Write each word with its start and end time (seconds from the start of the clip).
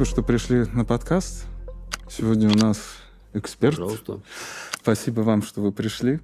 Спасибо, 0.00 0.14
что 0.14 0.22
пришли 0.22 0.64
на 0.72 0.86
подкаст. 0.86 1.44
Сегодня 2.08 2.48
у 2.48 2.56
нас 2.56 2.78
эксперт. 3.34 3.76
Пожалуйста. 3.76 4.20
Спасибо 4.80 5.20
вам, 5.20 5.42
что 5.42 5.60
вы 5.60 5.72
пришли. 5.72 6.20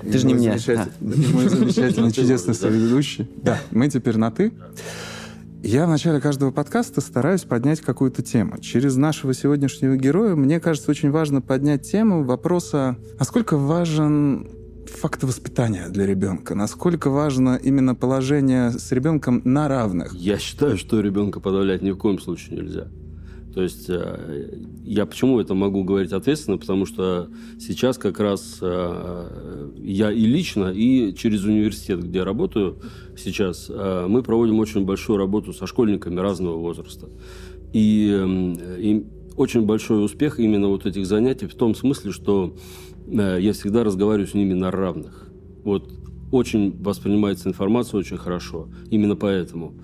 Ты 0.00 0.16
же 0.16 0.26
не 0.26 0.32
мне. 0.32 0.52
замечатель- 0.56 0.92
Мой 1.34 1.46
замечательный, 1.50 2.10
чудесный 2.10 2.54
соведущий. 2.54 3.28
Да, 3.42 3.58
мы 3.70 3.90
теперь 3.90 4.16
на 4.16 4.30
«ты». 4.30 4.50
Я 5.62 5.84
в 5.84 5.90
начале 5.90 6.22
каждого 6.22 6.52
подкаста 6.52 7.02
стараюсь 7.02 7.42
поднять 7.42 7.82
какую-то 7.82 8.22
тему. 8.22 8.56
Через 8.62 8.96
нашего 8.96 9.34
сегодняшнего 9.34 9.96
героя, 9.96 10.34
мне 10.34 10.58
кажется, 10.58 10.90
очень 10.90 11.10
важно 11.10 11.42
поднять 11.42 11.82
тему 11.82 12.24
вопроса, 12.24 12.96
насколько 13.18 13.58
важен 13.58 14.48
факт 14.86 15.22
воспитания 15.22 15.90
для 15.90 16.06
ребенка, 16.06 16.54
насколько 16.54 17.10
важно 17.10 17.56
именно 17.62 17.94
положение 17.94 18.70
с 18.70 18.90
ребенком 18.90 19.42
на 19.44 19.68
равных. 19.68 20.14
Я 20.14 20.38
считаю, 20.38 20.78
что 20.78 21.02
ребенка 21.02 21.40
подавлять 21.40 21.82
ни 21.82 21.90
в 21.90 21.98
коем 21.98 22.18
случае 22.18 22.56
нельзя. 22.62 22.88
То 23.58 23.62
есть 23.62 23.86
э, 23.88 24.56
я 24.84 25.04
почему 25.04 25.40
это 25.40 25.52
могу 25.52 25.82
говорить 25.82 26.12
ответственно, 26.12 26.58
потому 26.58 26.86
что 26.86 27.28
сейчас 27.58 27.98
как 27.98 28.20
раз 28.20 28.58
э, 28.62 29.70
я 29.78 30.12
и 30.12 30.26
лично, 30.26 30.70
и 30.72 31.12
через 31.12 31.42
университет, 31.42 32.04
где 32.04 32.20
я 32.20 32.24
работаю 32.24 32.76
сейчас, 33.16 33.66
э, 33.68 34.06
мы 34.08 34.22
проводим 34.22 34.60
очень 34.60 34.84
большую 34.84 35.16
работу 35.16 35.52
со 35.52 35.66
школьниками 35.66 36.20
разного 36.20 36.56
возраста. 36.56 37.08
И, 37.72 38.16
э, 38.16 38.80
и 38.80 39.06
очень 39.36 39.62
большой 39.62 40.04
успех 40.04 40.38
именно 40.38 40.68
вот 40.68 40.86
этих 40.86 41.04
занятий 41.04 41.48
в 41.48 41.54
том 41.54 41.74
смысле, 41.74 42.12
что 42.12 42.54
я 43.08 43.52
всегда 43.54 43.82
разговариваю 43.82 44.28
с 44.28 44.34
ними 44.34 44.54
на 44.54 44.70
равных. 44.70 45.32
Вот 45.64 45.92
очень 46.30 46.80
воспринимается 46.80 47.48
информация 47.48 47.98
очень 47.98 48.18
хорошо. 48.18 48.68
Именно 48.88 49.16
поэтому. 49.16 49.74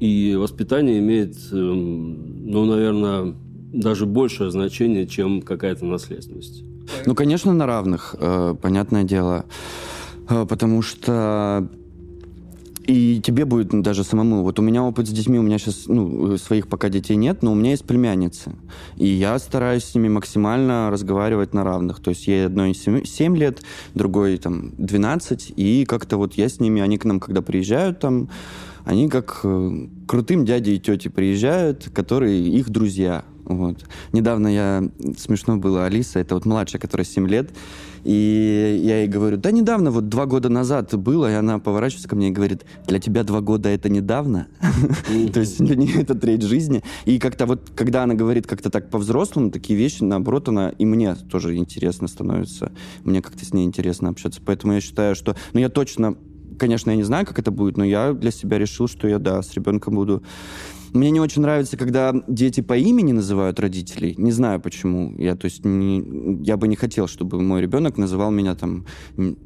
И 0.00 0.34
воспитание 0.36 0.98
имеет, 0.98 1.36
эм, 1.52 2.50
ну, 2.50 2.64
наверное, 2.64 3.34
даже 3.72 4.06
большее 4.06 4.50
значение, 4.50 5.06
чем 5.06 5.42
какая-то 5.42 5.84
наследственность. 5.84 6.64
Ну, 7.06 7.14
конечно, 7.14 7.52
на 7.52 7.66
равных, 7.66 8.14
э, 8.18 8.54
понятное 8.60 9.04
дело. 9.04 9.44
Э, 10.28 10.46
потому 10.48 10.82
что 10.82 11.68
и 12.86 13.20
тебе 13.20 13.44
будет 13.44 13.68
даже 13.82 14.04
самому. 14.04 14.42
Вот 14.42 14.58
у 14.58 14.62
меня 14.62 14.84
опыт 14.84 15.08
с 15.08 15.10
детьми, 15.10 15.38
у 15.38 15.42
меня 15.42 15.58
сейчас, 15.58 15.86
ну, 15.86 16.36
своих 16.38 16.68
пока 16.68 16.88
детей 16.88 17.16
нет, 17.16 17.42
но 17.42 17.52
у 17.52 17.54
меня 17.54 17.70
есть 17.70 17.84
племянницы. 17.84 18.52
И 18.96 19.08
я 19.08 19.38
стараюсь 19.38 19.84
с 19.84 19.94
ними 19.94 20.08
максимально 20.08 20.88
разговаривать 20.90 21.52
на 21.52 21.64
равных. 21.64 22.00
То 22.00 22.10
есть 22.10 22.28
ей 22.28 22.46
одной 22.46 22.74
7, 22.74 23.04
7 23.04 23.36
лет, 23.36 23.62
другой 23.94 24.36
там 24.38 24.72
12. 24.78 25.52
И 25.56 25.84
как-то 25.84 26.16
вот 26.16 26.34
я 26.34 26.48
с 26.48 26.60
ними, 26.60 26.80
они 26.80 26.96
к 26.96 27.04
нам, 27.04 27.18
когда 27.18 27.42
приезжают 27.42 27.98
там, 27.98 28.28
они 28.86 29.08
как 29.08 29.40
э, 29.42 29.88
крутым 30.06 30.44
дяди 30.44 30.70
и 30.70 30.78
тети 30.78 31.08
приезжают, 31.08 31.90
которые 31.92 32.48
их 32.48 32.70
друзья. 32.70 33.24
Вот. 33.44 33.84
Недавно 34.12 34.46
я, 34.46 34.88
смешно 35.18 35.56
было, 35.56 35.86
Алиса, 35.86 36.20
это 36.20 36.36
вот 36.36 36.46
младшая, 36.46 36.80
которая 36.80 37.04
7 37.04 37.28
лет, 37.28 37.50
и 38.04 38.80
я 38.84 39.00
ей 39.00 39.08
говорю, 39.08 39.38
да 39.38 39.50
недавно, 39.50 39.90
вот 39.90 40.08
два 40.08 40.26
года 40.26 40.48
назад 40.48 40.96
было, 40.96 41.28
и 41.28 41.34
она 41.34 41.58
поворачивается 41.58 42.08
ко 42.08 42.14
мне 42.14 42.28
и 42.28 42.30
говорит, 42.30 42.64
для 42.86 43.00
тебя 43.00 43.24
два 43.24 43.40
года 43.40 43.68
это 43.68 43.88
недавно? 43.88 44.46
То 45.32 45.40
есть 45.40 45.58
для 45.58 45.74
нее 45.74 46.02
это 46.02 46.14
треть 46.14 46.42
жизни. 46.42 46.84
И 47.06 47.18
как-то 47.18 47.46
вот, 47.46 47.72
когда 47.74 48.04
она 48.04 48.14
говорит 48.14 48.46
как-то 48.46 48.70
так 48.70 48.88
по-взрослому, 48.90 49.50
такие 49.50 49.76
вещи, 49.76 50.04
наоборот, 50.04 50.48
она 50.48 50.68
и 50.68 50.84
мне 50.84 51.16
тоже 51.16 51.56
интересно 51.56 52.06
становится. 52.06 52.70
Мне 53.02 53.20
как-то 53.20 53.44
с 53.44 53.52
ней 53.52 53.64
интересно 53.64 54.10
общаться. 54.10 54.40
Поэтому 54.44 54.74
я 54.74 54.80
считаю, 54.80 55.16
что... 55.16 55.34
Ну, 55.52 55.58
я 55.58 55.68
точно 55.68 56.16
Конечно, 56.58 56.90
я 56.90 56.96
не 56.96 57.02
знаю, 57.02 57.26
как 57.26 57.38
это 57.38 57.50
будет, 57.50 57.76
но 57.76 57.84
я 57.84 58.12
для 58.12 58.30
себя 58.30 58.58
решил, 58.58 58.88
что 58.88 59.08
я, 59.08 59.18
да, 59.18 59.42
с 59.42 59.54
ребенком 59.54 59.94
буду... 59.94 60.22
Мне 60.92 61.10
не 61.10 61.20
очень 61.20 61.42
нравится, 61.42 61.76
когда 61.76 62.14
дети 62.26 62.62
по 62.62 62.76
имени 62.76 63.12
называют 63.12 63.60
родителей. 63.60 64.14
Не 64.16 64.32
знаю 64.32 64.60
почему. 64.60 65.14
Я, 65.18 65.34
то 65.34 65.46
есть, 65.46 65.64
не, 65.64 66.42
я 66.42 66.56
бы 66.56 66.68
не 66.68 66.76
хотел, 66.76 67.06
чтобы 67.06 67.42
мой 67.42 67.60
ребенок 67.60 67.98
называл 67.98 68.30
меня 68.30 68.54
там 68.54 68.86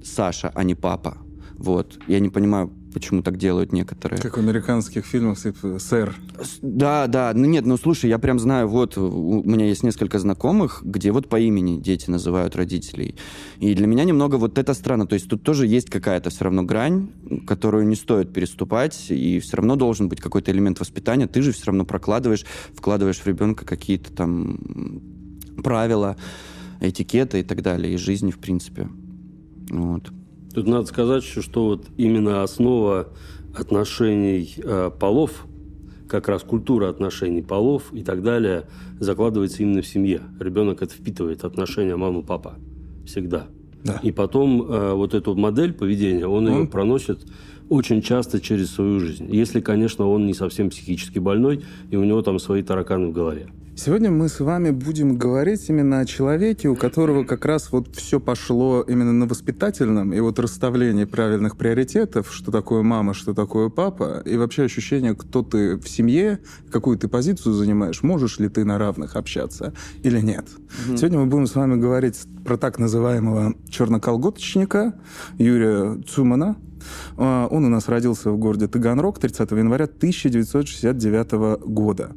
Саша, 0.04 0.52
а 0.54 0.62
не 0.62 0.74
папа. 0.74 1.18
Вот. 1.58 1.98
Я 2.06 2.20
не 2.20 2.28
понимаю, 2.28 2.70
почему 2.92 3.22
так 3.22 3.36
делают 3.36 3.72
некоторые. 3.72 4.20
Как 4.20 4.36
в 4.36 4.40
американских 4.40 5.04
фильмах, 5.04 5.38
типа, 5.38 5.78
сэр. 5.78 6.14
Да, 6.62 7.06
да. 7.06 7.32
Ну 7.34 7.46
нет, 7.46 7.66
ну 7.66 7.76
слушай, 7.76 8.08
я 8.08 8.18
прям 8.18 8.38
знаю, 8.38 8.68
вот 8.68 8.98
у 8.98 9.42
меня 9.44 9.66
есть 9.66 9.82
несколько 9.82 10.18
знакомых, 10.18 10.82
где 10.84 11.12
вот 11.12 11.28
по 11.28 11.38
имени 11.38 11.80
дети 11.80 12.10
называют 12.10 12.56
родителей. 12.56 13.16
И 13.58 13.74
для 13.74 13.86
меня 13.86 14.04
немного 14.04 14.36
вот 14.36 14.58
это 14.58 14.74
странно. 14.74 15.06
То 15.06 15.14
есть 15.14 15.28
тут 15.28 15.42
тоже 15.42 15.66
есть 15.66 15.90
какая-то 15.90 16.30
все 16.30 16.44
равно 16.44 16.62
грань, 16.62 17.10
которую 17.46 17.86
не 17.86 17.96
стоит 17.96 18.32
переступать, 18.32 19.06
и 19.10 19.38
все 19.40 19.56
равно 19.56 19.76
должен 19.76 20.08
быть 20.08 20.20
какой-то 20.20 20.50
элемент 20.50 20.80
воспитания. 20.80 21.26
Ты 21.26 21.42
же 21.42 21.52
все 21.52 21.66
равно 21.66 21.84
прокладываешь, 21.84 22.44
вкладываешь 22.74 23.18
в 23.18 23.26
ребенка 23.26 23.64
какие-то 23.64 24.12
там 24.12 25.02
правила, 25.62 26.16
этикеты 26.80 27.40
и 27.40 27.42
так 27.42 27.62
далее, 27.62 27.94
и 27.94 27.96
жизни, 27.96 28.30
в 28.30 28.38
принципе. 28.38 28.88
Вот. 29.68 30.10
Тут 30.54 30.66
надо 30.66 30.86
сказать 30.86 31.22
еще, 31.24 31.42
что 31.42 31.66
вот 31.66 31.86
именно 31.96 32.42
основа 32.42 33.08
отношений 33.54 34.54
э, 34.56 34.90
полов, 34.98 35.46
как 36.08 36.28
раз 36.28 36.42
культура 36.42 36.88
отношений 36.88 37.42
полов 37.42 37.92
и 37.92 38.02
так 38.02 38.22
далее, 38.22 38.64
закладывается 38.98 39.62
именно 39.62 39.82
в 39.82 39.86
семье. 39.86 40.22
Ребенок 40.40 40.82
это 40.82 40.92
впитывает 40.94 41.44
отношения 41.44 41.96
мама-папа 41.96 42.56
всегда. 43.06 43.46
Да. 43.84 44.00
И 44.02 44.10
потом 44.12 44.62
э, 44.62 44.92
вот 44.92 45.14
эту 45.14 45.34
модель 45.36 45.72
поведения, 45.72 46.26
он, 46.26 46.48
ее 46.48 46.60
Он- 46.60 46.68
проносит 46.68 47.26
очень 47.68 48.02
часто 48.02 48.40
через 48.40 48.70
свою 48.72 48.98
жизнь. 48.98 49.28
Если, 49.34 49.60
конечно, 49.60 50.06
он 50.08 50.26
не 50.26 50.34
совсем 50.34 50.70
психически 50.70 51.20
больной, 51.20 51.62
и 51.90 51.96
у 51.96 52.02
него 52.02 52.20
там 52.22 52.40
свои 52.40 52.62
тараканы 52.62 53.08
в 53.08 53.12
голове. 53.12 53.48
Сегодня 53.82 54.10
мы 54.10 54.28
с 54.28 54.40
вами 54.40 54.72
будем 54.72 55.16
говорить 55.16 55.70
именно 55.70 56.00
о 56.00 56.04
человеке, 56.04 56.68
у 56.68 56.76
которого 56.76 57.24
как 57.24 57.46
раз 57.46 57.72
вот 57.72 57.96
все 57.96 58.20
пошло 58.20 58.84
именно 58.86 59.14
на 59.14 59.24
воспитательном, 59.24 60.12
и 60.12 60.20
вот 60.20 60.38
расставление 60.38 61.06
правильных 61.06 61.56
приоритетов, 61.56 62.28
что 62.30 62.52
такое 62.52 62.82
мама, 62.82 63.14
что 63.14 63.32
такое 63.32 63.70
папа, 63.70 64.22
и 64.26 64.36
вообще 64.36 64.64
ощущение, 64.64 65.14
кто 65.14 65.42
ты 65.42 65.78
в 65.78 65.88
семье, 65.88 66.40
какую 66.70 66.98
ты 66.98 67.08
позицию 67.08 67.54
занимаешь, 67.54 68.02
можешь 68.02 68.38
ли 68.38 68.50
ты 68.50 68.66
на 68.66 68.76
равных 68.76 69.16
общаться 69.16 69.72
или 70.02 70.20
нет. 70.20 70.44
Сегодня 70.98 71.20
мы 71.20 71.24
будем 71.24 71.46
с 71.46 71.54
вами 71.54 71.80
говорить 71.80 72.18
про 72.44 72.58
так 72.58 72.78
называемого 72.78 73.54
черноколготочника 73.70 74.92
Юрия 75.38 75.98
Цумана. 76.02 76.56
А, 77.16 77.46
Он 77.46 77.64
у 77.64 77.70
нас 77.70 77.88
родился 77.88 78.30
в 78.30 78.36
городе 78.36 78.68
Таганрог 78.68 79.18
30 79.18 79.50
января 79.52 79.86
1969 79.86 81.64
года. 81.64 82.10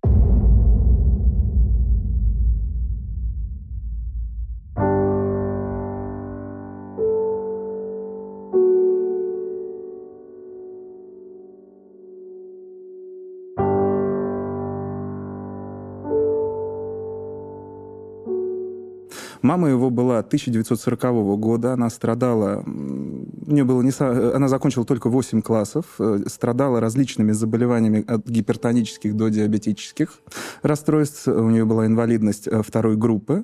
Мама 19.44 19.70
его 19.70 19.90
была 19.90 20.20
1940 20.20 21.38
года, 21.38 21.74
она 21.74 21.90
страдала, 21.90 22.64
у 22.66 23.52
нее 23.52 23.66
было 23.66 23.82
не, 23.82 23.92
она 24.34 24.48
закончила 24.48 24.86
только 24.86 25.10
8 25.10 25.42
классов, 25.42 25.86
э, 26.00 26.20
страдала 26.28 26.80
различными 26.80 27.34
заболеваниями 27.34 28.06
от 28.08 28.26
гипертонических 28.26 29.18
до 29.18 29.28
диабетических 29.28 30.14
расстройств, 30.62 31.28
у 31.28 31.50
нее 31.50 31.66
была 31.66 31.86
инвалидность 31.86 32.48
э, 32.48 32.62
второй 32.64 32.96
группы, 32.96 33.44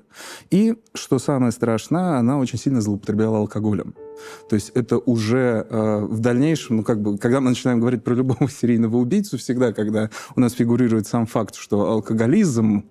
и, 0.50 0.78
что 0.94 1.20
самое 1.20 1.52
страшное, 1.52 2.18
она 2.18 2.40
очень 2.40 2.58
сильно 2.58 2.80
злоупотребляла 2.80 3.40
алкоголем. 3.40 3.94
То 4.50 4.56
есть 4.56 4.72
это 4.74 4.98
уже 4.98 5.66
э, 5.70 6.06
в 6.06 6.20
дальнейшем, 6.20 6.78
ну 6.78 6.84
как 6.84 7.02
бы, 7.02 7.18
когда 7.18 7.40
мы 7.40 7.50
начинаем 7.50 7.80
говорить 7.80 8.04
про 8.04 8.14
любого 8.14 8.50
серийного 8.50 8.98
убийцу, 8.98 9.38
всегда, 9.38 9.74
когда 9.74 10.10
у 10.36 10.40
нас 10.40 10.54
фигурирует 10.54 11.08
сам 11.08 11.26
факт, 11.26 11.56
что 11.56 11.90
алкоголизм, 11.90 12.86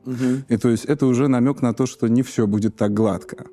и 0.48 0.56
то 0.56 0.68
есть 0.68 0.84
это 0.84 1.06
уже 1.06 1.28
намек 1.28 1.62
на 1.62 1.74
то, 1.74 1.86
что 1.86 2.08
не 2.08 2.22
все 2.22 2.46
будет 2.46 2.76
так 2.76 2.94
гладко. 2.94 3.46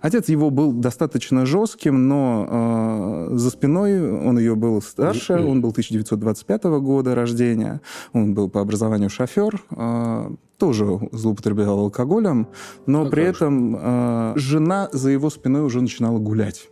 Отец 0.00 0.28
его 0.28 0.50
был 0.50 0.72
достаточно 0.72 1.44
жестким, 1.46 2.08
но 2.08 3.28
э, 3.30 3.36
за 3.36 3.50
спиной 3.50 4.00
он 4.10 4.38
ее 4.38 4.54
был 4.54 4.80
старше, 4.80 5.34
он 5.34 5.60
был 5.60 5.70
1925 5.70 6.64
года 6.64 7.14
рождения, 7.14 7.80
он 8.12 8.34
был 8.34 8.48
по 8.48 8.60
образованию 8.60 9.10
шофер, 9.10 9.62
э, 9.70 10.30
тоже 10.56 11.00
злоупотреблял 11.12 11.78
алкоголем, 11.80 12.48
но 12.86 13.02
А 13.02 13.06
при 13.06 13.24
этом 13.24 13.76
э, 13.76 14.32
жена 14.36 14.88
за 14.92 15.10
его 15.10 15.30
спиной 15.30 15.62
уже 15.62 15.80
начинала 15.80 16.18
гулять. 16.18 16.69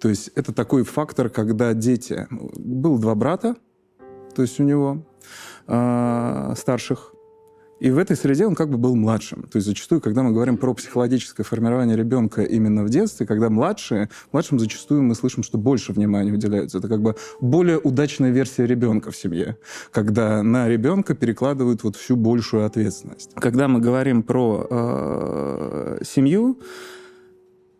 То 0.00 0.08
есть 0.08 0.30
это 0.34 0.52
такой 0.52 0.84
фактор, 0.84 1.28
когда 1.28 1.74
дети... 1.74 2.26
Было 2.30 2.98
два 2.98 3.14
брата, 3.14 3.56
то 4.34 4.42
есть 4.42 4.58
у 4.60 4.62
него 4.62 5.04
э, 5.66 6.54
старших, 6.56 7.12
И 7.80 7.90
в 7.90 7.96
этой 7.96 8.14
среде 8.14 8.46
он 8.46 8.54
как 8.54 8.68
бы 8.68 8.76
был 8.76 8.94
младшим. 8.94 9.42
То 9.44 9.56
есть 9.56 9.66
зачастую, 9.66 10.02
когда 10.02 10.22
мы 10.22 10.32
говорим 10.32 10.58
про 10.58 10.74
психологическое 10.74 11.44
формирование 11.44 11.96
ребенка 11.96 12.42
именно 12.42 12.84
в 12.84 12.90
детстве, 12.90 13.26
когда 13.26 13.48
младшие, 13.48 14.10
младшим 14.32 14.58
зачастую 14.58 15.02
мы 15.02 15.14
слышим, 15.14 15.42
что 15.42 15.56
больше 15.56 15.92
внимания 15.94 16.30
уделяется. 16.32 16.78
Это 16.78 16.88
как 16.88 17.00
бы 17.00 17.16
более 17.40 17.78
удачная 17.78 18.30
версия 18.30 18.66
ребенка 18.66 19.10
в 19.10 19.16
семье, 19.16 19.56
когда 19.92 20.42
на 20.42 20.68
ребенка 20.68 21.14
перекладывают 21.14 21.82
вот 21.82 21.96
всю 21.96 22.16
большую 22.16 22.66
ответственность. 22.66 23.32
Когда 23.34 23.66
мы 23.66 23.80
говорим 23.80 24.22
про 24.22 24.66
э, 24.70 25.98
семью, 26.04 26.58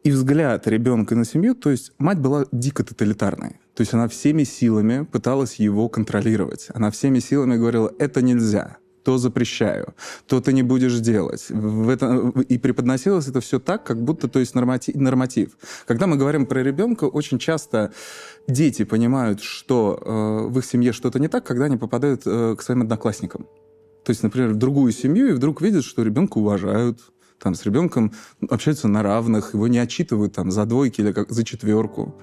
и 0.03 0.11
взгляд 0.11 0.67
ребенка 0.67 1.15
на 1.15 1.25
семью, 1.25 1.55
то 1.55 1.71
есть 1.71 1.93
мать 1.99 2.19
была 2.19 2.47
дико 2.53 2.85
тоталитарной. 2.85 3.61
То 3.75 3.83
есть 3.83 3.95
она 3.95 4.09
всеми 4.09 4.45
силами 4.45 5.05
пыталась 5.05 5.57
его 5.57 5.89
контролировать. 5.89 6.69
Она 6.75 6.91
всеми 6.91 7.19
силами 7.19 7.57
говорила, 7.57 7.93
это 7.99 8.23
нельзя, 8.23 8.79
то 9.05 9.19
запрещаю, 9.19 9.95
то 10.27 10.41
ты 10.41 10.53
не 10.53 10.63
будешь 10.63 10.99
делать. 11.01 11.47
В 11.51 11.89
это, 11.89 12.33
и 12.49 12.59
преподносилось 12.59 13.29
это 13.29 13.41
все 13.41 13.59
так, 13.59 13.85
как 13.85 14.03
будто, 14.03 14.29
то 14.29 14.39
есть 14.39 14.55
норматив, 14.55 14.95
норматив. 14.95 15.57
Когда 15.87 16.07
мы 16.07 16.17
говорим 16.17 16.47
про 16.47 16.63
ребенка, 16.63 17.05
очень 17.05 17.39
часто 17.39 17.93
дети 18.49 18.85
понимают, 18.85 19.43
что 19.43 19.99
э, 20.01 20.49
в 20.49 20.59
их 20.59 20.65
семье 20.65 20.93
что-то 20.93 21.19
не 21.19 21.29
так, 21.29 21.45
когда 21.45 21.67
они 21.67 21.77
попадают 21.77 22.23
э, 22.25 22.57
к 22.59 22.63
своим 22.63 22.83
одноклассникам. 22.83 23.47
То 24.05 24.11
есть, 24.11 24.23
например, 24.23 24.51
в 24.51 24.57
другую 24.57 24.93
семью 24.93 25.29
и 25.29 25.33
вдруг 25.33 25.61
видят, 25.61 25.85
что 25.85 26.03
ребенка 26.03 26.39
уважают, 26.39 27.01
там 27.41 27.55
с 27.55 27.65
ребенком 27.65 28.13
общаются 28.49 28.87
на 28.87 29.03
равных, 29.03 29.55
его 29.55 29.67
не 29.67 29.79
отчитывают 29.79 30.35
там 30.35 30.51
за 30.51 30.67
двойки 30.67 31.01
или 31.01 31.13
как, 31.13 31.31
за 31.31 31.45
четверку. 31.45 32.15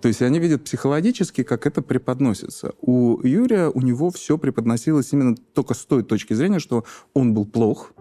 То 0.00 0.08
есть 0.08 0.22
они 0.22 0.38
видят 0.38 0.64
психологически, 0.64 1.42
как 1.42 1.66
это 1.66 1.82
преподносится. 1.82 2.74
У 2.80 3.20
Юрия, 3.26 3.68
у 3.68 3.80
него 3.80 4.10
все 4.10 4.38
преподносилось 4.38 5.12
именно 5.12 5.36
только 5.54 5.74
с 5.74 5.84
той 5.84 6.02
точки 6.02 6.34
зрения, 6.34 6.58
что 6.58 6.84
он 7.14 7.34
был 7.34 7.46
плох, 7.46 7.92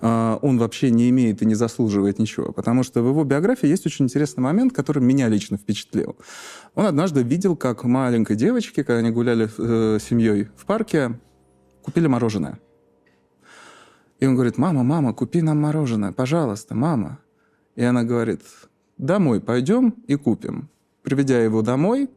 а, 0.00 0.38
он 0.42 0.58
вообще 0.58 0.90
не 0.90 1.08
имеет 1.10 1.42
и 1.42 1.46
не 1.46 1.54
заслуживает 1.54 2.18
ничего. 2.18 2.52
Потому 2.52 2.82
что 2.82 3.02
в 3.02 3.08
его 3.08 3.24
биографии 3.24 3.68
есть 3.68 3.86
очень 3.86 4.06
интересный 4.06 4.42
момент, 4.42 4.72
который 4.72 5.02
меня 5.02 5.28
лично 5.28 5.56
впечатлил. 5.56 6.16
Он 6.74 6.86
однажды 6.86 7.22
видел, 7.22 7.56
как 7.56 7.84
маленькой 7.84 8.36
девочке, 8.36 8.84
когда 8.84 8.98
они 8.98 9.10
гуляли 9.10 9.48
э, 9.58 9.98
с 10.00 10.04
семьей 10.04 10.48
в 10.56 10.66
парке, 10.66 11.18
купили 11.82 12.06
мороженое. 12.06 12.58
И 14.20 14.26
он 14.26 14.34
говорит, 14.34 14.58
мама, 14.58 14.82
мама, 14.82 15.14
купи 15.14 15.42
нам 15.42 15.60
мороженое, 15.60 16.12
пожалуйста, 16.12 16.74
мама. 16.74 17.18
И 17.74 17.82
она 17.82 18.04
говорит, 18.04 18.42
домой 18.98 19.40
пойдем 19.40 19.94
и 20.06 20.16
купим. 20.16 20.68
Приведя 21.02 21.42
его 21.42 21.62
домой, 21.62 22.10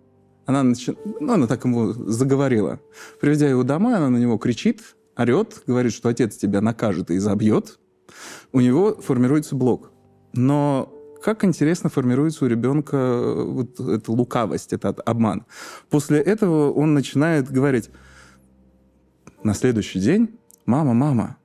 она, 0.46 0.64
начи... 0.64 0.94
ну, 1.20 1.34
она 1.34 1.48
так 1.48 1.64
ему 1.64 1.94
заговорила. 1.94 2.82
Приведя 3.22 3.48
его 3.48 3.64
домой, 3.64 3.96
она 3.96 4.10
на 4.10 4.18
него 4.18 4.38
кричит, 4.38 4.96
орет, 5.16 5.64
говорит, 5.66 5.94
что 5.94 6.10
отец 6.10 6.36
тебя 6.36 6.60
накажет 6.60 7.10
и 7.10 7.20
забьет. 7.20 7.80
У 8.52 8.60
него 8.60 8.96
формируется 8.96 9.56
блок. 9.56 9.92
Но 10.34 10.94
как 11.24 11.46
интересно 11.46 11.90
формируется 11.90 12.44
у 12.44 12.50
ребенка 12.50 12.98
э, 12.98 13.44
вот 13.44 13.80
эта 13.80 14.12
лукавость, 14.12 14.74
этот 14.74 15.00
обман. 15.06 15.46
После 15.90 16.20
этого 16.20 16.72
он 16.74 16.94
начинает 16.94 17.50
говорить 17.50 17.90
на 19.44 19.54
следующий 19.54 20.00
день, 20.00 20.38
мама, 20.66 20.94
мама, 20.94 21.38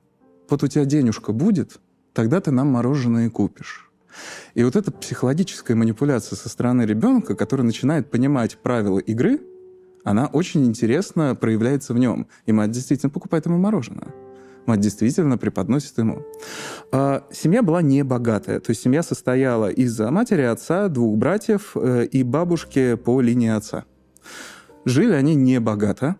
вот 0.49 0.63
у 0.63 0.67
тебя 0.67 0.85
денежка 0.85 1.31
будет, 1.31 1.79
тогда 2.13 2.41
ты 2.41 2.51
нам 2.51 2.67
мороженое 2.67 3.29
купишь. 3.29 3.89
И 4.53 4.63
вот 4.63 4.75
эта 4.75 4.91
психологическая 4.91 5.75
манипуляция 5.75 6.35
со 6.35 6.49
стороны 6.49 6.83
ребенка, 6.83 7.35
который 7.35 7.61
начинает 7.61 8.09
понимать 8.09 8.57
правила 8.57 8.99
игры, 8.99 9.39
она 10.03 10.27
очень 10.27 10.65
интересно 10.65 11.35
проявляется 11.35 11.93
в 11.93 11.99
нем. 11.99 12.27
И 12.45 12.51
мать 12.51 12.71
действительно 12.71 13.09
покупает 13.09 13.45
ему 13.45 13.57
мороженое. 13.57 14.13
Мать 14.65 14.79
действительно 14.79 15.37
преподносит 15.37 15.97
ему. 15.97 16.25
А, 16.91 17.25
семья 17.31 17.61
была 17.61 17.81
не 17.81 18.03
богатая. 18.03 18.59
То 18.59 18.71
есть 18.71 18.81
семья 18.81 19.03
состояла 19.03 19.69
из 19.69 19.99
матери, 19.99 20.41
отца, 20.41 20.87
двух 20.87 21.17
братьев 21.17 21.71
э, 21.75 22.05
и 22.05 22.23
бабушки 22.23 22.95
по 22.95 23.21
линии 23.21 23.49
отца. 23.49 23.85
Жили 24.85 25.13
они 25.13 25.35
не 25.35 25.59
богато. 25.59 26.17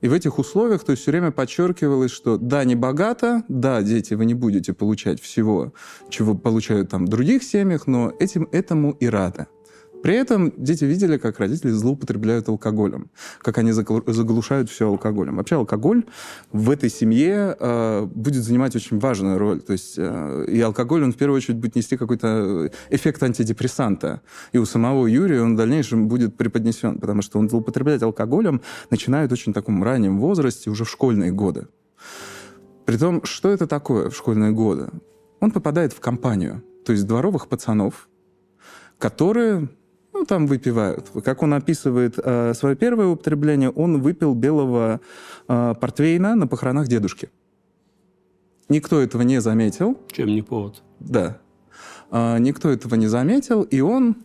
И 0.00 0.08
в 0.08 0.12
этих 0.12 0.38
условиях 0.38 0.84
то 0.84 0.92
есть 0.92 1.02
все 1.02 1.10
время 1.10 1.30
подчеркивалось, 1.30 2.10
что 2.10 2.36
да, 2.36 2.64
не 2.64 2.74
богато, 2.74 3.44
да, 3.48 3.82
дети, 3.82 4.14
вы 4.14 4.26
не 4.26 4.34
будете 4.34 4.72
получать 4.72 5.20
всего, 5.20 5.72
чего 6.10 6.34
получают 6.34 6.90
там 6.90 7.06
в 7.06 7.08
других 7.08 7.42
семьях, 7.42 7.86
но 7.86 8.12
этим, 8.18 8.48
этому 8.52 8.92
и 8.92 9.06
рады. 9.06 9.46
При 10.06 10.14
этом 10.14 10.52
дети 10.56 10.84
видели, 10.84 11.18
как 11.18 11.40
родители 11.40 11.72
злоупотребляют 11.72 12.48
алкоголем, 12.48 13.10
как 13.40 13.58
они 13.58 13.72
заглушают 13.72 14.70
все 14.70 14.86
алкоголем. 14.86 15.38
Вообще 15.38 15.56
алкоголь 15.56 16.04
в 16.52 16.70
этой 16.70 16.90
семье 16.90 17.56
э, 17.58 18.04
будет 18.04 18.44
занимать 18.44 18.76
очень 18.76 19.00
важную 19.00 19.36
роль. 19.36 19.60
То 19.62 19.72
есть 19.72 19.94
э, 19.98 20.44
и 20.46 20.60
алкоголь, 20.60 21.02
он 21.02 21.12
в 21.12 21.16
первую 21.16 21.38
очередь 21.38 21.58
будет 21.58 21.74
нести 21.74 21.96
какой-то 21.96 22.70
эффект 22.88 23.20
антидепрессанта. 23.24 24.20
И 24.52 24.58
у 24.58 24.64
самого 24.64 25.08
Юрия 25.08 25.42
он 25.42 25.54
в 25.54 25.56
дальнейшем 25.56 26.06
будет 26.06 26.36
преподнесен, 26.36 27.00
потому 27.00 27.20
что 27.20 27.40
он 27.40 27.48
злоупотреблять 27.48 28.02
алкоголем 28.02 28.60
начинает 28.90 29.32
очень 29.32 29.52
таком 29.52 29.82
раннем 29.82 30.20
возрасте, 30.20 30.70
уже 30.70 30.84
в 30.84 30.88
школьные 30.88 31.32
годы. 31.32 31.66
Притом, 32.84 33.24
что 33.24 33.48
это 33.48 33.66
такое 33.66 34.10
в 34.10 34.16
школьные 34.16 34.52
годы? 34.52 34.88
Он 35.40 35.50
попадает 35.50 35.92
в 35.92 35.98
компанию, 35.98 36.62
то 36.84 36.92
есть 36.92 37.08
дворовых 37.08 37.48
пацанов, 37.48 38.08
которые 38.98 39.68
ну, 40.16 40.24
там 40.24 40.46
выпивают. 40.46 41.10
Как 41.24 41.42
он 41.42 41.52
описывает 41.52 42.18
э, 42.18 42.54
свое 42.54 42.74
первое 42.74 43.08
употребление, 43.08 43.70
он 43.70 44.00
выпил 44.00 44.34
белого 44.34 45.00
э, 45.46 45.74
портвейна 45.78 46.34
на 46.34 46.46
похоронах 46.46 46.88
дедушки. 46.88 47.28
Никто 48.68 49.00
этого 49.00 49.22
не 49.22 49.40
заметил. 49.40 49.98
Чем 50.10 50.28
не 50.28 50.42
повод. 50.42 50.82
Да. 51.00 51.38
Э, 52.10 52.38
никто 52.38 52.70
этого 52.70 52.94
не 52.94 53.08
заметил, 53.08 53.62
и 53.62 53.80
он 53.80 54.16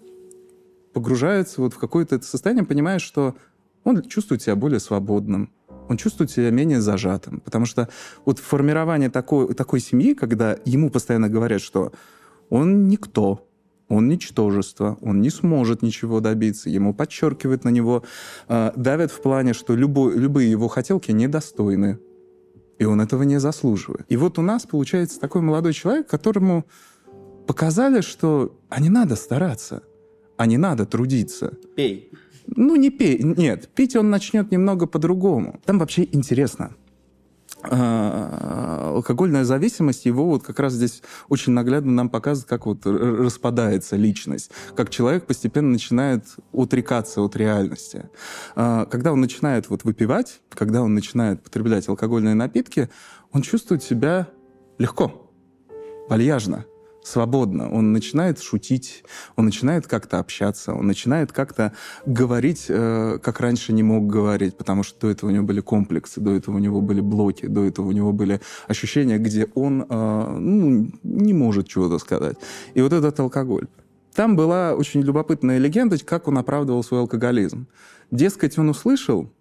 погружается 0.93 1.61
вот 1.61 1.73
в 1.73 1.77
какое-то 1.77 2.21
состояние, 2.21 2.65
понимая, 2.65 2.99
что 2.99 3.35
он 3.83 4.01
чувствует 4.03 4.41
себя 4.41 4.55
более 4.55 4.79
свободным, 4.79 5.51
он 5.89 5.97
чувствует 5.97 6.31
себя 6.31 6.51
менее 6.51 6.79
зажатым. 6.79 7.41
Потому 7.41 7.65
что 7.65 7.89
вот 8.23 8.39
формирование 8.39 9.09
такой, 9.09 9.53
такой 9.55 9.81
семьи, 9.81 10.13
когда 10.13 10.57
ему 10.63 10.89
постоянно 10.89 11.27
говорят, 11.27 11.61
что 11.61 11.91
он 12.49 12.87
никто, 12.87 13.45
он 13.91 14.07
ничтожество, 14.07 14.97
он 15.01 15.21
не 15.21 15.29
сможет 15.29 15.81
ничего 15.81 16.21
добиться, 16.21 16.69
ему 16.69 16.93
подчеркивают 16.93 17.65
на 17.65 17.69
него, 17.69 18.03
э, 18.47 18.71
давят 18.75 19.11
в 19.11 19.21
плане, 19.21 19.53
что 19.53 19.75
любой, 19.75 20.17
любые 20.17 20.49
его 20.49 20.69
хотелки 20.69 21.11
недостойны, 21.11 21.99
и 22.79 22.85
он 22.85 23.01
этого 23.01 23.23
не 23.23 23.39
заслуживает. 23.39 24.05
И 24.07 24.15
вот 24.15 24.39
у 24.39 24.41
нас 24.41 24.65
получается 24.65 25.19
такой 25.19 25.41
молодой 25.41 25.73
человек, 25.73 26.07
которому 26.07 26.65
показали, 27.47 27.99
что 28.01 28.57
а 28.69 28.79
не 28.79 28.89
надо 28.89 29.15
стараться, 29.17 29.83
а 30.37 30.45
не 30.45 30.57
надо 30.57 30.85
трудиться. 30.85 31.57
Пей. 31.75 32.11
Ну, 32.47 32.77
не 32.77 32.91
пей, 32.91 33.21
нет, 33.21 33.69
пить 33.75 33.97
он 33.97 34.09
начнет 34.09 34.51
немного 34.51 34.87
по-другому. 34.87 35.59
Там 35.65 35.79
вообще 35.79 36.07
интересно. 36.11 36.75
А, 37.63 38.93
алкогольная 38.95 39.43
зависимость, 39.43 40.05
его 40.05 40.25
вот 40.25 40.43
как 40.43 40.59
раз 40.59 40.73
здесь 40.73 41.03
очень 41.29 41.53
наглядно 41.53 41.91
нам 41.91 42.09
показывает, 42.09 42.49
как 42.49 42.65
вот 42.65 42.85
распадается 42.85 43.95
личность, 43.95 44.51
как 44.75 44.89
человек 44.89 45.25
постепенно 45.25 45.69
начинает 45.69 46.25
отрекаться 46.53 47.21
от 47.21 47.35
реальности. 47.35 48.09
А, 48.55 48.85
когда 48.85 49.13
он 49.13 49.21
начинает 49.21 49.69
вот 49.69 49.83
выпивать, 49.83 50.41
когда 50.49 50.81
он 50.81 50.95
начинает 50.95 51.43
потреблять 51.43 51.87
алкогольные 51.87 52.33
напитки, 52.33 52.89
он 53.31 53.43
чувствует 53.43 53.83
себя 53.83 54.27
легко, 54.79 55.29
вальяжно 56.09 56.65
свободно. 57.03 57.71
Он 57.71 57.91
начинает 57.91 58.41
шутить, 58.41 59.03
он 59.35 59.45
начинает 59.45 59.87
как-то 59.87 60.19
общаться, 60.19 60.73
он 60.73 60.87
начинает 60.87 61.31
как-то 61.31 61.73
говорить, 62.05 62.65
э, 62.69 63.19
как 63.21 63.39
раньше 63.39 63.73
не 63.73 63.83
мог 63.83 64.07
говорить, 64.07 64.55
потому 64.55 64.83
что 64.83 64.99
до 65.01 65.09
этого 65.09 65.29
у 65.29 65.33
него 65.33 65.45
были 65.45 65.61
комплексы, 65.61 66.21
до 66.21 66.31
этого 66.31 66.55
у 66.55 66.59
него 66.59 66.81
были 66.81 67.01
блоки, 67.01 67.47
до 67.47 67.65
этого 67.65 67.87
у 67.87 67.91
него 67.91 68.13
были 68.13 68.41
ощущения, 68.67 69.17
где 69.17 69.47
он 69.55 69.85
э, 69.89 70.37
ну, 70.39 70.91
не 71.03 71.33
может 71.33 71.67
чего-то 71.67 71.97
сказать. 71.99 72.37
И 72.73 72.81
вот 72.81 72.93
этот 72.93 73.19
алкоголь. 73.19 73.67
Там 74.13 74.35
была 74.35 74.73
очень 74.73 75.01
любопытная 75.01 75.57
легенда, 75.57 75.97
как 76.03 76.27
он 76.27 76.37
оправдывал 76.37 76.83
свой 76.83 76.99
алкоголизм. 76.99 77.67
Дескать, 78.11 78.57
он 78.57 78.69
услышал, 78.69 79.31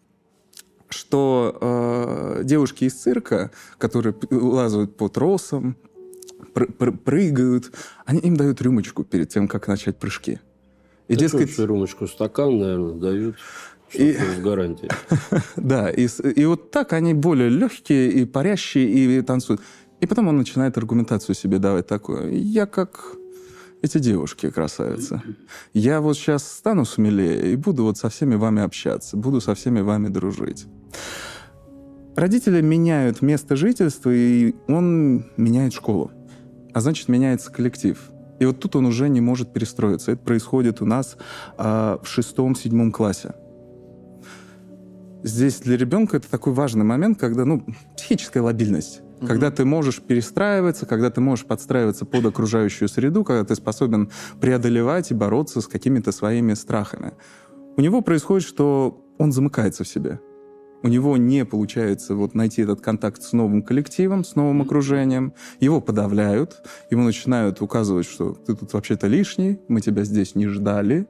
что 0.89 1.59
э, 1.61 2.43
девушки 2.45 2.85
из 2.85 2.95
цирка, 2.95 3.51
которые 3.79 4.15
лазают 4.31 4.97
по 4.97 5.09
тросам, 5.09 5.77
пр 6.49 6.73
пр 6.73 6.93
прыгают, 6.93 7.73
они 8.05 8.21
им 8.21 8.37
дают 8.37 8.61
рюмочку 8.63 9.05
перед 9.05 9.29
тем, 9.29 9.49
как 9.49 9.69
начать 9.69 9.99
прыжки. 9.99 10.41
И, 11.09 11.15
да 11.15 11.21
дескать... 11.21 11.59
рюмочку? 11.59 12.07
Стакан, 12.07 12.59
наверное, 12.59 12.95
дают. 12.95 13.37
И... 13.93 14.13
с 14.13 14.41
гарантией. 14.41 14.91
да, 15.57 15.91
и, 15.91 16.07
и 16.07 16.45
вот 16.45 16.71
так 16.71 16.93
они 16.93 17.15
более 17.15 17.49
легкие 17.49 18.11
и 18.11 18.25
парящие, 18.25 18.89
и 18.89 19.21
танцуют. 19.23 19.61
И 20.01 20.07
потом 20.07 20.29
он 20.29 20.37
начинает 20.37 20.79
аргументацию 20.79 21.35
себе 21.35 21.59
давать 21.59 21.87
такую. 21.87 22.41
Я 22.41 22.67
как 22.67 23.17
эти 23.83 23.99
девушки 23.99 24.51
красавицы. 24.51 25.23
Я 25.73 26.01
вот 26.01 26.17
сейчас 26.17 26.47
стану 26.47 26.85
смелее 26.85 27.53
и 27.53 27.57
буду 27.57 27.85
вот 27.85 27.99
со 27.99 28.09
всеми 28.09 28.35
вами 28.35 28.63
общаться, 28.63 29.17
буду 29.17 29.41
со 29.41 29.55
всеми 29.55 29.81
вами 29.81 30.09
дружить. 30.09 30.67
Родители 32.17 32.61
меняют 32.61 33.23
место 33.23 33.57
жительства, 33.57 34.11
и 34.13 34.55
он 34.69 35.27
меняет 35.37 35.73
школу. 35.73 36.11
А 36.73 36.81
значит, 36.81 37.09
меняется 37.09 37.51
коллектив. 37.51 37.99
И 38.39 38.47
вот 38.47 38.59
тут 38.59 38.77
он 38.77 38.87
уже 38.87 39.09
не 39.09 39.21
может 39.21 39.53
перестроиться. 39.53 40.13
Это 40.13 40.23
происходит 40.23 40.81
у 40.81 40.87
нас 40.87 41.17
э, 41.59 41.99
в 42.03 42.07
шестом-седьмом 42.07 42.91
классе. 42.91 43.35
Здесь 45.23 45.61
для 45.61 45.77
ребенка 45.77 46.17
это 46.17 46.31
такой 46.31 46.55
важный 46.55 46.85
момент, 46.85 47.19
когда, 47.19 47.45
ну, 47.45 47.63
психическая 47.97 48.43
лобильность. 48.43 49.01
Mm-hmm. 49.01 49.27
Когда 49.27 49.51
ты 49.51 49.67
можешь 49.67 50.01
перестраиваться, 50.01 50.87
когда 50.87 51.11
ты 51.11 51.21
можешь 51.21 51.45
подстраиваться 51.45 52.07
под 52.07 52.25
окружающую 52.25 52.89
среду, 52.89 53.25
когда 53.25 53.45
ты 53.45 53.55
способен 53.55 54.11
преодолевать 54.41 55.11
и 55.11 55.15
бороться 55.15 55.61
с 55.61 55.67
какими-то 55.67 56.11
своими 56.11 56.55
страхами. 56.55 57.13
У 57.77 57.83
него 57.83 58.01
происходит, 58.01 58.49
что 58.49 59.05
он 59.19 59.33
замыкается 59.33 59.85
в 59.85 59.89
себе 59.89 60.19
у 60.83 60.89
него 60.89 61.17
не 61.17 61.45
получается 61.45 62.15
вот 62.15 62.35
найти 62.35 62.63
этот 62.63 62.81
контакт 62.81 63.23
с 63.23 63.33
новым 63.33 63.63
коллективом, 63.63 64.25
с 64.25 64.35
новым 64.35 64.63
окружением, 64.63 65.35
его 65.61 65.81
подавляют, 65.81 66.63
ему 66.91 67.05
начинают 67.05 67.61
указывать, 67.61 68.07
что 68.07 68.33
ты 68.33 68.55
тут 68.55 68.73
вообще-то 68.73 69.07
лишний, 69.07 69.59
мы 69.69 69.81
тебя 69.81 70.05
здесь 70.05 70.35
не 70.35 70.47
ждали. 70.47 71.07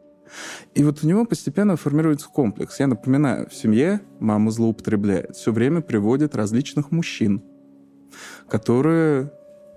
И 0.74 0.84
вот 0.84 1.02
у 1.02 1.08
него 1.08 1.24
постепенно 1.24 1.76
формируется 1.76 2.28
комплекс. 2.28 2.78
Я 2.78 2.86
напоминаю, 2.86 3.48
в 3.48 3.54
семье 3.54 4.00
мама 4.20 4.50
злоупотребляет, 4.50 5.34
все 5.34 5.52
время 5.52 5.80
приводит 5.80 6.36
различных 6.36 6.92
мужчин, 6.92 7.42
которые 8.48 9.32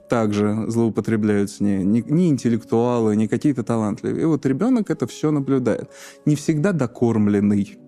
также 0.10 0.66
злоупотребляют 0.68 1.50
с 1.50 1.60
ней. 1.60 1.84
Ни, 1.84 2.02
ни 2.08 2.30
интеллектуалы, 2.30 3.16
ни 3.16 3.26
какие-то 3.26 3.64
талантливые. 3.64 4.22
И 4.22 4.26
вот 4.26 4.46
ребенок 4.46 4.92
это 4.92 5.08
все 5.08 5.32
наблюдает. 5.32 5.90
Не 6.26 6.36
всегда 6.36 6.72
докормленный 6.72 7.80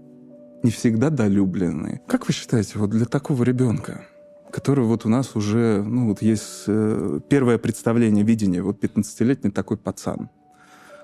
не 0.63 0.71
всегда 0.71 1.09
долюбленные. 1.09 2.01
Как 2.07 2.27
вы 2.27 2.33
считаете, 2.33 2.79
вот 2.79 2.89
для 2.89 3.05
такого 3.05 3.43
ребенка, 3.43 4.05
который 4.51 4.85
вот 4.85 5.05
у 5.05 5.09
нас 5.09 5.35
уже, 5.35 5.83
ну 5.83 6.07
вот 6.07 6.21
есть 6.21 6.63
э, 6.67 7.19
первое 7.29 7.57
представление, 7.57 8.23
видение, 8.23 8.61
вот 8.61 8.83
15-летний 8.83 9.51
такой 9.51 9.77
пацан, 9.77 10.29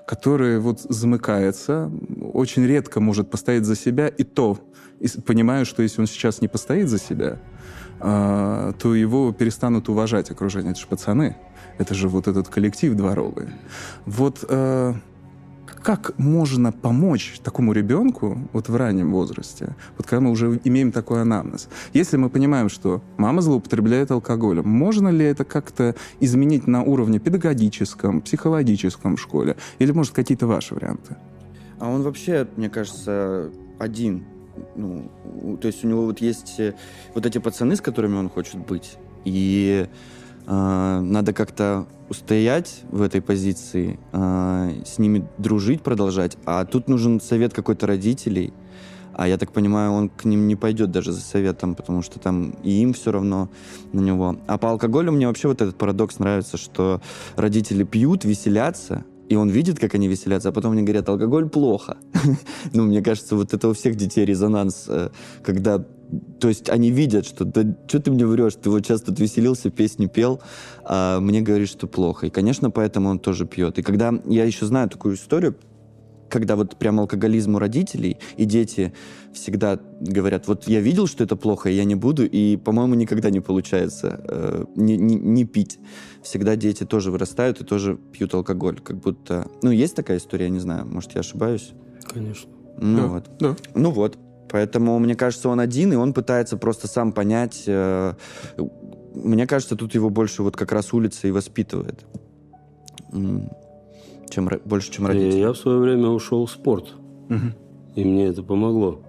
который 0.06 0.58
вот 0.58 0.80
замыкается, 0.80 1.90
очень 2.32 2.66
редко 2.66 3.00
может 3.00 3.30
постоять 3.30 3.64
за 3.64 3.76
себя, 3.76 4.08
и 4.08 4.24
то, 4.24 4.58
и 5.00 5.08
понимаю, 5.20 5.66
что 5.66 5.82
если 5.82 6.00
он 6.00 6.06
сейчас 6.06 6.40
не 6.40 6.48
постоит 6.48 6.88
за 6.88 6.98
себя, 6.98 7.38
э, 8.00 8.72
то 8.78 8.94
его 8.94 9.32
перестанут 9.32 9.88
уважать 9.88 10.30
окружение. 10.30 10.72
Это 10.72 10.80
же 10.80 10.86
пацаны, 10.86 11.36
это 11.78 11.94
же 11.94 12.08
вот 12.08 12.28
этот 12.28 12.48
коллектив 12.48 12.94
дворовый. 12.94 13.48
Вот 14.06 14.44
э, 14.48 14.94
как 15.82 16.18
можно 16.18 16.72
помочь 16.72 17.40
такому 17.42 17.72
ребенку 17.72 18.38
вот 18.52 18.68
в 18.68 18.76
раннем 18.76 19.12
возрасте, 19.12 19.74
вот 19.98 20.06
когда 20.06 20.20
мы 20.20 20.30
уже 20.30 20.60
имеем 20.64 20.92
такой 20.92 21.22
анамнез? 21.22 21.68
Если 21.92 22.16
мы 22.16 22.30
понимаем, 22.30 22.68
что 22.68 23.02
мама 23.16 23.42
злоупотребляет 23.42 24.10
алкоголем, 24.10 24.68
можно 24.68 25.08
ли 25.08 25.24
это 25.24 25.44
как-то 25.44 25.94
изменить 26.20 26.66
на 26.66 26.82
уровне 26.82 27.18
педагогическом, 27.18 28.20
психологическом 28.20 29.16
в 29.16 29.20
школе? 29.20 29.56
Или, 29.78 29.92
может, 29.92 30.14
какие-то 30.14 30.46
ваши 30.46 30.74
варианты? 30.74 31.16
А 31.78 31.88
он 31.88 32.02
вообще, 32.02 32.46
мне 32.56 32.70
кажется, 32.70 33.50
один. 33.78 34.24
Ну, 34.76 35.10
то 35.60 35.66
есть 35.66 35.84
у 35.84 35.88
него 35.88 36.04
вот 36.04 36.20
есть 36.20 36.60
э, 36.60 36.74
вот 37.14 37.26
эти 37.26 37.38
пацаны, 37.38 37.74
с 37.74 37.80
которыми 37.80 38.16
он 38.16 38.28
хочет 38.28 38.56
быть. 38.56 38.96
И 39.24 39.86
надо 40.46 41.32
как-то 41.32 41.86
устоять 42.12 42.82
в 42.90 43.00
этой 43.00 43.22
позиции, 43.22 43.98
э, 44.12 44.82
с 44.84 44.98
ними 44.98 45.26
дружить, 45.38 45.82
продолжать. 45.82 46.36
А 46.44 46.64
тут 46.64 46.88
нужен 46.88 47.20
совет 47.20 47.54
какой-то 47.54 47.86
родителей. 47.86 48.52
А 49.14 49.28
я 49.28 49.38
так 49.38 49.52
понимаю, 49.52 49.92
он 49.92 50.08
к 50.08 50.24
ним 50.24 50.46
не 50.46 50.56
пойдет 50.56 50.90
даже 50.90 51.12
за 51.12 51.20
советом, 51.20 51.74
потому 51.74 52.02
что 52.02 52.18
там 52.18 52.50
и 52.62 52.70
им 52.82 52.92
все 52.92 53.12
равно 53.12 53.48
на 53.92 54.00
него. 54.00 54.36
А 54.46 54.58
по 54.58 54.70
алкоголю 54.70 55.12
мне 55.12 55.26
вообще 55.26 55.48
вот 55.48 55.62
этот 55.62 55.76
парадокс 55.76 56.18
нравится, 56.18 56.56
что 56.56 57.00
родители 57.36 57.84
пьют, 57.84 58.24
веселятся, 58.24 59.04
и 59.28 59.36
он 59.36 59.48
видит, 59.48 59.78
как 59.78 59.94
они 59.94 60.08
веселятся, 60.08 60.50
а 60.50 60.52
потом 60.52 60.72
они 60.72 60.82
говорят, 60.82 61.08
алкоголь 61.08 61.48
плохо. 61.48 61.96
ну, 62.74 62.84
мне 62.84 63.02
кажется, 63.02 63.36
вот 63.36 63.54
это 63.54 63.68
у 63.68 63.72
всех 63.72 63.96
детей 63.96 64.26
резонанс, 64.26 64.84
э, 64.88 65.10
когда 65.42 65.84
то 66.40 66.48
есть 66.48 66.68
они 66.68 66.90
видят, 66.90 67.26
что 67.26 67.44
да 67.44 67.64
что 67.86 68.00
ты 68.00 68.10
мне 68.10 68.26
врешь, 68.26 68.54
ты 68.54 68.70
вот 68.70 68.84
сейчас 68.84 69.02
тут 69.02 69.18
веселился, 69.18 69.70
песни 69.70 70.06
пел, 70.06 70.40
а 70.84 71.20
мне 71.20 71.40
говоришь, 71.40 71.70
что 71.70 71.86
плохо. 71.86 72.26
И, 72.26 72.30
конечно, 72.30 72.70
поэтому 72.70 73.08
он 73.08 73.18
тоже 73.18 73.46
пьет. 73.46 73.78
И 73.78 73.82
когда 73.82 74.12
я 74.26 74.44
еще 74.44 74.66
знаю 74.66 74.88
такую 74.88 75.14
историю, 75.14 75.56
когда 76.28 76.56
вот 76.56 76.76
прям 76.76 76.98
алкоголизм 76.98 77.56
у 77.56 77.58
родителей, 77.58 78.16
и 78.38 78.46
дети 78.46 78.94
всегда 79.34 79.78
говорят, 80.00 80.48
вот 80.48 80.66
я 80.66 80.80
видел, 80.80 81.06
что 81.06 81.24
это 81.24 81.36
плохо, 81.36 81.68
и 81.68 81.74
я 81.74 81.84
не 81.84 81.94
буду, 81.94 82.26
и, 82.26 82.56
по-моему, 82.56 82.94
никогда 82.94 83.28
не 83.28 83.40
получается 83.40 84.20
э, 84.24 84.64
не, 84.74 84.96
не, 84.96 85.16
не 85.16 85.44
пить. 85.44 85.78
Всегда 86.22 86.56
дети 86.56 86.84
тоже 86.84 87.10
вырастают 87.10 87.60
и 87.60 87.64
тоже 87.64 87.98
пьют 88.12 88.32
алкоголь, 88.32 88.80
как 88.80 88.96
будто... 88.96 89.46
Ну, 89.62 89.70
есть 89.70 89.94
такая 89.94 90.16
история, 90.16 90.46
я 90.46 90.50
не 90.50 90.60
знаю, 90.60 90.86
может, 90.86 91.14
я 91.14 91.20
ошибаюсь? 91.20 91.72
Конечно. 92.08 92.50
Ну 92.78 92.96
да, 92.96 93.06
вот. 93.08 93.30
Да. 93.38 93.56
Ну 93.74 93.90
вот. 93.90 94.18
Поэтому, 94.52 94.98
мне 94.98 95.14
кажется, 95.14 95.48
он 95.48 95.60
один, 95.60 95.94
и 95.94 95.96
он 95.96 96.12
пытается 96.12 96.58
просто 96.58 96.86
сам 96.86 97.12
понять. 97.12 97.64
Э, 97.66 98.12
мне 99.14 99.46
кажется, 99.46 99.76
тут 99.76 99.94
его 99.94 100.10
больше 100.10 100.42
вот 100.42 100.56
как 100.56 100.72
раз 100.72 100.92
улица 100.92 101.26
и 101.26 101.30
воспитывает. 101.30 102.04
Чем, 104.28 104.50
больше, 104.64 104.92
чем 104.92 105.06
родители. 105.06 105.38
Я 105.38 105.52
в 105.52 105.56
свое 105.56 105.78
время 105.78 106.08
ушел 106.08 106.44
в 106.44 106.50
спорт. 106.50 106.94
Угу. 107.30 107.96
И 107.96 108.04
мне 108.04 108.26
это 108.26 108.42
помогло. 108.42 109.02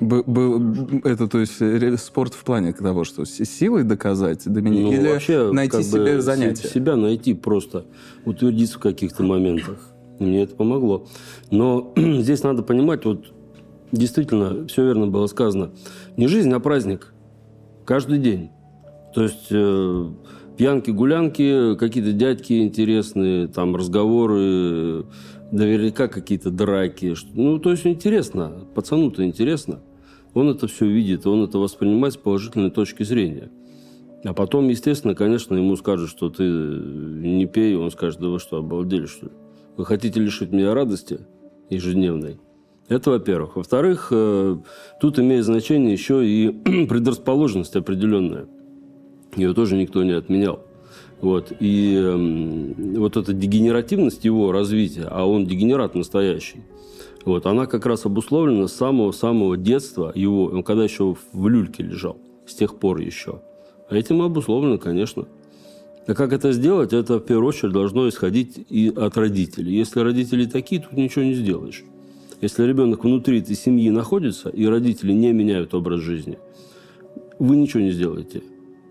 Был, 0.00 0.24
был, 0.26 1.00
это, 1.04 1.28
то 1.28 1.38
есть, 1.38 1.62
спорт 2.00 2.34
в 2.34 2.42
плане 2.42 2.72
того, 2.72 3.04
что 3.04 3.24
силой 3.24 3.84
доказать, 3.84 4.42
домини... 4.44 4.82
ну, 4.82 4.92
или 4.92 5.08
вообще, 5.08 5.52
найти 5.52 5.82
себе 5.84 6.20
занятие? 6.20 6.68
Себя 6.68 6.96
найти 6.96 7.34
просто, 7.34 7.86
утвердиться 8.24 8.78
в 8.78 8.80
каких-то 8.80 9.22
моментах. 9.22 9.78
Мне 10.18 10.42
это 10.42 10.56
помогло. 10.56 11.06
Но 11.50 11.92
здесь 11.96 12.42
надо 12.42 12.62
понимать, 12.62 13.04
вот 13.04 13.35
действительно, 13.92 14.66
все 14.66 14.84
верно 14.84 15.06
было 15.06 15.26
сказано. 15.26 15.70
Не 16.16 16.26
жизнь, 16.26 16.52
а 16.52 16.60
праздник. 16.60 17.12
Каждый 17.84 18.18
день. 18.18 18.50
То 19.14 19.22
есть 19.22 19.46
э, 19.50 20.10
пьянки, 20.56 20.90
гулянки, 20.90 21.76
какие-то 21.76 22.12
дядьки 22.12 22.60
интересные, 22.60 23.48
там 23.48 23.76
разговоры, 23.76 25.06
наверняка 25.52 26.08
какие-то 26.08 26.50
драки. 26.50 27.14
Ну, 27.34 27.58
то 27.58 27.70
есть 27.70 27.86
интересно. 27.86 28.66
Пацану-то 28.74 29.24
интересно. 29.24 29.80
Он 30.34 30.50
это 30.50 30.66
все 30.66 30.86
видит, 30.86 31.26
он 31.26 31.44
это 31.44 31.58
воспринимает 31.58 32.14
с 32.14 32.18
положительной 32.18 32.70
точки 32.70 33.04
зрения. 33.04 33.50
А 34.24 34.34
потом, 34.34 34.68
естественно, 34.68 35.14
конечно, 35.14 35.54
ему 35.54 35.76
скажут, 35.76 36.10
что 36.10 36.28
ты 36.28 36.42
не 36.42 37.46
пей, 37.46 37.76
он 37.76 37.90
скажет, 37.90 38.20
да 38.20 38.28
вы 38.28 38.38
что, 38.38 38.58
обалдели, 38.58 39.06
что 39.06 39.26
ли? 39.26 39.32
Вы 39.76 39.86
хотите 39.86 40.20
лишить 40.20 40.52
меня 40.52 40.74
радости 40.74 41.20
ежедневной? 41.70 42.38
Это 42.88 43.10
во-первых. 43.10 43.56
Во-вторых, 43.56 44.08
э, 44.12 44.56
тут 45.00 45.18
имеет 45.18 45.44
значение 45.44 45.92
еще 45.92 46.26
и 46.26 46.50
предрасположенность 46.88 47.74
определенная. 47.74 48.46
Ее 49.34 49.54
тоже 49.54 49.76
никто 49.76 50.04
не 50.04 50.12
отменял. 50.12 50.60
Вот. 51.20 51.52
И 51.58 51.96
э, 51.96 52.98
вот 52.98 53.16
эта 53.16 53.32
дегенеративность 53.32 54.24
его 54.24 54.52
развития, 54.52 55.08
а 55.10 55.26
он 55.26 55.46
дегенерат 55.46 55.94
настоящий, 55.94 56.62
вот, 57.24 57.44
она 57.46 57.66
как 57.66 57.86
раз 57.86 58.06
обусловлена 58.06 58.68
с 58.68 58.72
самого-самого 58.72 59.56
детства 59.56 60.12
его, 60.14 60.44
он 60.44 60.62
когда 60.62 60.84
еще 60.84 61.16
в 61.32 61.48
люльке 61.48 61.82
лежал, 61.82 62.18
с 62.46 62.54
тех 62.54 62.76
пор 62.76 63.00
еще. 63.00 63.42
А 63.88 63.96
этим 63.96 64.22
обусловлено, 64.22 64.78
конечно. 64.78 65.26
А 66.06 66.14
как 66.14 66.32
это 66.32 66.52
сделать, 66.52 66.92
это 66.92 67.18
в 67.18 67.24
первую 67.24 67.48
очередь 67.48 67.72
должно 67.72 68.08
исходить 68.08 68.64
и 68.70 68.92
от 68.94 69.16
родителей. 69.16 69.76
Если 69.76 69.98
родители 69.98 70.46
такие, 70.46 70.80
тут 70.80 70.92
ничего 70.92 71.24
не 71.24 71.34
сделаешь. 71.34 71.82
Если 72.40 72.64
ребенок 72.64 73.04
внутри 73.04 73.40
этой 73.40 73.56
семьи 73.56 73.90
находится, 73.90 74.50
и 74.50 74.66
родители 74.66 75.12
не 75.12 75.32
меняют 75.32 75.74
образ 75.74 76.00
жизни, 76.00 76.38
вы 77.38 77.56
ничего 77.56 77.82
не 77.82 77.90
сделаете. 77.90 78.42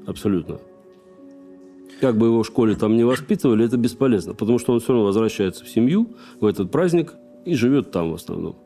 Абсолютно. 0.08 0.60
Как 2.02 2.18
бы 2.18 2.28
его 2.28 2.44
в 2.44 2.48
школе 2.48 2.76
там 2.76 2.98
не 2.98 3.04
воспитывали, 3.04 3.66
это 3.66 3.78
бесполезно. 3.78 4.34
Потому 4.34 4.60
что 4.60 4.74
он 4.74 4.80
все 4.80 4.94
равно 4.94 5.06
возвращается 5.06 5.64
в 5.64 5.70
семью, 5.70 6.16
в 6.40 6.46
этот 6.46 6.72
праздник, 6.72 7.14
и 7.46 7.56
живет 7.56 7.92
там 7.92 8.12
в 8.12 8.16
основном. 8.16 8.58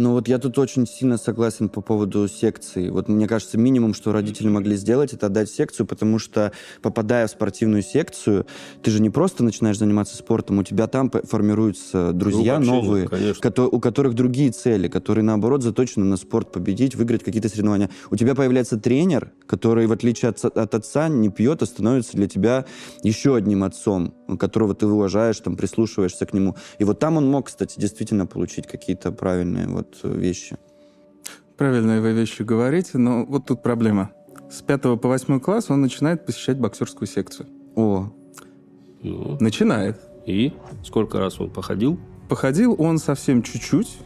Ну 0.00 0.12
вот 0.12 0.28
я 0.28 0.38
тут 0.38 0.58
очень 0.58 0.86
сильно 0.86 1.18
согласен 1.18 1.68
по 1.68 1.82
поводу 1.82 2.26
секции. 2.26 2.88
Вот 2.88 3.08
мне 3.08 3.28
кажется, 3.28 3.58
минимум, 3.58 3.92
что 3.92 4.12
родители 4.12 4.48
могли 4.48 4.74
сделать, 4.76 5.12
это 5.12 5.26
отдать 5.26 5.50
секцию, 5.50 5.84
потому 5.84 6.18
что, 6.18 6.52
попадая 6.80 7.26
в 7.26 7.30
спортивную 7.30 7.82
секцию, 7.82 8.46
ты 8.82 8.90
же 8.92 9.02
не 9.02 9.10
просто 9.10 9.44
начинаешь 9.44 9.76
заниматься 9.76 10.16
спортом, 10.16 10.58
у 10.58 10.62
тебя 10.62 10.86
там 10.86 11.10
формируются 11.10 12.12
друзья 12.14 12.58
ну, 12.58 12.76
новые, 12.76 13.08
кото- 13.42 13.68
у 13.70 13.78
которых 13.78 14.14
другие 14.14 14.52
цели, 14.52 14.88
которые, 14.88 15.22
наоборот, 15.22 15.62
заточены 15.62 16.06
на 16.06 16.16
спорт, 16.16 16.50
победить, 16.50 16.94
выиграть 16.94 17.22
какие-то 17.22 17.50
соревнования. 17.50 17.90
У 18.10 18.16
тебя 18.16 18.34
появляется 18.34 18.78
тренер, 18.78 19.32
который, 19.46 19.86
в 19.86 19.92
отличие 19.92 20.30
от, 20.30 20.42
от 20.42 20.74
отца, 20.74 21.10
не 21.10 21.28
пьет, 21.28 21.60
а 21.60 21.66
становится 21.66 22.16
для 22.16 22.26
тебя 22.26 22.64
еще 23.02 23.36
одним 23.36 23.64
отцом, 23.64 24.14
которого 24.38 24.74
ты 24.74 24.86
уважаешь, 24.86 25.38
там, 25.40 25.56
прислушиваешься 25.56 26.26
к 26.26 26.32
нему. 26.32 26.56
И 26.78 26.84
вот 26.84 26.98
там 26.98 27.16
он 27.16 27.30
мог, 27.30 27.46
кстати, 27.46 27.78
действительно 27.80 28.26
получить 28.26 28.66
какие-то 28.66 29.12
правильные 29.12 29.66
вот 29.68 29.98
вещи. 30.02 30.56
правильные 31.56 32.00
вы 32.00 32.12
вещи 32.12 32.42
говорите, 32.42 32.98
но 32.98 33.24
вот 33.24 33.46
тут 33.46 33.62
проблема. 33.62 34.10
С 34.50 34.62
5 34.62 34.82
по 35.00 35.08
8 35.08 35.40
класс 35.40 35.70
он 35.70 35.80
начинает 35.80 36.26
посещать 36.26 36.58
боксерскую 36.58 37.06
секцию. 37.06 37.46
О, 37.76 38.10
Ну, 39.02 39.36
Начинает. 39.40 39.98
и 40.26 40.52
сколько 40.84 41.18
раз 41.18 41.40
он 41.40 41.50
походил? 41.50 41.98
Походил 42.28 42.74
он 42.78 42.98
совсем 42.98 43.42
чуть-чуть, 43.42 43.98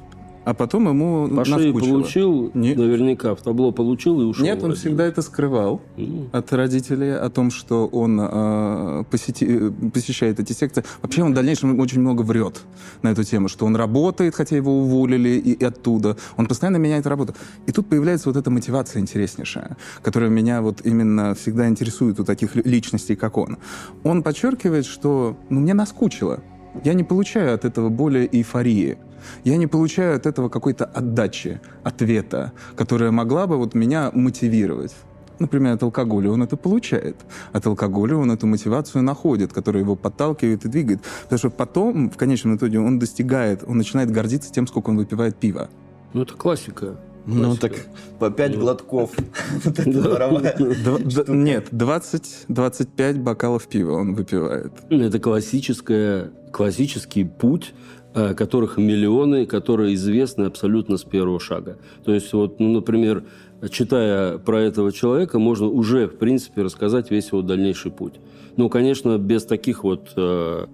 а 0.45 0.55
потом 0.55 0.89
ему 0.89 1.29
По 1.35 1.45
шее 1.45 1.73
наскучило. 1.73 1.91
получил, 2.01 2.51
Не- 2.55 2.75
наверняка 2.75 3.35
в 3.35 3.41
табло 3.43 3.73
получил 3.73 4.21
и 4.21 4.25
ушел. 4.25 4.45
Нет, 4.45 4.63
он 4.63 4.75
всегда 4.75 5.05
это 5.07 5.23
скрывал 5.23 5.81
Ну, 5.97 6.27
от 6.33 6.53
родителей 6.53 7.15
о 7.17 7.31
том, 7.31 7.51
что 7.51 7.87
он 7.87 8.21
э, 8.21 9.05
посети- 9.11 9.47
э, 9.49 9.91
посещает 9.91 10.41
эти 10.41 10.53
секции. 10.53 10.85
Вообще 11.03 11.23
он 11.23 11.33
в 11.33 11.35
дальнейшем 11.35 11.79
очень 11.81 12.01
много 12.01 12.23
врет 12.23 12.61
на 13.03 13.09
эту 13.09 13.25
тему, 13.25 13.49
что 13.49 13.67
он 13.67 13.77
работает, 13.77 14.35
хотя 14.35 14.57
его 14.57 14.79
уволили 14.81 15.31
и, 15.31 15.53
и 15.53 15.65
оттуда. 15.65 16.17
Он 16.37 16.47
постоянно 16.47 16.77
меняет 16.77 17.07
работу. 17.07 17.35
И 17.67 17.73
тут 17.73 17.87
появляется 17.89 18.29
вот 18.29 18.37
эта 18.37 18.51
мотивация 18.51 19.01
интереснейшая, 19.01 19.77
которая 20.03 20.31
меня 20.31 20.61
вот 20.63 20.81
именно 20.85 21.35
всегда 21.35 21.69
интересует 21.69 22.21
у 22.21 22.25
таких 22.25 22.55
ли- 22.57 22.63
личностей, 22.65 23.17
как 23.17 23.39
он. 23.39 23.57
Он 24.03 24.23
подчеркивает, 24.23 24.85
что 24.85 25.37
ну, 25.49 25.61
мне 25.61 25.75
наскучило. 25.75 26.41
Я 26.85 26.95
не 26.95 27.05
получаю 27.05 27.55
от 27.55 27.65
этого 27.65 27.89
более 27.89 28.27
эйфории. 28.31 28.99
Я 29.45 29.57
не 29.57 29.67
получаю 29.67 30.17
от 30.17 30.27
этого 30.27 30.49
какой-то 30.49 30.85
отдачи, 30.85 31.61
ответа, 31.83 32.53
которая 32.77 33.11
могла 33.11 33.47
бы 33.47 33.57
вот 33.57 33.75
меня 33.75 34.11
мотивировать. 34.13 34.95
Например, 35.41 35.73
от 35.75 35.83
алкоголя 35.83 36.31
он 36.31 36.43
это 36.45 36.57
получает. 36.57 37.17
От 37.53 37.67
алкоголя 37.67 38.17
он 38.17 38.31
эту 38.31 38.47
мотивацию 38.47 39.03
находит, 39.03 39.53
которая 39.53 39.83
его 39.83 39.97
подталкивает 39.97 40.65
и 40.65 40.69
двигает. 40.69 41.01
Потому 41.25 41.39
что 41.39 41.51
потом, 41.51 42.09
в 42.11 42.17
конечном 42.17 42.57
итоге, 42.57 42.79
он 42.79 43.01
достигает, 43.01 43.65
он 43.67 43.77
начинает 43.79 44.11
гордиться 44.13 44.53
тем, 44.53 44.67
сколько 44.69 44.91
он 44.91 44.97
выпивает 44.97 45.35
пива. 45.37 45.69
ну, 46.13 46.23
это 46.23 46.35
классика. 46.35 46.97
ну 47.27 47.57
так 47.57 47.73
по 48.21 48.31
пять 48.31 48.57
глотков. 48.57 49.11
Вот 49.65 49.77
это 49.79 49.91
Да. 49.93 50.09
воровая. 50.09 50.55
Дв- 50.57 51.25
д- 51.25 51.33
нет, 51.33 51.73
20-25 51.73 53.19
бокалов 53.19 53.67
пива 53.67 53.93
он 53.93 54.15
выпивает. 54.15 54.73
Это 54.91 55.19
классическая, 55.19 56.31
классический 56.53 57.25
путь, 57.25 57.75
которых 58.15 58.77
миллионы, 58.77 59.45
которые 59.45 59.95
известны 59.95 60.45
абсолютно 60.45 60.97
с 60.97 61.05
первого 61.05 61.41
шага. 61.41 61.79
То 62.05 62.15
есть, 62.15 62.33
вот, 62.33 62.61
ну, 62.61 62.73
например, 62.73 63.25
читая 63.71 64.39
про 64.39 64.61
этого 64.61 64.93
человека, 64.93 65.39
можно 65.39 65.67
уже, 65.67 66.07
в 66.07 66.17
принципе, 66.17 66.63
рассказать 66.63 67.11
весь 67.11 67.29
его 67.29 67.43
дальнейший 67.43 67.91
путь. 67.91 68.15
Ну, 68.57 68.69
конечно, 68.69 69.19
без 69.19 69.45
таких 69.45 69.85
вот 69.85 70.13
э, 70.17 70.67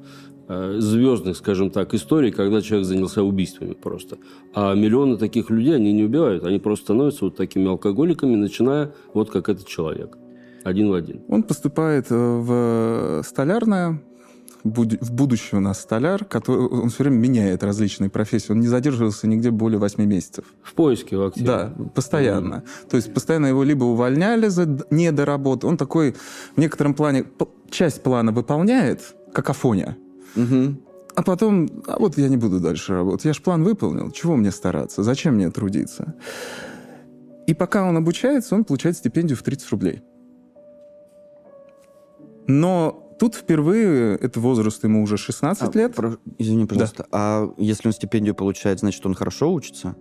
э, 0.49 0.77
звездных, 0.79 1.37
скажем 1.37 1.71
так, 1.71 1.95
историй, 1.95 2.31
когда 2.31 2.61
человек 2.61 2.87
занялся 2.87 3.23
убийствами 3.23 3.73
просто. 3.73 4.19
А 4.55 4.75
миллионы 4.75 5.17
таких 5.17 5.51
людей, 5.51 5.77
они 5.77 5.93
не 5.93 6.05
убивают, 6.05 6.45
они 6.45 6.59
просто 6.59 6.87
становятся 6.87 7.25
вот 7.27 7.37
такими 7.37 7.69
алкоголиками, 7.69 8.37
начиная 8.37 8.93
вот 9.15 9.31
как 9.31 9.49
этот 9.49 9.67
человек. 9.67 10.19
Один 10.63 10.91
в 10.91 10.95
один. 10.95 11.23
Он 11.29 11.43
поступает 11.43 12.07
э, 12.11 12.15
в 12.15 13.23
столярное, 13.25 14.03
в 14.63 15.13
будущее 15.13 15.59
у 15.59 15.63
нас 15.63 15.81
столяр, 15.81 16.25
который, 16.25 16.67
он 16.67 16.89
все 16.91 17.05
время 17.05 17.17
меняет 17.17 17.63
различные 17.63 18.11
профессии. 18.11 18.53
Он 18.53 18.61
не 18.61 18.69
задерживался 18.69 19.27
нигде 19.27 19.51
более 19.51 19.79
8 19.79 20.05
месяцев. 20.05 20.45
В 20.63 20.75
поиске 20.75 21.17
в 21.17 21.23
активе. 21.27 21.47
Да, 21.47 21.73
постоянно. 21.95 22.63
То 22.91 22.97
есть 22.97 23.13
постоянно 23.15 23.47
его 23.47 23.63
либо 23.63 23.85
увольняли 23.85 24.49
за 24.49 24.67
недоработу, 24.91 25.69
он 25.69 25.77
такой 25.77 26.15
в 26.57 26.59
некотором 26.59 26.95
плане 26.95 27.25
часть 27.71 28.03
плана 28.03 28.33
выполняет, 28.33 29.15
как 29.33 29.49
Афоня, 29.51 29.97
Мгм. 30.35 30.81
а 31.15 31.23
потом, 31.23 31.69
а 31.87 31.99
вот 31.99 32.19
я 32.19 32.29
не 32.29 32.37
буду 32.37 32.61
дальше 32.61 32.95
работать. 32.95 33.25
Я 33.25 33.33
же 33.33 33.41
план 33.43 33.65
выполнил, 33.65 34.11
чего 34.11 34.37
мне 34.37 34.51
стараться, 34.51 35.03
зачем 35.03 35.35
мне 35.35 35.51
трудиться? 35.51 36.15
И 37.47 37.55
пока 37.55 37.89
он 37.89 37.97
обучается, 37.97 38.55
он 38.55 38.65
получает 38.65 38.97
стипендию 38.97 39.37
в 39.37 39.43
30 39.43 39.71
рублей. 39.71 40.03
Но 42.47 43.10
тут 43.21 43.35
впервые, 43.35 44.17
это 44.17 44.41
возраст 44.41 44.83
ему 44.83 45.03
уже 45.03 45.17
16 45.19 45.77
А, 45.77 45.79
лет, 45.79 45.95
про- 45.95 46.17
Извини, 46.39 46.65
пожалуйста. 46.67 47.07
А 47.13 47.53
если 47.59 47.89
он 47.89 47.93
стипендию 47.93 48.35
получает, 48.35 48.81
значит, 48.81 49.05
он 49.05 49.15
хорошо 49.15 49.53
учится? 49.53 49.95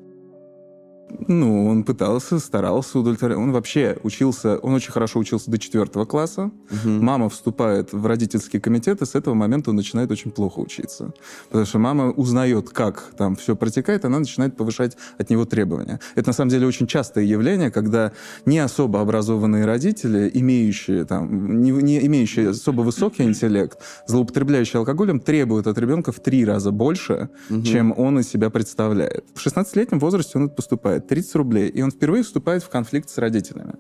Ну, 1.28 1.68
он 1.68 1.84
пытался, 1.84 2.40
старался 2.40 3.00
удовлетворять. 3.00 3.38
Он 3.38 3.52
вообще 3.52 3.98
учился, 4.04 4.58
он 4.60 4.74
очень 4.74 4.92
хорошо 4.92 5.20
учился 5.20 5.50
до 5.52 5.58
четвертого 5.58 6.06
класса. 6.06 6.52
Мгм. 6.70 7.04
Мама 7.04 7.30
вступает 7.30 7.94
в 7.94 8.06
родительский 8.06 8.60
комитет, 8.60 9.02
и 9.02 9.06
с 9.06 9.16
этого 9.16 9.34
момента 9.34 9.70
он 9.70 9.76
начинает 9.76 10.12
очень 10.12 10.32
плохо 10.32 10.60
учиться. 10.60 11.12
Потому 11.48 11.66
что 11.66 11.80
мама 11.80 12.12
узнает, 12.12 12.70
как 12.70 13.12
там 13.18 13.36
все 13.36 13.56
протекает, 13.56 14.06
она 14.06 14.20
начинает 14.20 14.56
повышать 14.56 14.98
от 15.18 15.30
него 15.30 15.46
требования. 15.46 16.00
Это 16.16 16.30
на 16.30 16.34
самом 16.34 16.50
деле 16.50 16.68
очень 16.68 16.88
частое 16.88 17.24
явление, 17.24 17.72
когда 17.72 18.12
не 18.46 18.60
особо 18.60 19.02
образованные 19.02 19.66
родители, 19.66 20.30
имеющие, 20.34 21.06
там, 21.06 21.62
не, 21.62 21.72
не 21.72 22.06
имеющие 22.06 22.50
особо 22.50 22.82
высокий 22.82 23.24
интеллект, 23.24 23.78
злоупотребляющие 24.08 24.80
алкоголем, 24.80 25.20
требуют 25.20 25.68
от 25.68 25.78
ребенка 25.78 26.12
в 26.12 26.20
три 26.20 26.46
раза 26.46 26.72
больше, 26.72 27.30
Мгм. 27.50 27.64
чем 27.64 27.94
он 27.98 28.20
из 28.20 28.30
себя 28.30 28.50
представляет. 28.50 29.26
В 29.34 29.46
16-летнем 29.46 30.00
возрасте 30.00 30.38
он 30.40 30.50
поступает 30.50 30.99
30 31.08 31.36
рублей, 31.36 31.70
и 31.70 31.82
он 31.82 31.92
впервые 31.92 32.24
вступает 32.24 32.64
в 32.64 32.70
конфликт 32.70 33.10
с 33.10 33.18
родителями. 33.18 33.76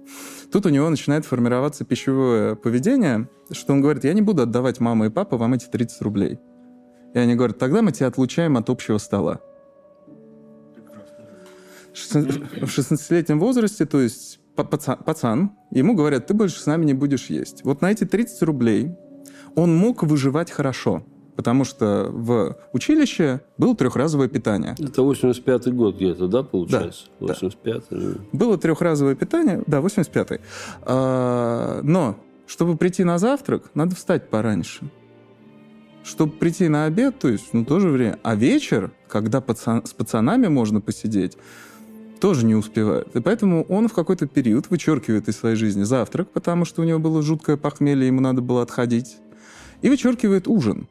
Тут 0.52 0.66
у 0.66 0.70
него 0.70 0.90
начинает 0.90 1.26
формироваться 1.26 1.86
пищевое 1.86 2.56
поведение, 2.56 3.30
что 3.52 3.74
он 3.74 3.82
говорит, 3.82 4.04
я 4.04 4.14
не 4.14 4.22
буду 4.22 4.44
отдавать 4.44 4.80
мама 4.80 5.08
и 5.08 5.10
папа 5.10 5.38
вам 5.38 5.54
эти 5.54 5.66
30 5.66 6.02
рублей. 6.02 6.40
И 7.14 7.20
они 7.20 7.36
говорят, 7.36 7.58
тогда 7.58 7.82
мы 7.82 7.92
тебя 7.92 8.08
отлучаем 8.08 8.58
от 8.58 8.70
общего 8.70 8.98
стола. 8.98 9.40
В 11.94 11.98
16-летнем 11.98 13.40
возрасте, 13.40 13.86
то 13.86 14.00
есть 14.00 14.40
па- 14.56 14.64
паца- 14.64 15.04
пацан, 15.04 15.52
ему 15.72 15.96
говорят, 15.96 16.28
ты 16.28 16.34
больше 16.34 16.60
с 16.60 16.66
нами 16.66 16.86
не 16.86 16.94
будешь 16.94 17.26
есть. 17.28 17.64
Вот 17.64 17.82
на 17.82 17.92
эти 17.92 18.06
30 18.06 18.42
рублей 18.44 18.96
он 19.56 19.76
мог 19.76 20.04
выживать 20.04 20.52
хорошо, 20.52 21.04
потому 21.40 21.64
что 21.64 22.10
в 22.12 22.58
училище 22.74 23.40
было 23.58 23.74
трехразовое 23.74 24.28
питание. 24.28 24.76
Это 24.78 25.04
85-й 25.04 25.72
год 25.72 25.96
где-то, 25.96 26.28
да, 26.28 26.44
получается? 26.44 27.06
Да, 27.22 27.28
да. 27.28 27.34
85-й. 27.34 27.84
ну. 27.92 28.16
Было 28.34 28.58
трехразовое 28.58 29.16
питание, 29.16 29.64
да, 29.66 29.80
85-й. 29.80 30.42
А, 30.82 31.80
но, 31.82 32.18
чтобы 32.46 32.76
прийти 32.76 33.06
на 33.06 33.18
завтрак, 33.20 33.72
надо 33.74 33.96
встать 33.96 34.30
пораньше. 34.30 34.92
Чтобы 36.04 36.34
прийти 36.34 36.68
на 36.68 36.84
обед, 36.84 37.20
то 37.20 37.30
есть, 37.30 37.54
ну, 37.54 37.64
тоже 37.64 37.88
время. 37.88 38.20
А 38.22 38.36
вечер, 38.36 38.92
когда 39.08 39.40
пацан- 39.40 39.88
с 39.88 39.94
пацанами 39.94 40.48
можно 40.48 40.82
посидеть, 40.82 41.38
тоже 42.20 42.46
не 42.46 42.56
успевает. 42.56 43.16
И 43.16 43.22
поэтому 43.22 43.64
он 43.70 43.88
в 43.88 43.94
какой-то 43.94 44.28
период 44.28 44.70
вычеркивает 44.70 45.30
из 45.30 45.38
своей 45.38 45.56
жизни 45.56 45.84
завтрак, 45.84 46.32
потому 46.32 46.66
что 46.66 46.82
у 46.82 46.84
него 46.84 47.00
было 47.00 47.22
жуткое 47.22 47.56
похмелье, 47.56 48.08
ему 48.08 48.20
надо 48.20 48.42
было 48.42 48.62
отходить. 48.62 49.20
И 49.82 49.88
вычеркивает 49.88 50.50
ужин, 50.50 50.90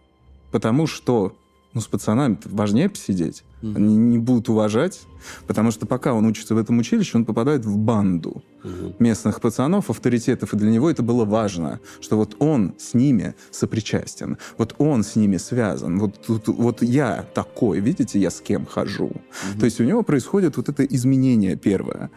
потому 0.50 0.86
что 0.86 1.34
ну, 1.74 1.82
с 1.82 1.86
пацанами 1.86 2.38
важнее 2.46 2.88
посидеть. 2.88 3.44
Мгм. 3.60 3.76
Они 3.76 3.96
не 3.96 4.18
будут 4.18 4.48
уважать, 4.48 5.00
потому 5.46 5.70
что 5.70 5.84
пока 5.86 6.14
он 6.14 6.24
учится 6.24 6.54
в 6.54 6.58
этом 6.58 6.78
училище, 6.78 7.18
он 7.18 7.24
попадает 7.26 7.64
в 7.66 7.76
банду 7.76 8.42
Мгм. 8.64 8.94
местных 8.98 9.40
пацанов, 9.42 9.90
авторитетов, 9.90 10.54
и 10.54 10.56
для 10.56 10.70
него 10.70 10.90
это 10.90 11.02
было 11.02 11.24
важно, 11.26 11.78
что 12.00 12.16
вот 12.16 12.36
он 12.38 12.74
с 12.78 12.94
ними 12.94 13.34
сопричастен, 13.50 14.38
вот 14.56 14.74
он 14.78 15.02
с 15.04 15.14
ними 15.14 15.36
связан, 15.36 15.98
вот, 15.98 16.20
тут- 16.26 16.48
вот 16.48 16.82
я 16.82 17.26
такой, 17.34 17.80
видите, 17.80 18.18
я 18.18 18.30
с 18.30 18.40
кем 18.40 18.64
хожу. 18.66 19.12
То 19.60 19.66
есть 19.66 19.78
у 19.80 19.84
него 19.84 20.02
происходит 20.02 20.56
вот 20.56 20.68
это 20.70 20.84
изменение 20.84 21.54
первое. 21.56 22.10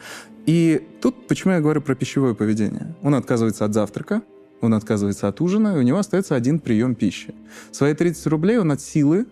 И 0.45 0.81
тут 1.01 1.27
почему 1.27 1.53
я 1.53 1.59
говорю 1.59 1.81
про 1.81 1.93
пищевое 1.95 2.33
поведение. 2.35 2.95
Он 3.03 3.13
отказывается 3.15 3.65
от 3.65 3.73
завтрака, 3.73 4.21
он 4.61 4.73
отказывается 4.73 5.27
от 5.27 5.41
ужина, 5.41 5.75
и 5.75 5.79
у 5.79 5.81
него 5.81 5.97
остается 5.97 6.35
один 6.35 6.59
прием 6.59 6.95
пищи. 6.95 7.33
Свои 7.71 7.93
30 7.93 8.27
рублей 8.27 8.57
он 8.57 8.71
от 8.71 8.81
силы 8.81 9.25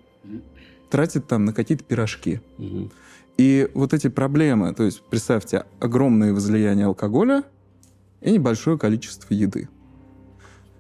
тратит 0.90 1.28
там 1.28 1.46
на 1.46 1.54
какие-то 1.54 1.84
пирожки. 1.84 2.42
Мгм. 2.58 2.92
И 3.38 3.70
вот 3.74 3.94
эти 3.94 4.10
проблемы, 4.10 4.74
то 4.74 4.84
есть 4.84 5.02
представьте, 5.10 5.66
огромное 5.80 6.34
возлияние 6.34 6.88
алкоголя 6.88 7.44
и 8.22 8.32
небольшое 8.32 8.78
количество 8.78 9.34
еды. 9.34 9.70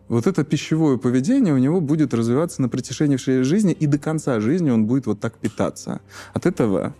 Вот 0.09 0.25
это 0.25 0.43
пищевое 0.43 0.97
поведение 0.97 1.53
у 1.53 1.57
него 1.57 1.79
будет 1.79 2.13
развиваться 2.13 2.61
на 2.61 2.67
протяжении 2.67 3.15
всей 3.15 3.43
жизни, 3.43 3.71
и 3.71 3.85
до 3.85 3.99
конца 3.99 4.39
жизни 4.39 4.71
он 4.71 4.87
будет 4.87 5.05
вот 5.05 5.19
так 5.19 5.35
питаться. 5.37 6.01
От 6.33 6.47
этого 6.47 6.95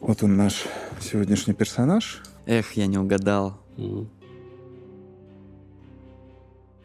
вот 0.00 0.22
он 0.22 0.36
наш 0.36 0.66
сегодняшний 1.00 1.54
персонаж. 1.54 2.22
Эх, 2.46 2.72
я 2.72 2.86
не 2.86 2.98
угадал. 2.98 3.58
Мгм. 3.76 4.08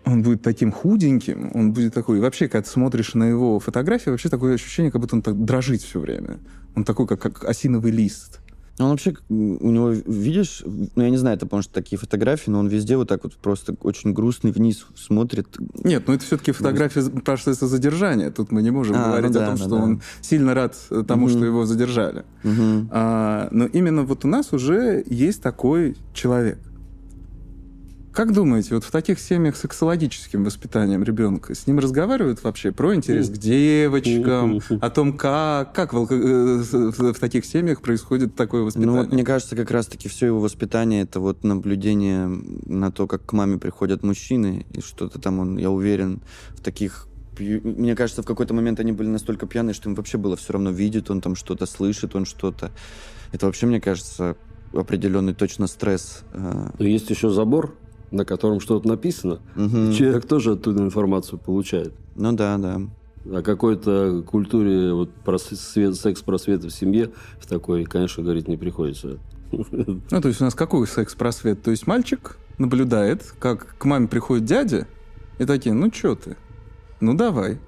Он 0.05 0.21
будет 0.21 0.41
таким 0.41 0.71
худеньким, 0.71 1.51
он 1.53 1.71
будет 1.71 1.93
такой... 1.93 2.17
И 2.17 2.21
вообще, 2.21 2.47
когда 2.47 2.63
ты 2.63 2.69
смотришь 2.69 3.13
на 3.13 3.23
его 3.23 3.59
фотографии, 3.59 4.09
вообще 4.09 4.29
такое 4.29 4.55
ощущение, 4.55 4.91
как 4.91 4.99
будто 4.99 5.15
он 5.15 5.21
так 5.21 5.43
дрожит 5.45 5.81
все 5.81 5.99
время. 5.99 6.39
Он 6.75 6.83
такой, 6.83 7.07
как, 7.07 7.21
как 7.21 7.45
осиновый 7.45 7.91
лист. 7.91 8.41
Он 8.79 8.89
вообще, 8.89 9.13
у 9.29 9.69
него, 9.69 9.89
видишь, 9.91 10.63
ну, 10.65 11.03
я 11.03 11.11
не 11.11 11.17
знаю, 11.17 11.37
это 11.37 11.45
потому 11.45 11.61
что 11.61 11.71
такие 11.71 11.99
фотографии, 11.99 12.49
но 12.49 12.57
он 12.59 12.67
везде 12.67 12.97
вот 12.97 13.07
так 13.07 13.23
вот 13.23 13.35
просто 13.35 13.75
очень 13.81 14.13
грустный 14.13 14.51
вниз 14.51 14.87
смотрит. 14.95 15.47
Нет, 15.83 16.07
ну 16.07 16.15
это 16.15 16.23
все-таки 16.23 16.51
фотография 16.53 17.03
процесса 17.03 17.67
задержания. 17.67 18.31
Тут 18.31 18.51
мы 18.51 18.63
не 18.63 18.71
можем 18.71 18.95
а, 18.95 19.09
говорить 19.09 19.29
ну 19.29 19.39
да, 19.39 19.45
о 19.45 19.47
том, 19.49 19.57
что 19.57 19.69
да. 19.69 19.75
он 19.75 20.01
сильно 20.21 20.55
рад 20.55 20.75
тому, 21.07 21.25
угу. 21.25 21.33
что 21.33 21.45
его 21.45 21.65
задержали. 21.65 22.25
Угу. 22.43 22.87
А, 22.89 23.47
но 23.51 23.67
именно 23.67 24.03
вот 24.03 24.25
у 24.25 24.27
нас 24.27 24.51
уже 24.53 25.03
есть 25.07 25.43
такой 25.43 25.95
человек. 26.13 26.57
Как 28.13 28.31
думаете, 28.31 28.75
вот 28.75 28.83
в 28.83 28.91
таких 28.91 29.19
семьях 29.19 29.55
с 29.55 29.61
сексологическим 29.61 30.43
воспитанием 30.43 31.03
ребенка 31.03 31.55
с 31.55 31.65
ним 31.65 31.79
разговаривают 31.79 32.43
вообще 32.43 32.71
про 32.71 32.93
интерес 32.93 33.27
к 33.27 33.37
девочкам, 33.37 34.61
о 34.81 34.89
том, 34.91 35.17
как, 35.17 35.73
как 35.73 35.93
в, 35.93 36.11
э, 36.11 36.57
в, 36.61 37.13
в 37.13 37.19
таких 37.19 37.43
семьях 37.43 37.81
происходит 37.81 38.35
такое 38.35 38.61
воспитание? 38.61 38.95
Ну 38.95 39.01
вот 39.01 39.11
мне 39.11 39.23
кажется, 39.23 39.55
как 39.55 39.71
раз-таки 39.71 40.09
все 40.09 40.27
его 40.27 40.39
воспитание 40.39 41.01
это 41.01 41.19
вот 41.19 41.43
наблюдение 41.43 42.27
на 42.27 42.91
то, 42.91 43.07
как 43.07 43.25
к 43.25 43.33
маме 43.33 43.57
приходят 43.57 44.03
мужчины, 44.03 44.67
и 44.73 44.81
что-то 44.81 45.19
там 45.19 45.39
он, 45.39 45.57
я 45.57 45.71
уверен, 45.71 46.21
в 46.49 46.61
таких 46.61 47.07
мне 47.39 47.95
кажется, 47.95 48.21
в 48.21 48.27
какой-то 48.27 48.53
момент 48.53 48.79
они 48.79 48.91
были 48.91 49.07
настолько 49.07 49.47
пьяные, 49.47 49.73
что 49.73 49.89
им 49.89 49.95
вообще 49.95 50.19
было 50.19 50.35
все 50.35 50.53
равно, 50.53 50.69
видит 50.69 51.09
он 51.09 51.19
там 51.19 51.35
что-то, 51.35 51.65
слышит 51.65 52.15
он 52.15 52.25
что-то. 52.25 52.71
Это 53.31 53.47
вообще, 53.47 53.65
мне 53.65 53.81
кажется, 53.81 54.37
определенный 54.71 55.33
точно 55.33 55.65
стресс. 55.65 56.21
Э. 56.33 56.69
Есть 56.77 57.09
еще 57.09 57.31
забор 57.31 57.75
на 58.13 58.25
котором 58.25 58.59
что-то 58.59 58.87
написано, 58.87 59.39
угу. 59.55 59.91
человек 59.91 60.25
тоже 60.25 60.51
оттуда 60.53 60.83
информацию 60.83 61.39
получает. 61.39 61.93
Ну 62.15 62.31
да, 62.31 62.57
да. 62.57 62.81
О 63.25 63.41
какой-то 63.41 64.23
культуре 64.25 64.93
вот, 64.93 65.09
просвет, 65.25 65.95
секс-просвета 65.95 66.67
в 66.67 66.71
семье 66.71 67.11
в 67.39 67.47
такой, 67.47 67.85
конечно, 67.85 68.23
говорить 68.23 68.47
не 68.47 68.57
приходится. 68.57 69.17
Ну, 69.51 70.21
то 70.21 70.27
есть 70.27 70.41
у 70.41 70.45
нас 70.45 70.55
какой 70.55 70.87
секс-просвет? 70.87 71.61
То 71.61 71.71
есть 71.71 71.85
мальчик 71.85 72.37
наблюдает, 72.57 73.35
как 73.39 73.75
к 73.77 73.85
маме 73.85 74.07
приходит 74.07 74.45
дядя, 74.45 74.87
и 75.37 75.45
такие, 75.45 75.73
ну, 75.73 75.91
что 75.93 76.15
ты? 76.15 76.37
Ну, 76.99 77.13
давай. 77.13 77.59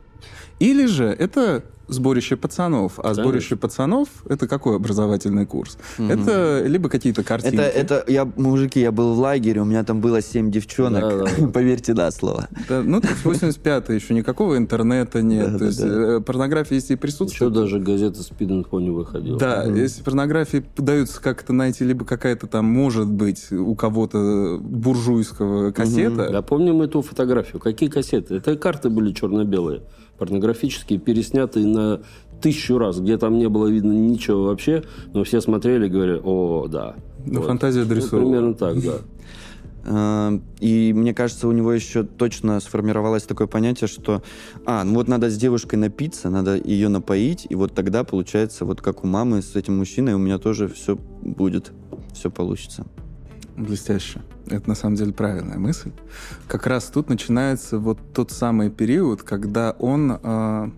Или 0.60 0.86
же 0.86 1.06
это 1.06 1.64
сборище 1.88 2.36
пацанов. 2.36 3.00
А 3.00 3.04
Конечно. 3.04 3.24
сборище 3.24 3.56
пацанов 3.56 4.10
это 4.28 4.48
какой 4.48 4.76
образовательный 4.76 5.46
курс? 5.46 5.78
Угу. 5.98 6.08
Это 6.08 6.64
либо 6.66 6.90
какие-то 6.90 7.24
картинки. 7.24 7.56
Это, 7.56 7.64
это 7.64 8.12
я, 8.12 8.26
мужики, 8.36 8.80
я 8.80 8.92
был 8.92 9.14
в 9.14 9.20
лагере, 9.20 9.62
у 9.62 9.66
меня 9.66 9.84
там 9.84 10.02
было 10.02 10.22
семь 10.22 10.52
девчонок. 10.52 11.02
Да, 11.02 11.26
да. 11.38 11.48
Поверьте 11.54 11.94
на 11.94 12.12
слово. 12.12 12.48
Да, 12.68 12.82
ну, 12.82 13.00
85-й 13.00 13.96
еще 13.96 14.14
никакого 14.14 14.58
интернета 14.58 15.22
нет. 15.22 15.54
Да, 15.54 15.58
то 15.60 15.66
есть 15.66 15.82
да. 15.82 15.88
Э, 15.88 16.22
порнография, 16.22 16.76
если 16.76 16.94
и 16.94 16.98
присутствует... 16.98 17.52
Еще 17.52 17.62
даже 17.62 17.80
газета 17.80 18.24
«Спид 18.24 18.50
не 18.50 18.90
выходила. 18.90 19.40
Да, 19.40 19.64
угу. 19.66 19.76
если 19.76 20.04
порнографии 20.04 20.60
пытаются 20.60 21.22
как-то 21.22 21.54
найти, 21.54 21.84
либо 21.84 22.06
какая-то 22.06 22.48
там, 22.48 22.66
может 22.66 23.08
быть, 23.08 23.52
у 23.52 23.76
кого-то 23.76 24.60
буржуйского 24.62 25.72
кассета. 25.72 26.24
Угу. 26.26 26.32
Да, 26.32 26.42
помним 26.42 26.82
эту 26.82 27.02
фотографию. 27.02 27.60
Какие 27.60 27.90
кассеты? 27.90 28.36
Это 28.36 28.56
карты 28.56 28.90
были 28.90 29.12
черно-белые 29.14 29.82
порнографические, 30.18 31.00
переснятые 31.00 31.66
на 31.66 32.02
тысячу 32.42 32.78
раз, 32.78 33.00
где 33.00 33.18
там 33.18 33.38
не 33.38 33.50
было 33.50 33.68
видно 33.68 33.92
ничего 33.92 34.46
вообще, 34.46 34.84
но 35.14 35.24
все 35.24 35.42
смотрели 35.42 35.88
и 35.88 35.90
говорили, 35.90 36.22
о, 36.24 36.68
да. 36.68 36.96
Ну, 37.26 37.40
вот. 37.40 37.48
фантазия 37.48 37.86
дрессура. 37.86 38.22
Ну, 38.22 38.28
примерно 38.28 38.54
так, 38.54 38.82
да. 38.84 38.98
А, 39.88 40.34
и 40.60 40.94
мне 40.94 41.14
кажется, 41.14 41.48
у 41.48 41.52
него 41.52 41.72
еще 41.72 42.04
точно 42.04 42.60
сформировалось 42.60 43.22
такое 43.22 43.46
понятие, 43.46 43.88
что, 43.88 44.24
а, 44.66 44.84
ну 44.84 44.96
вот 44.96 45.08
надо 45.08 45.30
с 45.30 45.38
девушкой 45.38 45.76
напиться, 45.76 46.32
надо 46.32 46.56
ее 46.56 46.90
напоить, 46.90 47.46
и 47.48 47.54
вот 47.54 47.76
тогда 47.76 48.04
получается, 48.04 48.66
вот 48.66 48.82
как 48.82 49.04
у 49.04 49.08
мамы 49.08 49.44
с 49.44 49.56
этим 49.56 49.78
мужчиной, 49.78 50.16
у 50.16 50.18
меня 50.18 50.40
тоже 50.40 50.68
все 50.68 50.98
будет, 51.22 51.72
все 52.14 52.32
получится. 52.32 52.88
Блестяще. 53.58 54.22
Это 54.48 54.68
на 54.68 54.76
самом 54.76 54.96
деле 54.96 55.14
правильная 55.14 55.58
мысль. 55.58 55.92
Как 56.48 56.68
раз 56.68 56.86
тут 56.86 57.10
начинается 57.10 57.80
вот 57.80 57.98
тот 58.14 58.32
самый 58.32 58.70
период, 58.70 59.24
когда 59.24 59.72
он 59.80 60.12
э, 60.12 60.70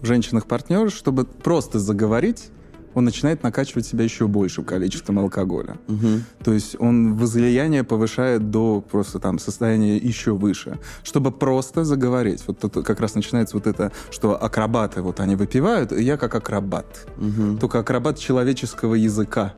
в 0.00 0.06
женщинах 0.06 0.46
партнер, 0.46 0.90
чтобы 0.90 1.24
просто 1.24 1.78
заговорить, 1.78 2.50
он 2.94 3.04
начинает 3.04 3.42
накачивать 3.42 3.86
себя 3.86 4.04
еще 4.04 4.26
большим 4.26 4.64
количеством 4.64 5.18
алкоголя. 5.18 5.76
Угу. 5.88 6.08
То 6.44 6.52
есть 6.52 6.76
он 6.78 7.14
возлияние 7.14 7.84
повышает 7.84 8.50
до 8.50 8.80
просто 8.80 9.18
там 9.18 9.38
состояния 9.38 9.96
еще 9.96 10.32
выше, 10.32 10.78
чтобы 11.02 11.30
просто 11.30 11.84
заговорить. 11.84 12.42
Вот 12.46 12.58
тут 12.58 12.84
как 12.84 13.00
раз 13.00 13.14
начинается 13.14 13.56
вот 13.56 13.66
это, 13.66 13.92
что 14.10 14.42
акробаты 14.42 15.02
вот 15.02 15.20
они 15.20 15.36
выпивают, 15.36 15.92
и 15.92 16.02
я 16.02 16.16
как 16.16 16.34
акробат. 16.34 17.06
Угу. 17.18 17.58
Только 17.58 17.78
акробат 17.80 18.18
человеческого 18.18 18.94
языка. 18.94 19.54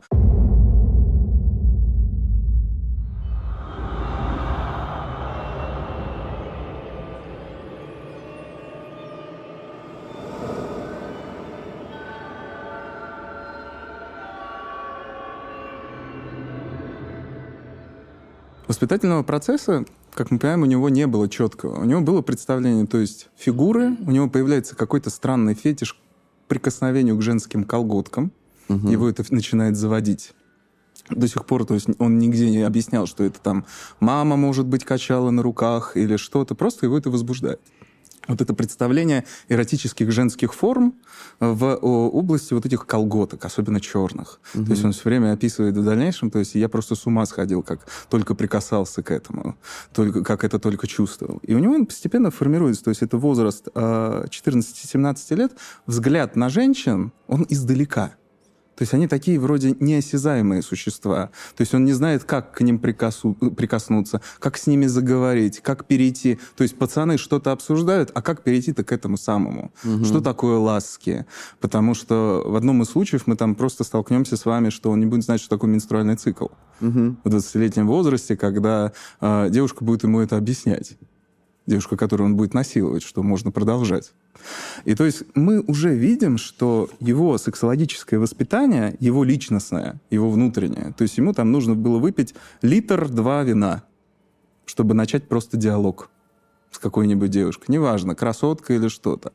Воспитательного 18.81 19.21
процесса, 19.21 19.85
как 20.11 20.31
мы 20.31 20.39
понимаем, 20.39 20.63
у 20.63 20.65
него 20.65 20.89
не 20.89 21.05
было 21.05 21.29
четкого. 21.29 21.79
У 21.79 21.85
него 21.85 22.01
было 22.01 22.23
представление, 22.23 22.87
то 22.87 22.97
есть 22.97 23.29
фигуры, 23.37 23.95
у 24.07 24.09
него 24.09 24.27
появляется 24.27 24.75
какой-то 24.75 25.11
странный 25.11 25.53
фетиш 25.53 25.99
прикосновению 26.47 27.15
к 27.15 27.21
женским 27.21 27.63
колготкам. 27.63 28.31
Угу. 28.69 28.87
Его 28.87 29.07
это 29.07 29.23
начинает 29.29 29.77
заводить 29.77 30.33
до 31.11 31.27
сих 31.27 31.45
пор, 31.45 31.65
то 31.65 31.75
есть 31.75 31.89
он 31.99 32.17
нигде 32.17 32.49
не 32.49 32.63
объяснял, 32.63 33.05
что 33.05 33.23
это 33.23 33.39
там 33.39 33.67
мама, 33.99 34.35
может 34.35 34.65
быть, 34.65 34.83
качала 34.83 35.29
на 35.29 35.43
руках 35.43 35.95
или 35.95 36.15
что-то, 36.15 36.55
просто 36.55 36.87
его 36.87 36.97
это 36.97 37.11
возбуждает 37.11 37.61
вот 38.31 38.41
это 38.41 38.53
представление 38.53 39.25
эротических 39.49 40.11
женских 40.11 40.53
форм 40.53 40.95
в 41.39 41.75
области 41.75 42.53
вот 42.53 42.65
этих 42.65 42.85
колготок, 42.85 43.45
особенно 43.45 43.79
черных. 43.79 44.39
Угу. 44.55 44.65
То 44.65 44.71
есть 44.71 44.83
он 44.83 44.91
все 44.91 45.03
время 45.05 45.33
описывает 45.33 45.77
в 45.77 45.83
дальнейшем, 45.83 46.31
то 46.31 46.39
есть 46.39 46.55
я 46.55 46.69
просто 46.69 46.95
с 46.95 47.05
ума 47.05 47.25
сходил, 47.25 47.63
как 47.63 47.87
только 48.09 48.35
прикасался 48.35 49.03
к 49.03 49.11
этому, 49.11 49.55
только, 49.93 50.23
как 50.23 50.43
это 50.43 50.59
только 50.59 50.87
чувствовал. 50.87 51.39
И 51.43 51.53
у 51.53 51.59
него 51.59 51.75
он 51.75 51.85
постепенно 51.85 52.31
формируется, 52.31 52.83
то 52.83 52.89
есть 52.89 53.01
это 53.01 53.17
возраст 53.17 53.67
14-17 53.67 55.15
а, 55.29 55.35
лет, 55.35 55.51
взгляд 55.85 56.35
на 56.35 56.49
женщин, 56.49 57.11
он 57.27 57.45
издалека. 57.49 58.15
То 58.81 58.83
есть 58.83 58.95
они 58.95 59.07
такие 59.07 59.39
вроде 59.39 59.75
неосязаемые 59.79 60.63
существа. 60.63 61.29
То 61.55 61.61
есть 61.61 61.75
он 61.75 61.85
не 61.85 61.93
знает, 61.93 62.23
как 62.23 62.51
к 62.51 62.61
ним 62.61 62.79
прикосу, 62.79 63.35
прикоснуться, 63.35 64.21
как 64.39 64.57
с 64.57 64.65
ними 64.65 64.87
заговорить, 64.87 65.59
как 65.59 65.85
перейти. 65.85 66.39
То 66.57 66.63
есть 66.63 66.75
пацаны 66.75 67.19
что-то 67.19 67.51
обсуждают, 67.51 68.09
а 68.15 68.23
как 68.23 68.41
перейти-то 68.41 68.83
к 68.83 68.91
этому 68.91 69.17
самому? 69.17 69.71
Угу. 69.83 70.05
Что 70.05 70.19
такое 70.19 70.57
ласки? 70.57 71.27
Потому 71.59 71.93
что 71.93 72.41
в 72.43 72.55
одном 72.55 72.81
из 72.81 72.87
случаев 72.87 73.27
мы 73.27 73.35
там 73.35 73.53
просто 73.53 73.83
столкнемся 73.83 74.35
с 74.35 74.45
вами, 74.45 74.71
что 74.71 74.89
он 74.89 74.99
не 74.99 75.05
будет 75.05 75.25
знать, 75.25 75.41
что 75.41 75.51
такое 75.51 75.69
менструальный 75.69 76.15
цикл. 76.15 76.47
Угу. 76.81 77.17
В 77.23 77.27
20-летнем 77.27 77.85
возрасте, 77.85 78.35
когда 78.35 78.93
э, 79.19 79.49
девушка 79.51 79.83
будет 79.83 80.01
ему 80.01 80.21
это 80.21 80.37
объяснять 80.37 80.97
девушка, 81.67 81.95
которую 81.97 82.29
он 82.29 82.35
будет 82.35 82.53
насиловать, 82.53 83.03
что 83.03 83.23
можно 83.23 83.51
продолжать. 83.51 84.13
И 84.85 84.95
то 84.95 85.05
есть 85.05 85.23
мы 85.35 85.61
уже 85.61 85.93
видим, 85.93 86.37
что 86.37 86.89
его 86.99 87.37
сексологическое 87.37 88.19
воспитание, 88.19 88.95
его 88.99 89.23
личностное, 89.23 90.01
его 90.09 90.29
внутреннее, 90.29 90.93
то 90.97 91.03
есть 91.03 91.17
ему 91.17 91.33
там 91.33 91.51
нужно 91.51 91.75
было 91.75 91.99
выпить 91.99 92.33
литр-два 92.61 93.43
вина, 93.43 93.83
чтобы 94.65 94.93
начать 94.93 95.27
просто 95.27 95.57
диалог 95.57 96.09
с 96.71 96.79
какой-нибудь 96.79 97.29
девушкой. 97.29 97.65
Неважно, 97.69 98.15
красотка 98.15 98.73
или 98.73 98.87
что-то. 98.87 99.33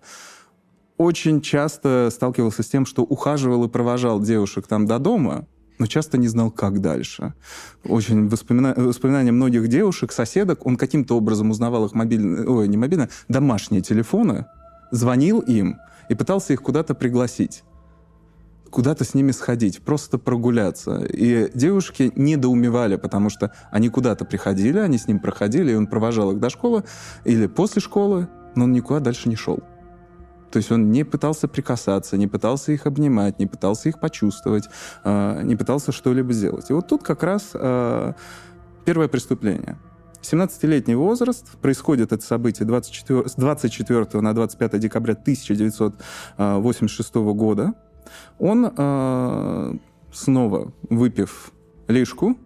Очень 0.96 1.42
часто 1.42 2.08
сталкивался 2.10 2.62
с 2.62 2.68
тем, 2.68 2.86
что 2.86 3.02
ухаживал 3.02 3.64
и 3.64 3.68
провожал 3.68 4.20
девушек 4.20 4.66
там 4.66 4.86
до 4.86 4.98
дома, 4.98 5.46
но 5.78 5.86
часто 5.86 6.18
не 6.18 6.28
знал, 6.28 6.50
как 6.50 6.80
дальше. 6.80 7.34
Очень 7.84 8.28
воспомина... 8.28 8.74
воспоминания 8.76 9.32
многих 9.32 9.68
девушек, 9.68 10.12
соседок, 10.12 10.66
он 10.66 10.76
каким-то 10.76 11.16
образом 11.16 11.50
узнавал 11.50 11.86
их 11.86 11.94
мобильные, 11.94 12.48
ой, 12.48 12.68
не 12.68 12.76
мобильные, 12.76 13.08
домашние 13.28 13.82
телефоны, 13.82 14.46
звонил 14.90 15.40
им 15.40 15.78
и 16.08 16.14
пытался 16.14 16.52
их 16.52 16.62
куда-то 16.62 16.94
пригласить 16.94 17.64
куда-то 18.70 19.04
с 19.04 19.14
ними 19.14 19.30
сходить, 19.30 19.80
просто 19.82 20.18
прогуляться. 20.18 21.04
И 21.06 21.50
девушки 21.54 22.12
недоумевали, 22.14 22.96
потому 22.96 23.30
что 23.30 23.52
они 23.70 23.88
куда-то 23.88 24.26
приходили, 24.26 24.78
они 24.78 24.98
с 24.98 25.08
ним 25.08 25.18
проходили, 25.18 25.72
и 25.72 25.74
он 25.74 25.86
провожал 25.86 26.32
их 26.32 26.40
до 26.40 26.50
школы 26.50 26.84
или 27.24 27.46
после 27.46 27.80
школы, 27.80 28.28
но 28.54 28.64
он 28.64 28.72
никуда 28.72 29.00
дальше 29.00 29.30
не 29.30 29.36
шел. 29.36 29.60
То 30.50 30.58
есть 30.58 30.72
он 30.72 30.90
не 30.90 31.04
пытался 31.04 31.48
прикасаться, 31.48 32.16
не 32.16 32.26
пытался 32.26 32.72
их 32.72 32.86
обнимать, 32.86 33.38
не 33.38 33.46
пытался 33.46 33.88
их 33.88 34.00
почувствовать, 34.00 34.68
э, 35.04 35.42
не 35.42 35.56
пытался 35.56 35.92
что-либо 35.92 36.32
сделать. 36.32 36.70
И 36.70 36.72
вот 36.72 36.88
тут 36.88 37.02
как 37.02 37.22
раз 37.22 37.50
э, 37.54 38.12
первое 38.84 39.08
преступление. 39.08 39.78
17-летний 40.22 40.94
возраст, 40.94 41.58
происходит 41.58 42.12
это 42.12 42.24
событие 42.24 42.66
24, 42.66 43.28
с 43.28 43.34
24 43.34 44.20
на 44.20 44.34
25 44.34 44.80
декабря 44.80 45.14
1986 45.14 47.14
года. 47.14 47.74
Он 48.38 48.72
э, 48.76 49.76
снова 50.12 50.72
выпив 50.88 51.52
лишку, 51.88 52.36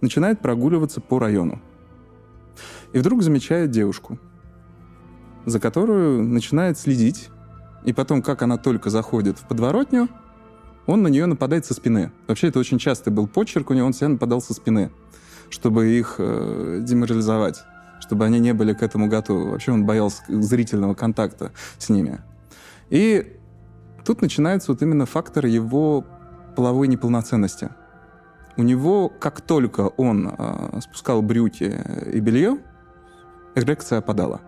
начинает 0.00 0.40
прогуливаться 0.40 1.00
по 1.00 1.18
району. 1.18 1.60
И 2.92 2.98
вдруг 2.98 3.22
замечает 3.22 3.70
девушку, 3.70 4.18
за 5.46 5.58
которую 5.58 6.22
начинает 6.22 6.78
следить. 6.78 7.30
И 7.84 7.92
потом, 7.92 8.22
как 8.22 8.42
она 8.42 8.58
только 8.58 8.90
заходит 8.90 9.38
в 9.38 9.46
подворотню, 9.46 10.08
он 10.86 11.02
на 11.02 11.08
нее 11.08 11.26
нападает 11.26 11.64
со 11.64 11.74
спины. 11.74 12.12
Вообще, 12.26 12.48
это 12.48 12.58
очень 12.58 12.78
частый 12.78 13.12
был 13.12 13.26
почерк 13.26 13.70
у 13.70 13.74
него, 13.74 13.86
он 13.86 13.92
всегда 13.92 14.10
нападал 14.10 14.40
со 14.40 14.54
спины, 14.54 14.90
чтобы 15.50 15.90
их 15.90 16.16
э, 16.18 16.80
деморализовать, 16.82 17.62
чтобы 18.00 18.24
они 18.24 18.40
не 18.40 18.52
были 18.52 18.72
к 18.72 18.82
этому 18.82 19.08
готовы. 19.08 19.50
Вообще, 19.50 19.72
он 19.72 19.84
боялся 19.86 20.22
зрительного 20.28 20.94
контакта 20.94 21.52
с 21.78 21.88
ними. 21.88 22.20
И 22.90 23.36
тут 24.04 24.22
начинается 24.22 24.72
вот 24.72 24.82
именно 24.82 25.06
фактор 25.06 25.46
его 25.46 26.04
половой 26.56 26.88
неполноценности. 26.88 27.70
У 28.56 28.62
него, 28.62 29.08
как 29.08 29.40
только 29.40 29.88
он 29.96 30.34
э, 30.36 30.80
спускал 30.82 31.22
брюки 31.22 31.74
и 32.12 32.20
белье, 32.20 32.58
эрекция 33.54 33.98
опадала. 33.98 34.40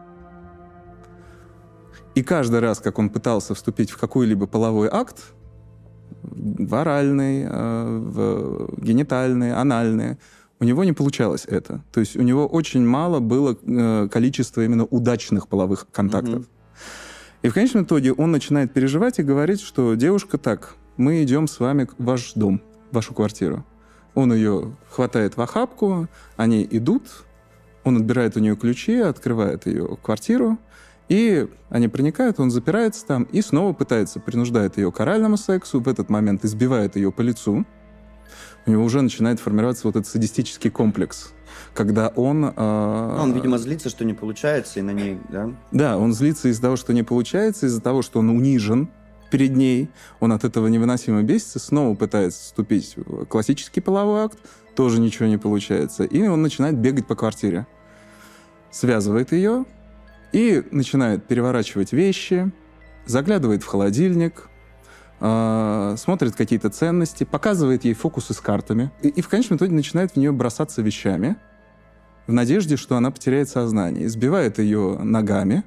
И 2.15 2.23
каждый 2.23 2.61
раз, 2.61 2.79
как 2.79 2.99
он 2.99 3.11
пытался 3.11 3.55
вступить 3.55 3.91
в 3.91 3.99
какой-либо 3.99 4.47
половой 4.47 4.89
акт, 4.91 5.33
в 6.23 6.75
оральный, 6.75 7.45
э, 7.49 7.99
в 7.99 8.81
генитальный, 8.81 9.53
анальный, 9.53 10.19
у 10.61 10.65
него 10.65 10.85
не 10.85 10.93
получалось 10.93 11.45
это. 11.47 11.83
То 11.93 12.01
есть 12.01 12.17
у 12.17 12.23
него 12.23 12.47
очень 12.47 12.87
мало 12.87 13.21
было 13.21 13.57
э, 13.61 14.09
количества 14.11 14.65
именно 14.65 14.85
удачных 14.85 15.49
половых 15.49 15.87
контактов. 15.91 16.43
Mm-hmm. 16.43 16.49
И 17.43 17.49
в 17.49 17.55
конечном 17.55 17.85
итоге 17.85 18.13
он 18.13 18.31
начинает 18.31 18.73
переживать 18.73 19.19
и 19.19 19.23
говорить, 19.23 19.61
что 19.61 19.95
девушка 19.95 20.39
так, 20.39 20.77
мы 20.97 21.23
идем 21.23 21.47
с 21.47 21.61
вами 21.61 21.89
в 21.99 22.05
ваш 22.05 22.33
дом, 22.35 22.63
в 22.91 22.95
вашу 22.95 23.13
квартиру. 23.13 23.67
Он 24.15 24.33
ее 24.33 24.77
хватает 24.89 25.37
в 25.37 25.41
охапку, 25.41 26.09
они 26.37 26.67
идут, 26.71 27.25
он 27.83 27.97
отбирает 27.97 28.37
у 28.37 28.41
нее 28.41 28.57
ключи, 28.57 28.97
открывает 28.97 29.67
ее 29.67 29.99
квартиру, 30.03 30.59
и 31.09 31.49
они 31.69 31.89
проникают, 31.89 32.41
он 32.41 32.51
запирается 32.51 33.07
там 33.07 33.25
и 33.25 33.43
снова 33.43 33.73
пытается, 33.73 34.21
принуждает 34.21 34.79
ее 34.79 34.91
к 34.91 35.01
оральному 35.01 35.37
сексу, 35.37 35.81
в 35.81 35.89
этот 35.89 36.09
момент 36.09 36.45
избивает 36.45 36.97
ее 36.97 37.13
по 37.13 37.21
лицу. 37.21 37.67
У 38.67 38.71
него 38.71 38.83
уже 38.85 39.03
начинает 39.03 39.41
формироваться 39.41 39.87
вот 39.87 39.97
этот 39.97 40.07
садистический 40.07 40.71
комплекс, 40.71 41.33
когда 41.75 42.09
он... 42.09 42.53
Э, 42.57 43.19
он, 43.21 43.33
видимо, 43.35 43.59
злится, 43.59 43.91
что 43.91 44.07
не 44.07 44.15
получается, 44.15 44.79
и 44.79 44.83
на 44.83 44.93
ней, 44.93 45.19
да? 45.29 45.51
Да, 45.71 45.99
он 45.99 46.15
злится 46.15 46.49
из-за 46.49 46.63
того, 46.63 46.77
что 46.77 46.95
не 46.95 47.03
получается, 47.03 47.67
из-за 47.67 47.83
того, 47.83 48.01
что 48.01 48.21
он 48.21 48.31
унижен 48.31 48.89
перед 49.31 49.55
ней, 49.55 49.91
он 50.21 50.33
от 50.33 50.45
этого 50.45 50.69
невыносимо 50.69 51.23
бесится, 51.23 51.59
снова 51.59 51.95
пытается 51.95 52.41
вступить 52.41 52.95
в 52.97 53.27
классический 53.27 53.81
половой 53.81 54.23
акт, 54.23 54.39
тоже 54.75 55.01
ничего 55.01 55.27
не 55.27 55.37
получается, 55.37 56.05
и 56.05 56.27
он 56.27 56.41
начинает 56.41 56.79
бегать 56.79 57.07
по 57.07 57.15
квартире. 57.15 57.67
Связывает 58.71 59.33
ее, 59.33 59.67
и 60.35 60.65
начинает 60.73 61.25
переворачивать 61.29 61.93
вещи, 61.93 62.51
заглядывает 63.07 63.63
в 63.63 63.67
холодильник, 63.67 64.49
э, 65.21 65.95
смотрит 65.97 66.35
какие-то 66.35 66.71
ценности, 66.71 67.23
показывает 67.23 67.85
ей 67.85 67.95
фокусы 67.95 68.35
с 68.35 68.41
картами. 68.41 68.91
И, 69.01 69.09
и 69.11 69.21
в 69.23 69.29
конечном 69.29 69.59
итоге 69.59 69.73
начинает 69.73 70.11
в 70.13 70.17
нее 70.17 70.33
бросаться 70.33 70.83
вещами 70.83 71.37
в 72.27 72.33
надежде, 72.33 72.77
что 72.77 72.97
она 72.97 73.13
потеряет 73.13 73.49
сознание. 73.49 74.07
Избивает 74.07 74.59
ее 74.59 74.99
ногами, 74.99 75.63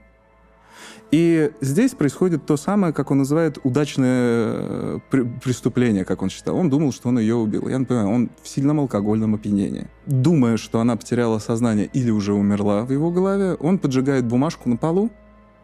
и 1.09 1.51
здесь 1.61 1.93
происходит 1.93 2.45
то 2.45 2.57
самое, 2.57 2.93
как 2.93 3.11
он 3.11 3.19
называет, 3.19 3.59
удачное 3.63 4.09
э, 4.11 4.99
преступление, 5.41 6.03
как 6.03 6.21
он 6.21 6.29
считал. 6.29 6.57
Он 6.57 6.69
думал, 6.69 6.91
что 6.91 7.07
он 7.09 7.19
ее 7.19 7.35
убил. 7.35 7.69
Я 7.69 7.79
напоминаю, 7.79 8.09
он 8.09 8.29
в 8.43 8.47
сильном 8.47 8.81
алкогольном 8.81 9.35
опьянении. 9.35 9.87
Думая, 10.05 10.57
что 10.57 10.81
она 10.81 10.97
потеряла 10.97 11.39
сознание 11.39 11.89
или 11.93 12.09
уже 12.09 12.33
умерла 12.33 12.83
в 12.83 12.91
его 12.91 13.09
голове, 13.09 13.55
он 13.55 13.79
поджигает 13.79 14.25
бумажку 14.25 14.67
на 14.67 14.75
полу 14.75 15.09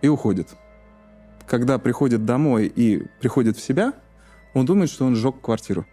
и 0.02 0.08
уходит. 0.08 0.50
Когда 1.46 1.78
приходит 1.78 2.24
домой 2.24 2.72
и 2.74 3.04
приходит 3.20 3.58
в 3.58 3.62
себя, 3.62 3.94
он 4.54 4.66
думает, 4.66 4.90
что 4.90 5.06
он 5.06 5.16
сжег 5.16 5.42
квартиру. 5.42 5.86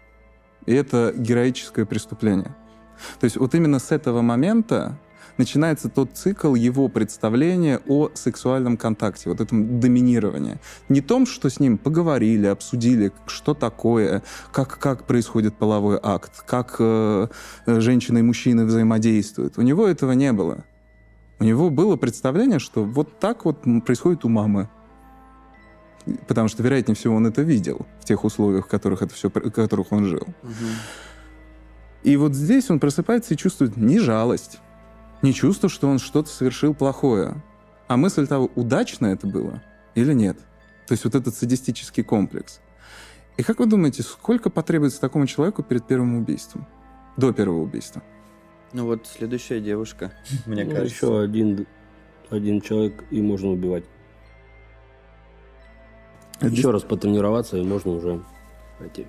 И 0.67 0.73
это 0.73 1.13
героическое 1.17 1.87
преступление. 1.87 2.55
То 3.19 3.25
есть 3.25 3.37
вот 3.37 3.55
именно 3.57 3.81
с 3.81 3.91
этого 3.91 4.23
момента 4.23 4.97
начинается 5.41 5.89
тот 5.89 6.11
цикл 6.15 6.55
его 6.55 6.89
представления 6.89 7.81
о 7.89 8.11
сексуальном 8.15 8.77
контакте, 8.77 9.31
вот 9.31 9.41
этом 9.41 9.81
доминировании. 9.81 10.59
Не 10.91 11.01
том, 11.01 11.27
что 11.27 11.49
с 11.49 11.59
ним 11.59 11.79
поговорили, 11.79 12.47
обсудили, 12.47 13.11
что 13.27 13.55
такое, 13.55 14.23
как, 14.53 14.79
как 14.79 15.07
происходит 15.07 15.57
половой 15.57 15.99
акт, 16.03 16.45
как 16.47 16.77
э, 16.79 17.29
женщины 17.67 18.19
и 18.19 18.23
мужчины 18.23 18.67
взаимодействуют. 18.67 19.57
У 19.57 19.63
него 19.63 19.87
этого 19.87 20.13
не 20.13 20.33
было. 20.33 20.65
У 21.39 21.45
него 21.45 21.71
было 21.71 21.97
представление, 21.97 22.59
что 22.59 22.85
вот 22.85 23.19
так 23.19 23.47
вот 23.47 23.63
происходит 23.87 24.27
у 24.27 24.29
мамы. 24.29 24.69
Потому 26.29 26.49
что, 26.49 26.63
вероятнее 26.63 26.95
всего, 26.95 27.15
он 27.17 27.27
это 27.27 27.41
видел 27.41 27.87
в 28.01 28.05
тех 28.05 28.25
условиях, 28.25 28.67
в 28.67 28.69
которых, 28.69 29.01
это 29.01 29.15
все, 29.15 29.31
в 29.31 29.51
которых 29.51 29.91
он 29.93 30.05
жил. 30.05 30.27
Угу. 30.43 30.69
И 32.03 32.17
вот 32.17 32.35
здесь 32.35 32.71
он 32.71 32.79
просыпается 32.79 33.35
и 33.35 33.37
чувствует 33.37 33.77
не 33.77 33.99
жалость, 33.99 34.59
не 35.23 35.35
чувство, 35.35 35.69
что 35.69 35.89
он 35.89 35.99
что-то 35.99 36.29
совершил 36.29 36.75
плохое, 36.75 37.43
а 37.89 37.97
мысль 37.97 38.27
того, 38.27 38.51
удачно 38.55 39.07
это 39.07 39.27
было 39.27 39.63
или 39.95 40.13
нет. 40.13 40.39
То 40.87 40.93
есть 40.93 41.05
вот 41.05 41.15
этот 41.15 41.35
садистический 41.35 42.03
комплекс. 42.03 42.61
И 43.37 43.43
как 43.43 43.59
вы 43.59 43.67
думаете, 43.67 44.03
сколько 44.03 44.51
потребуется 44.51 45.01
такому 45.01 45.27
человеку 45.27 45.63
перед 45.63 45.87
первым 45.87 46.17
убийством? 46.17 46.67
До 47.17 47.33
первого 47.33 47.63
убийства? 47.63 48.03
Ну 48.73 48.87
вот 48.87 49.07
следующая 49.07 49.61
девушка, 49.61 50.13
мне 50.47 50.65
ну, 50.65 50.71
кажется. 50.71 50.95
Еще 50.95 51.21
один, 51.21 51.67
один 52.29 52.61
человек, 52.61 53.05
и 53.11 53.21
можно 53.21 53.51
убивать. 53.51 53.85
Еще 56.41 56.71
раз 56.71 56.83
потренироваться, 56.83 57.59
и 57.59 57.63
можно 57.63 57.93
уже 57.93 58.23
пойти. 58.79 59.07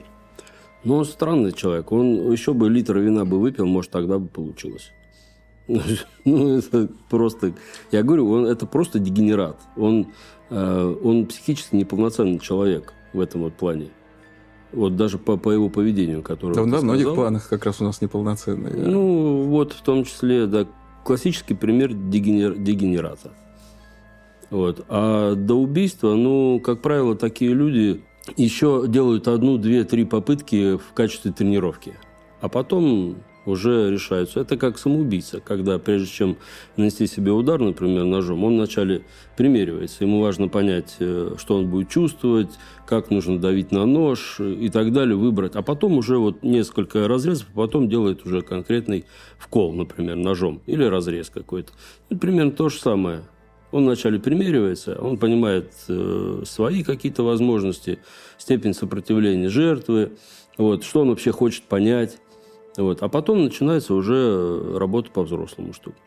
Но 0.83 0.97
он 0.97 1.05
странный 1.05 1.51
человек. 1.51 1.91
Он 1.91 2.31
еще 2.31 2.53
бы 2.53 2.69
литр 2.69 2.97
вина 2.97 3.23
бы 3.23 3.39
выпил, 3.39 3.65
может, 3.65 3.91
тогда 3.91 4.19
бы 4.19 4.27
получилось. 4.27 4.91
Ну, 6.25 6.57
это 6.57 6.87
просто... 7.09 7.53
Я 7.91 8.03
говорю, 8.03 8.29
он 8.29 8.45
это 8.45 8.65
просто 8.65 8.99
дегенерат. 8.99 9.59
Он, 9.75 10.07
э, 10.49 10.95
он 11.03 11.25
психически 11.25 11.75
неполноценный 11.75 12.39
человек 12.39 12.93
в 13.13 13.19
этом 13.19 13.41
вот 13.41 13.53
плане. 13.53 13.89
Вот 14.71 14.95
даже 14.95 15.17
по, 15.17 15.37
по 15.37 15.51
его 15.51 15.69
поведению, 15.69 16.21
которое... 16.21 16.53
Да, 16.53 16.61
он 16.63 16.71
во 16.71 16.81
многих 16.81 17.13
планах 17.13 17.49
как 17.49 17.65
раз 17.65 17.81
у 17.81 17.83
нас 17.83 18.01
неполноценный. 18.01 18.71
Ну, 18.73 19.43
вот 19.47 19.73
в 19.73 19.81
том 19.81 20.05
числе, 20.05 20.45
да, 20.45 20.67
классический 21.03 21.55
пример 21.55 21.93
дегенер, 21.93 22.55
дегенерата. 22.55 23.31
Вот. 24.49 24.85
А 24.89 25.35
до 25.35 25.55
убийства, 25.55 26.15
ну, 26.15 26.61
как 26.63 26.81
правило, 26.81 27.15
такие 27.15 27.53
люди 27.53 28.03
еще 28.37 28.85
делают 28.87 29.27
одну, 29.27 29.57
две, 29.57 29.83
три 29.83 30.05
попытки 30.05 30.77
в 30.77 30.93
качестве 30.93 31.31
тренировки. 31.31 31.93
А 32.39 32.49
потом 32.49 33.17
уже 33.45 33.91
решаются. 33.91 34.39
Это 34.39 34.57
как 34.57 34.77
самоубийца, 34.77 35.39
когда 35.39 35.79
прежде 35.79 36.07
чем 36.07 36.37
нанести 36.77 37.07
себе 37.07 37.31
удар, 37.31 37.59
например, 37.59 38.03
ножом, 38.05 38.43
он 38.43 38.55
вначале 38.55 39.03
примеривается. 39.35 40.03
Ему 40.03 40.21
важно 40.21 40.47
понять, 40.47 40.95
э, 40.99 41.35
что 41.37 41.57
он 41.57 41.67
будет 41.67 41.89
чувствовать, 41.89 42.51
как 42.85 43.09
нужно 43.09 43.39
давить 43.39 43.71
на 43.71 43.85
нож 43.85 44.39
и 44.39 44.69
так 44.69 44.91
далее, 44.93 45.15
выбрать. 45.15 45.55
А 45.55 45.61
потом 45.61 45.97
уже 45.97 46.17
вот 46.17 46.43
несколько 46.43 47.07
разрезов, 47.07 47.47
а 47.53 47.57
потом 47.57 47.89
делает 47.89 48.25
уже 48.25 48.41
конкретный 48.41 49.05
вкол, 49.37 49.73
например, 49.73 50.17
ножом 50.17 50.61
или 50.67 50.83
разрез 50.83 51.29
какой-то. 51.29 51.71
И 52.09 52.15
примерно 52.15 52.51
то 52.51 52.69
же 52.69 52.79
самое. 52.79 53.23
Он 53.71 53.85
вначале 53.85 54.19
примеривается, 54.19 54.99
он 54.99 55.17
понимает 55.17 55.71
э, 55.87 56.43
свои 56.45 56.83
какие-то 56.83 57.23
возможности, 57.23 57.99
степень 58.37 58.73
сопротивления 58.73 59.47
жертвы, 59.47 60.11
вот, 60.57 60.83
что 60.83 61.01
он 61.01 61.09
вообще 61.09 61.31
хочет 61.31 61.63
понять. 61.63 62.17
Вот. 62.77 63.01
А 63.01 63.09
потом 63.09 63.43
начинается 63.43 63.93
уже 63.93 64.77
работа 64.77 65.11
по-взрослому 65.11 65.73
штука. 65.73 65.97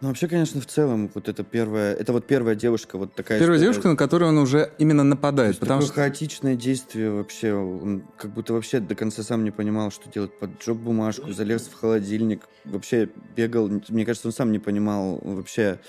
Ну, 0.00 0.08
вообще, 0.08 0.28
конечно, 0.28 0.60
в 0.60 0.66
целом, 0.66 1.10
вот 1.12 1.28
это 1.28 1.42
первая, 1.42 1.92
это 1.92 2.12
вот 2.12 2.24
первая 2.24 2.54
девушка, 2.54 2.96
вот 2.98 3.14
такая... 3.14 3.40
Первая 3.40 3.58
девушка, 3.58 3.88
на 3.88 3.96
которую 3.96 4.28
он 4.28 4.38
уже 4.38 4.70
именно 4.78 5.02
нападает, 5.02 5.58
потому 5.58 5.82
что... 5.82 5.92
хаотичное 5.92 6.54
действие 6.54 7.10
вообще, 7.10 7.52
он 7.52 8.04
как 8.16 8.32
будто 8.32 8.52
вообще 8.52 8.78
до 8.78 8.94
конца 8.94 9.24
сам 9.24 9.42
не 9.42 9.50
понимал, 9.50 9.90
что 9.90 10.08
делать, 10.08 10.38
поджег 10.38 10.76
бумажку, 10.76 11.32
залез 11.32 11.62
в 11.62 11.74
холодильник, 11.74 12.48
вообще 12.64 13.08
бегал, 13.34 13.68
мне 13.88 14.06
кажется, 14.06 14.28
он 14.28 14.32
сам 14.32 14.52
не 14.52 14.60
понимал 14.60 15.18
вообще... 15.20 15.80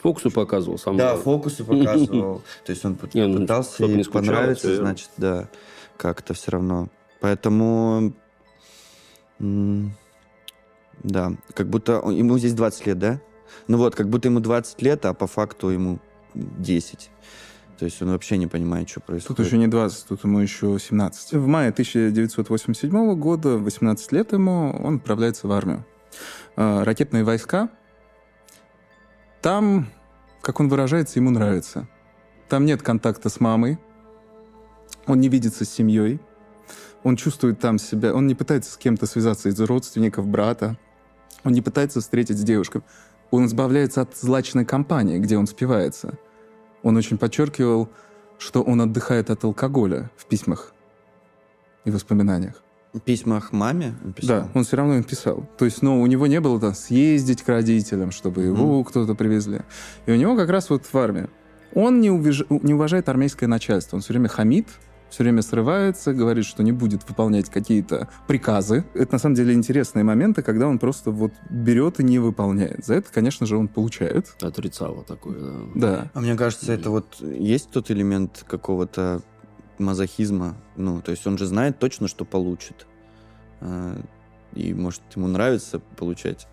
Фокусы 0.00 0.30
показывал 0.30 0.78
сам. 0.78 0.96
Да, 0.96 1.16
фокусы 1.16 1.64
показывал. 1.64 2.42
То 2.64 2.70
есть 2.70 2.84
он 2.84 2.96
ну, 3.12 3.38
пытался 3.40 3.84
ей 3.84 4.04
понравиться, 4.04 4.76
значит, 4.76 5.10
да, 5.16 5.48
как-то 5.96 6.34
все 6.34 6.52
равно. 6.52 6.88
Поэтому 7.20 8.14
да, 9.40 11.32
как 11.54 11.68
будто 11.68 11.92
ему 12.10 12.38
здесь 12.38 12.52
20 12.52 12.86
лет, 12.86 12.98
да? 12.98 13.20
Ну 13.68 13.78
вот, 13.78 13.94
как 13.94 14.08
будто 14.08 14.28
ему 14.28 14.40
20 14.40 14.82
лет, 14.82 15.04
а 15.06 15.14
по 15.14 15.26
факту 15.26 15.70
ему 15.70 15.98
10. 16.34 17.10
То 17.78 17.86
есть 17.86 18.02
он 18.02 18.10
вообще 18.10 18.36
не 18.36 18.46
понимает, 18.46 18.90
что 18.90 19.00
происходит. 19.00 19.38
Тут 19.38 19.46
еще 19.46 19.56
не 19.56 19.66
20, 19.66 20.06
тут 20.08 20.24
ему 20.24 20.40
еще 20.40 20.78
17. 20.78 21.32
В 21.32 21.46
мае 21.46 21.70
1987 21.70 23.14
года, 23.14 23.56
18 23.56 24.12
лет 24.12 24.32
ему, 24.32 24.70
он 24.70 24.96
отправляется 24.96 25.48
в 25.48 25.52
армию. 25.52 25.86
А, 26.56 26.84
ракетные 26.84 27.24
войска. 27.24 27.70
Там, 29.40 29.86
как 30.42 30.60
он 30.60 30.68
выражается, 30.68 31.18
ему 31.18 31.30
нравится. 31.30 31.88
Там 32.50 32.66
нет 32.66 32.82
контакта 32.82 33.30
с 33.30 33.40
мамой. 33.40 33.78
Он 35.06 35.18
не 35.18 35.30
видится 35.30 35.64
с 35.64 35.70
семьей. 35.70 36.20
Он 37.02 37.16
чувствует 37.16 37.58
там 37.58 37.78
себя. 37.78 38.14
Он 38.14 38.26
не 38.26 38.34
пытается 38.34 38.72
с 38.72 38.76
кем-то 38.76 39.06
связаться 39.06 39.48
из 39.48 39.58
родственников, 39.60 40.26
брата. 40.26 40.76
Он 41.44 41.52
не 41.52 41.62
пытается 41.62 42.00
встретить 42.00 42.38
с 42.38 42.42
девушкой. 42.42 42.82
Он 43.30 43.46
избавляется 43.46 44.02
от 44.02 44.16
злачной 44.16 44.64
компании, 44.64 45.18
где 45.18 45.38
он 45.38 45.46
спивается. 45.46 46.18
Он 46.82 46.96
очень 46.96 47.16
подчеркивал, 47.16 47.88
что 48.38 48.62
он 48.62 48.80
отдыхает 48.80 49.30
от 49.30 49.44
алкоголя 49.44 50.10
в 50.16 50.26
письмах 50.26 50.72
и 51.84 51.90
воспоминаниях. 51.90 52.62
В 52.92 52.98
письмах 52.98 53.52
маме? 53.52 53.94
Он 54.04 54.12
писал? 54.12 54.40
Да, 54.40 54.48
он 54.52 54.64
все 54.64 54.76
равно 54.76 54.96
им 54.96 55.04
писал. 55.04 55.48
То 55.58 55.64
есть, 55.64 55.80
ну, 55.80 56.00
у 56.02 56.06
него 56.06 56.26
не 56.26 56.40
было 56.40 56.58
там 56.58 56.74
съездить 56.74 57.42
к 57.42 57.48
родителям, 57.48 58.10
чтобы 58.10 58.42
его 58.42 58.80
mm. 58.80 58.84
кто-то 58.84 59.14
привезли. 59.14 59.60
И 60.06 60.12
у 60.12 60.16
него 60.16 60.36
как 60.36 60.50
раз 60.50 60.70
вот 60.70 60.84
в 60.84 60.98
армии. 60.98 61.28
Он 61.72 62.00
не, 62.00 62.10
увиж... 62.10 62.44
не 62.50 62.74
уважает 62.74 63.08
армейское 63.08 63.48
начальство. 63.48 63.96
Он 63.96 64.02
все 64.02 64.12
время 64.12 64.28
хамит, 64.28 64.66
все 65.10 65.24
время 65.24 65.42
срывается, 65.42 66.14
говорит, 66.14 66.44
что 66.44 66.62
не 66.62 66.72
будет 66.72 67.06
выполнять 67.08 67.50
какие-то 67.50 68.08
приказы. 68.26 68.84
Это 68.94 69.14
на 69.14 69.18
самом 69.18 69.34
деле 69.34 69.52
интересные 69.52 70.04
моменты, 70.04 70.42
когда 70.42 70.66
он 70.68 70.78
просто 70.78 71.10
вот 71.10 71.32
берет 71.50 72.00
и 72.00 72.04
не 72.04 72.18
выполняет. 72.18 72.84
За 72.84 72.94
это, 72.94 73.12
конечно 73.12 73.46
же, 73.46 73.56
он 73.56 73.68
получает. 73.68 74.34
Отрицало 74.40 75.04
такое, 75.04 75.40
да. 75.40 75.56
Да. 75.74 76.10
А 76.14 76.20
мне 76.20 76.36
кажется, 76.36 76.72
это 76.72 76.90
вот 76.90 77.20
есть 77.20 77.70
тот 77.70 77.90
элемент 77.90 78.44
какого-то 78.46 79.22
мазохизма. 79.78 80.56
Ну, 80.76 81.00
то 81.00 81.10
есть 81.10 81.26
он 81.26 81.38
же 81.38 81.46
знает 81.46 81.78
точно, 81.78 82.06
что 82.06 82.24
получит. 82.24 82.86
А, 83.60 84.00
и, 84.54 84.72
может, 84.74 85.02
ему 85.14 85.26
нравится 85.26 85.80
получать. 85.96 86.46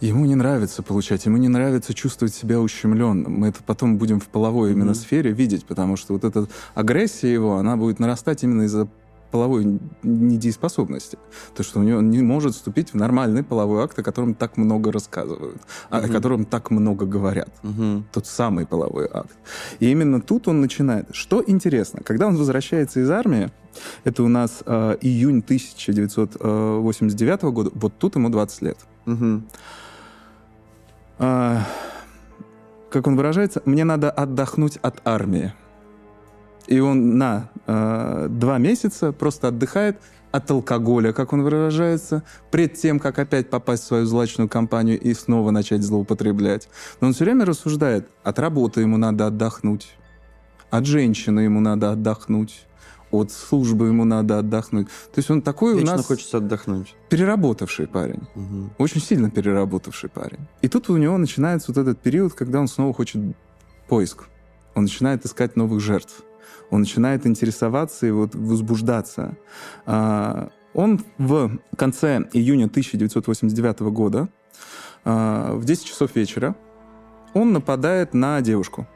Ему 0.00 0.26
не 0.26 0.34
нравится 0.34 0.82
получать, 0.82 1.24
ему 1.24 1.36
не 1.36 1.48
нравится 1.48 1.94
чувствовать 1.94 2.34
себя 2.34 2.60
ущемленным. 2.60 3.32
Мы 3.32 3.48
это 3.48 3.60
потом 3.64 3.96
будем 3.96 4.20
в 4.20 4.26
половой 4.26 4.72
именно 4.72 4.90
mm-hmm. 4.90 4.94
сфере 4.94 5.32
видеть, 5.32 5.64
потому 5.64 5.96
что 5.96 6.12
вот 6.12 6.24
эта 6.24 6.46
агрессия 6.74 7.32
его, 7.32 7.56
она 7.56 7.76
будет 7.76 8.00
нарастать 8.00 8.42
именно 8.42 8.62
из-за 8.62 8.88
половой 9.34 9.80
недееспособности. 10.04 11.18
То, 11.56 11.64
что 11.64 11.80
у 11.80 11.82
него 11.82 12.00
не 12.00 12.22
может 12.22 12.54
вступить 12.54 12.92
в 12.92 12.94
нормальный 12.94 13.42
половой 13.42 13.82
акт, 13.82 13.98
о 13.98 14.04
котором 14.04 14.34
так 14.34 14.56
много 14.56 14.92
рассказывают, 14.92 15.60
uh-huh. 15.90 16.04
о 16.04 16.08
котором 16.08 16.44
так 16.44 16.70
много 16.70 17.04
говорят. 17.04 17.48
Uh-huh. 17.64 18.04
Тот 18.12 18.28
самый 18.28 18.64
половой 18.64 19.08
акт. 19.12 19.36
И 19.80 19.90
именно 19.90 20.20
тут 20.20 20.46
он 20.46 20.60
начинает. 20.60 21.08
Что 21.10 21.42
интересно, 21.44 22.00
когда 22.04 22.28
он 22.28 22.36
возвращается 22.36 23.00
из 23.00 23.10
армии, 23.10 23.50
это 24.04 24.22
у 24.22 24.28
нас 24.28 24.62
э, 24.66 24.98
июнь 25.00 25.40
1989 25.40 27.42
года, 27.42 27.72
вот 27.74 27.94
тут 27.98 28.14
ему 28.14 28.28
20 28.28 28.62
лет. 28.62 28.78
Uh-huh 29.06 29.42
а, 31.18 31.62
как 32.90 33.06
он 33.06 33.16
выражается, 33.16 33.62
мне 33.64 33.84
надо 33.84 34.10
отдохнуть 34.10 34.78
от 34.82 35.00
армии. 35.06 35.52
И 36.66 36.80
он 36.80 37.18
на 37.18 37.50
э, 37.66 38.28
два 38.30 38.58
месяца 38.58 39.12
просто 39.12 39.48
отдыхает 39.48 40.00
от 40.30 40.50
алкоголя, 40.50 41.12
как 41.12 41.32
он 41.32 41.42
выражается, 41.42 42.22
пред 42.50 42.74
тем, 42.74 42.98
как 42.98 43.18
опять 43.18 43.50
попасть 43.50 43.84
в 43.84 43.86
свою 43.86 44.06
злачную 44.06 44.48
компанию 44.48 44.98
и 44.98 45.14
снова 45.14 45.50
начать 45.50 45.82
злоупотреблять. 45.82 46.68
Но 47.00 47.08
он 47.08 47.14
все 47.14 47.24
время 47.24 47.44
рассуждает, 47.44 48.08
от 48.22 48.38
работы 48.38 48.80
ему 48.80 48.96
надо 48.96 49.26
отдохнуть, 49.26 49.94
от 50.70 50.86
женщины 50.86 51.40
ему 51.40 51.60
надо 51.60 51.92
отдохнуть, 51.92 52.66
от 53.14 53.30
службы 53.30 53.86
ему 53.86 54.04
надо 54.04 54.38
отдохнуть. 54.38 54.88
То 54.88 55.18
есть 55.18 55.30
он 55.30 55.42
такой 55.42 55.74
Вечно 55.74 55.94
у 55.94 55.96
нас... 55.96 56.06
хочется 56.06 56.38
отдохнуть. 56.38 56.94
Переработавший 57.08 57.86
парень. 57.86 58.22
Угу. 58.34 58.70
Очень 58.78 59.00
сильно 59.00 59.30
переработавший 59.30 60.10
парень. 60.10 60.40
И 60.62 60.68
тут 60.68 60.90
у 60.90 60.96
него 60.96 61.16
начинается 61.18 61.72
вот 61.72 61.78
этот 61.78 62.00
период, 62.00 62.34
когда 62.34 62.60
он 62.60 62.68
снова 62.68 62.92
хочет 62.92 63.20
поиск. 63.88 64.24
Он 64.74 64.84
начинает 64.84 65.24
искать 65.24 65.56
новых 65.56 65.80
жертв. 65.80 66.22
Он 66.70 66.80
начинает 66.80 67.26
интересоваться 67.26 68.06
и 68.06 68.10
вот 68.10 68.34
возбуждаться. 68.34 69.36
А, 69.86 70.50
он 70.72 71.00
в 71.18 71.58
конце 71.76 72.28
июня 72.32 72.66
1989 72.66 73.80
года 73.92 74.28
а, 75.04 75.54
в 75.54 75.64
10 75.64 75.84
часов 75.84 76.16
вечера 76.16 76.56
он 77.34 77.52
нападает 77.52 78.14
на 78.14 78.40
девушку. 78.40 78.86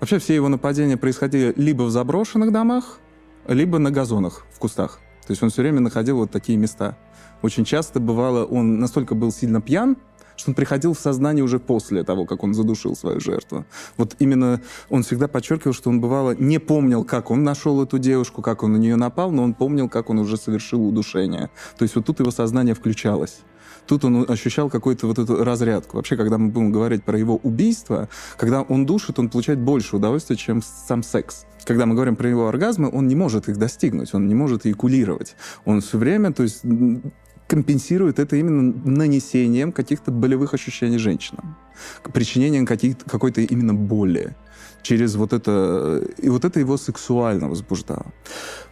Вообще 0.00 0.18
все 0.18 0.34
его 0.34 0.48
нападения 0.48 0.96
происходили 0.96 1.52
либо 1.56 1.82
в 1.82 1.90
заброшенных 1.90 2.52
домах, 2.52 3.00
либо 3.46 3.78
на 3.78 3.90
газонах, 3.90 4.46
в 4.50 4.58
кустах. 4.58 4.98
То 5.26 5.32
есть 5.32 5.42
он 5.42 5.50
все 5.50 5.60
время 5.60 5.80
находил 5.80 6.16
вот 6.16 6.30
такие 6.30 6.56
места. 6.56 6.96
Очень 7.42 7.66
часто 7.66 8.00
бывало, 8.00 8.46
он 8.46 8.80
настолько 8.80 9.14
был 9.14 9.30
сильно 9.30 9.60
пьян, 9.60 9.98
что 10.36 10.52
он 10.52 10.54
приходил 10.54 10.94
в 10.94 10.98
сознание 10.98 11.44
уже 11.44 11.58
после 11.58 12.02
того, 12.02 12.24
как 12.24 12.42
он 12.42 12.54
задушил 12.54 12.96
свою 12.96 13.20
жертву. 13.20 13.66
Вот 13.98 14.16
именно 14.20 14.62
он 14.88 15.02
всегда 15.02 15.28
подчеркивал, 15.28 15.74
что 15.74 15.90
он 15.90 16.00
бывало 16.00 16.34
не 16.34 16.58
помнил, 16.58 17.04
как 17.04 17.30
он 17.30 17.44
нашел 17.44 17.82
эту 17.82 17.98
девушку, 17.98 18.40
как 18.40 18.62
он 18.62 18.72
на 18.72 18.76
нее 18.78 18.96
напал, 18.96 19.30
но 19.30 19.42
он 19.42 19.52
помнил, 19.52 19.90
как 19.90 20.08
он 20.08 20.18
уже 20.18 20.38
совершил 20.38 20.86
удушение. 20.86 21.50
То 21.76 21.82
есть 21.82 21.94
вот 21.94 22.06
тут 22.06 22.20
его 22.20 22.30
сознание 22.30 22.74
включалось. 22.74 23.40
Тут 23.90 24.04
он 24.04 24.24
ощущал 24.28 24.70
какую-то 24.70 25.08
вот 25.08 25.18
эту 25.18 25.42
разрядку. 25.42 25.96
Вообще, 25.96 26.16
когда 26.16 26.38
мы 26.38 26.50
будем 26.50 26.70
говорить 26.70 27.02
про 27.02 27.18
его 27.18 27.40
убийство, 27.42 28.08
когда 28.36 28.62
он 28.62 28.86
душит, 28.86 29.18
он 29.18 29.28
получает 29.28 29.58
больше 29.58 29.96
удовольствия, 29.96 30.36
чем 30.36 30.62
сам 30.62 31.02
секс. 31.02 31.44
Когда 31.64 31.86
мы 31.86 31.96
говорим 31.96 32.14
про 32.14 32.28
его 32.28 32.46
оргазмы, 32.46 32.88
он 32.88 33.08
не 33.08 33.16
может 33.16 33.48
их 33.48 33.56
достигнуть, 33.56 34.14
он 34.14 34.28
не 34.28 34.34
может 34.36 34.64
эякулировать. 34.64 35.34
Он 35.64 35.80
все 35.80 35.98
время, 35.98 36.32
то 36.32 36.44
есть 36.44 36.62
компенсирует 37.48 38.20
это 38.20 38.36
именно 38.36 38.72
нанесением 38.84 39.72
каких-то 39.72 40.12
болевых 40.12 40.54
ощущений 40.54 40.98
женщинам, 40.98 41.56
причинением 42.14 42.66
какой-то 42.66 43.40
именно 43.40 43.74
боли 43.74 44.36
через 44.82 45.16
вот 45.16 45.32
это... 45.32 46.04
И 46.18 46.28
вот 46.28 46.44
это 46.44 46.60
его 46.60 46.76
сексуально 46.76 47.48
возбуждало. 47.48 48.06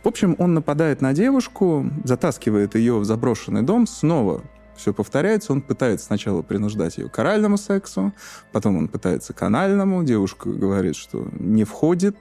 В 0.04 0.07
общем, 0.07 0.37
он 0.38 0.54
нападает 0.54 1.00
на 1.00 1.12
девушку, 1.12 1.90
затаскивает 2.04 2.76
ее 2.76 2.98
в 3.00 3.04
заброшенный 3.04 3.62
дом, 3.62 3.88
снова 3.88 4.44
все 4.78 4.94
повторяется. 4.94 5.52
Он 5.52 5.60
пытается 5.60 6.06
сначала 6.06 6.42
принуждать 6.42 6.96
ее 6.96 7.08
к 7.08 7.18
оральному 7.18 7.58
сексу, 7.58 8.12
потом 8.52 8.76
он 8.76 8.88
пытается 8.88 9.32
к 9.34 9.42
анальному. 9.42 10.02
Девушка 10.04 10.48
говорит, 10.48 10.96
что 10.96 11.28
не 11.32 11.64
входит. 11.64 12.16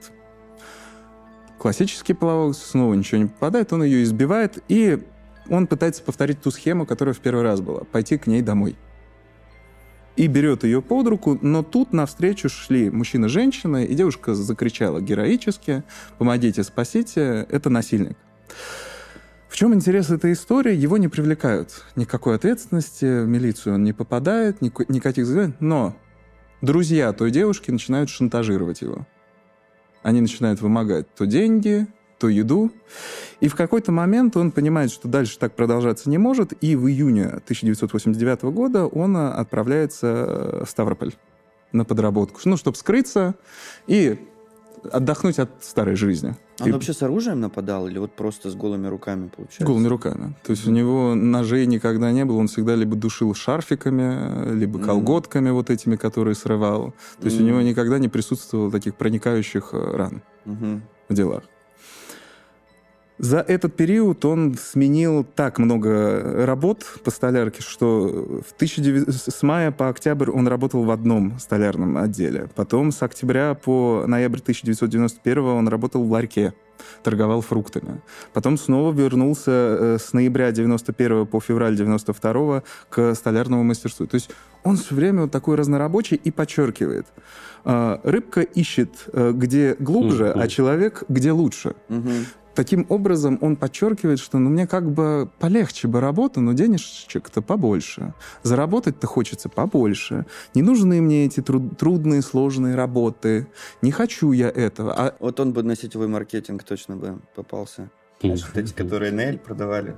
Классический 1.58 2.14
половой 2.14 2.54
снова 2.54 2.94
ничего 2.94 3.22
не 3.22 3.26
попадает, 3.26 3.72
он 3.72 3.82
ее 3.82 4.02
избивает, 4.02 4.62
и 4.68 5.02
он 5.48 5.66
пытается 5.66 6.02
повторить 6.02 6.40
ту 6.40 6.50
схему, 6.50 6.86
которая 6.86 7.14
в 7.14 7.18
первый 7.18 7.42
раз 7.42 7.60
была, 7.60 7.80
пойти 7.80 8.16
к 8.16 8.26
ней 8.26 8.42
домой. 8.42 8.76
И 10.16 10.26
берет 10.26 10.64
ее 10.64 10.82
под 10.82 11.06
руку, 11.08 11.38
но 11.42 11.62
тут 11.62 11.92
навстречу 11.92 12.48
шли 12.48 12.90
мужчина 12.90 13.26
и 13.26 13.28
женщина, 13.28 13.84
и 13.84 13.94
девушка 13.94 14.34
закричала 14.34 15.00
героически 15.00 15.84
«Помогите, 16.18 16.62
спасите, 16.62 17.46
это 17.50 17.70
насильник». 17.70 18.16
В 19.48 19.56
чем 19.56 19.74
интерес 19.74 20.10
этой 20.10 20.32
истории? 20.32 20.74
Его 20.74 20.98
не 20.98 21.08
привлекают. 21.08 21.84
Никакой 21.96 22.36
ответственности, 22.36 23.22
в 23.22 23.26
милицию 23.26 23.76
он 23.76 23.84
не 23.84 23.92
попадает, 23.92 24.60
никаких 24.60 25.24
взглядов. 25.24 25.54
Но 25.58 25.96
друзья 26.60 27.12
той 27.12 27.30
девушки 27.30 27.70
начинают 27.70 28.10
шантажировать 28.10 28.82
его. 28.82 29.06
Они 30.02 30.20
начинают 30.20 30.60
вымогать 30.60 31.12
то 31.14 31.26
деньги, 31.26 31.86
то 32.18 32.28
еду. 32.28 32.70
И 33.40 33.48
в 33.48 33.54
какой-то 33.54 33.90
момент 33.90 34.36
он 34.36 34.50
понимает, 34.50 34.90
что 34.90 35.08
дальше 35.08 35.38
так 35.38 35.54
продолжаться 35.54 36.10
не 36.10 36.18
может, 36.18 36.52
и 36.62 36.76
в 36.76 36.88
июне 36.88 37.26
1989 37.26 38.42
года 38.42 38.86
он 38.86 39.16
отправляется 39.16 40.62
в 40.64 40.70
Ставрополь 40.70 41.14
на 41.72 41.84
подработку, 41.84 42.40
ну, 42.44 42.56
чтобы 42.56 42.76
скрыться 42.76 43.34
и 43.86 44.18
отдохнуть 44.92 45.38
от 45.38 45.50
старой 45.60 45.96
жизни. 45.96 46.36
Он 46.60 46.68
и... 46.68 46.72
вообще 46.72 46.92
с 46.92 47.02
оружием 47.02 47.40
нападал 47.40 47.88
или 47.88 47.98
вот 47.98 48.12
просто 48.12 48.50
с 48.50 48.54
голыми 48.54 48.86
руками 48.86 49.28
получается? 49.28 49.64
Голыми 49.64 49.86
руками. 49.86 50.36
То 50.44 50.52
есть 50.52 50.66
mm-hmm. 50.66 50.70
у 50.70 50.72
него 50.72 51.14
ножей 51.14 51.66
никогда 51.66 52.10
не 52.12 52.24
было, 52.24 52.38
он 52.38 52.48
всегда 52.48 52.74
либо 52.74 52.96
душил 52.96 53.34
шарфиками, 53.34 54.54
либо 54.54 54.78
колготками 54.78 55.48
mm-hmm. 55.48 55.52
вот 55.52 55.70
этими, 55.70 55.96
которые 55.96 56.34
срывал. 56.34 56.94
То 57.18 57.26
есть 57.26 57.38
mm-hmm. 57.38 57.42
у 57.42 57.46
него 57.46 57.60
никогда 57.62 57.98
не 57.98 58.08
присутствовало 58.08 58.70
таких 58.70 58.94
проникающих 58.96 59.70
э, 59.72 59.96
ран 59.96 60.22
mm-hmm. 60.46 60.80
в 61.08 61.14
делах. 61.14 61.42
За 63.18 63.40
этот 63.40 63.74
период 63.74 64.24
он 64.24 64.56
сменил 64.56 65.24
так 65.24 65.58
много 65.58 66.46
работ 66.46 66.84
по 67.02 67.10
столярке, 67.10 67.62
что 67.62 68.42
в 68.46 68.56
19... 68.56 69.34
с 69.34 69.42
мая 69.42 69.72
по 69.72 69.88
октябрь 69.88 70.30
он 70.30 70.46
работал 70.46 70.84
в 70.84 70.90
одном 70.90 71.38
столярном 71.40 71.96
отделе. 71.96 72.48
Потом 72.54 72.92
с 72.92 73.02
октября 73.02 73.54
по 73.54 74.04
ноябрь 74.06 74.38
1991 74.38 75.44
он 75.44 75.68
работал 75.68 76.04
в 76.04 76.12
ларьке 76.12 76.54
торговал 77.02 77.40
фруктами. 77.40 78.00
Потом 78.32 78.56
снова 78.56 78.92
вернулся 78.92 79.50
э, 79.50 79.98
с 79.98 80.12
ноября 80.12 80.52
91 80.52 81.26
по 81.26 81.40
февраль 81.40 81.76
92 81.76 82.62
к 82.88 83.14
столярному 83.14 83.64
мастерству. 83.64 84.06
То 84.06 84.14
есть 84.14 84.30
он 84.62 84.76
все 84.76 84.94
время 84.94 85.22
вот 85.22 85.32
такой 85.32 85.56
разнорабочий 85.56 86.16
и 86.16 86.30
подчеркивает. 86.30 87.06
Э, 87.64 87.98
рыбка 88.04 88.42
ищет 88.42 88.90
э, 89.12 89.32
где 89.34 89.74
глубже, 89.78 90.32
а 90.32 90.46
человек 90.48 91.02
где 91.08 91.32
лучше. 91.32 91.74
Таким 92.58 92.86
образом, 92.88 93.38
он 93.40 93.54
подчеркивает, 93.54 94.18
что 94.18 94.40
ну, 94.40 94.50
мне 94.50 94.66
как 94.66 94.90
бы 94.90 95.30
полегче 95.38 95.86
бы 95.86 96.00
работа, 96.00 96.40
но 96.40 96.54
денежек-то 96.54 97.40
побольше. 97.40 98.14
Заработать-то 98.42 99.06
хочется 99.06 99.48
побольше. 99.48 100.26
Не 100.56 100.62
нужны 100.62 101.00
мне 101.00 101.26
эти 101.26 101.38
труд- 101.38 101.76
трудные, 101.78 102.20
сложные 102.20 102.74
работы. 102.74 103.46
Не 103.80 103.92
хочу 103.92 104.32
я 104.32 104.48
этого. 104.48 104.92
А... 104.92 105.14
Вот 105.20 105.38
он 105.38 105.52
бы 105.52 105.62
на 105.62 105.76
сетевой 105.76 106.08
маркетинг 106.08 106.64
точно 106.64 106.96
бы 106.96 107.20
попался. 107.36 107.92
Вот 108.24 108.56
эти, 108.56 108.72
которые 108.72 109.12
Нель 109.12 109.38
продавали. 109.38 109.96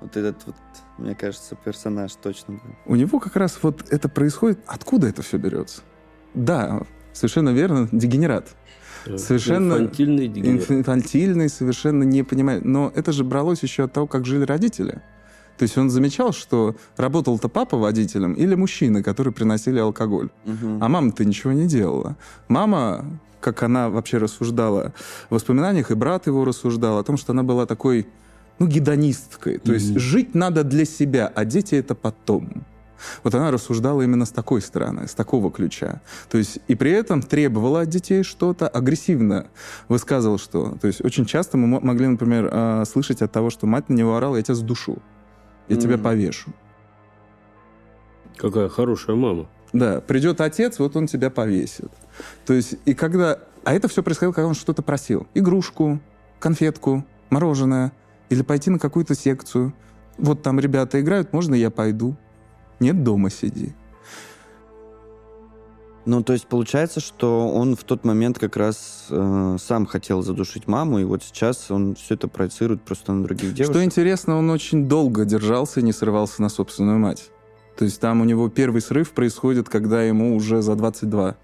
Вот 0.00 0.16
этот 0.16 0.44
вот, 0.44 0.56
мне 0.98 1.14
кажется, 1.14 1.54
персонаж 1.54 2.16
точно 2.16 2.54
бы. 2.54 2.62
У 2.84 2.96
него 2.96 3.20
как 3.20 3.36
раз 3.36 3.60
вот 3.62 3.92
это 3.92 4.08
происходит. 4.08 4.58
Откуда 4.66 5.06
это 5.06 5.22
все 5.22 5.36
берется? 5.38 5.82
Да, 6.34 6.82
совершенно 7.12 7.50
верно, 7.50 7.88
дегенерат. 7.92 8.56
Совершенно 9.16 9.74
Инфантильный 9.74 10.28
дегенерат. 10.28 10.70
инфантильный, 10.70 11.48
совершенно 11.48 12.02
не 12.04 12.22
понимает. 12.22 12.64
Но 12.64 12.92
это 12.94 13.12
же 13.12 13.24
бралось 13.24 13.62
еще 13.62 13.84
от 13.84 13.92
того, 13.92 14.06
как 14.06 14.26
жили 14.26 14.44
родители. 14.44 15.02
То 15.58 15.64
есть 15.64 15.78
он 15.78 15.90
замечал, 15.90 16.32
что 16.32 16.74
работал-то 16.96 17.48
папа 17.48 17.76
водителем 17.76 18.32
или 18.32 18.54
мужчины, 18.54 19.02
которые 19.02 19.32
приносили 19.32 19.78
алкоголь. 19.78 20.30
А 20.80 20.88
мама-то 20.88 21.24
ничего 21.24 21.52
не 21.52 21.66
делала. 21.66 22.16
Мама, 22.48 23.04
как 23.40 23.62
она 23.62 23.88
вообще 23.88 24.18
рассуждала 24.18 24.92
в 25.28 25.34
воспоминаниях, 25.34 25.90
и 25.90 25.94
брат 25.94 26.26
его 26.26 26.44
рассуждал 26.44 26.98
о 26.98 27.04
том, 27.04 27.16
что 27.16 27.32
она 27.32 27.42
была 27.42 27.66
такой, 27.66 28.06
ну, 28.58 28.66
гедонисткой. 28.66 29.58
То 29.58 29.72
есть 29.72 29.98
жить 29.98 30.34
надо 30.34 30.64
для 30.64 30.84
себя, 30.84 31.30
а 31.34 31.44
дети 31.44 31.74
это 31.74 31.94
потом. 31.94 32.64
Вот 33.22 33.34
она 33.34 33.50
рассуждала 33.50 34.02
именно 34.02 34.24
с 34.24 34.30
такой 34.30 34.60
стороны, 34.60 35.06
с 35.08 35.14
такого 35.14 35.50
ключа. 35.50 36.00
То 36.30 36.38
есть 36.38 36.58
и 36.68 36.74
при 36.74 36.90
этом 36.92 37.22
требовала 37.22 37.80
от 37.82 37.88
детей 37.88 38.22
что-то, 38.22 38.68
агрессивно 38.68 39.46
высказывала 39.88 40.38
что. 40.38 40.76
То 40.80 40.86
есть 40.86 41.04
очень 41.04 41.26
часто 41.26 41.56
мы 41.56 41.66
мо- 41.66 41.80
могли, 41.80 42.06
например, 42.06 42.48
э, 42.52 42.84
слышать 42.86 43.22
от 43.22 43.32
того, 43.32 43.50
что 43.50 43.66
мать 43.66 43.88
на 43.88 43.94
него 43.94 44.16
орала, 44.16 44.36
я 44.36 44.42
тебя 44.42 44.54
сдушу, 44.54 44.98
я 45.68 45.76
тебя 45.76 45.94
Мгм. 45.94 46.04
повешу. 46.04 46.50
Какая 48.36 48.68
хорошая 48.68 49.16
мама. 49.16 49.46
Да, 49.72 50.00
придет 50.00 50.40
отец, 50.40 50.78
вот 50.78 50.96
он 50.96 51.06
тебя 51.06 51.30
повесит. 51.30 51.90
То 52.44 52.52
есть, 52.54 52.74
и 52.84 52.94
когда... 52.94 53.38
А 53.64 53.72
это 53.74 53.88
все 53.88 54.02
происходило, 54.02 54.32
когда 54.32 54.48
он 54.48 54.54
что-то 54.54 54.82
просил. 54.82 55.26
Игрушку, 55.34 56.00
конфетку, 56.40 57.04
мороженое. 57.30 57.92
Или 58.28 58.42
пойти 58.42 58.70
на 58.70 58.78
какую-то 58.78 59.14
секцию. 59.14 59.72
Вот 60.18 60.42
там 60.42 60.58
ребята 60.58 61.00
играют, 61.00 61.32
можно 61.32 61.54
я 61.54 61.70
пойду? 61.70 62.16
Нет, 62.82 63.04
дома 63.04 63.30
сиди. 63.30 63.74
Ну, 66.04 66.22
то 66.24 66.32
есть 66.32 66.48
получается, 66.48 66.98
что 66.98 67.48
он 67.48 67.76
в 67.76 67.84
тот 67.84 68.04
момент 68.04 68.36
как 68.36 68.56
раз 68.56 69.06
э, 69.08 69.56
сам 69.60 69.86
хотел 69.86 70.22
задушить 70.22 70.66
маму, 70.66 70.98
и 70.98 71.04
вот 71.04 71.22
сейчас 71.22 71.70
он 71.70 71.94
все 71.94 72.14
это 72.14 72.26
проецирует 72.26 72.82
просто 72.82 73.12
на 73.12 73.22
других 73.22 73.54
девушек. 73.54 73.72
Что 73.72 73.84
интересно, 73.84 74.36
он 74.36 74.50
очень 74.50 74.88
долго 74.88 75.24
держался 75.24 75.78
и 75.78 75.84
не 75.84 75.92
срывался 75.92 76.42
на 76.42 76.48
собственную 76.48 76.98
мать. 76.98 77.30
То 77.78 77.84
есть 77.84 78.00
там 78.00 78.20
у 78.20 78.24
него 78.24 78.48
первый 78.48 78.80
срыв 78.80 79.12
происходит, 79.12 79.68
когда 79.68 80.02
ему 80.02 80.34
уже 80.34 80.60
за 80.60 80.74
22. 80.74 81.36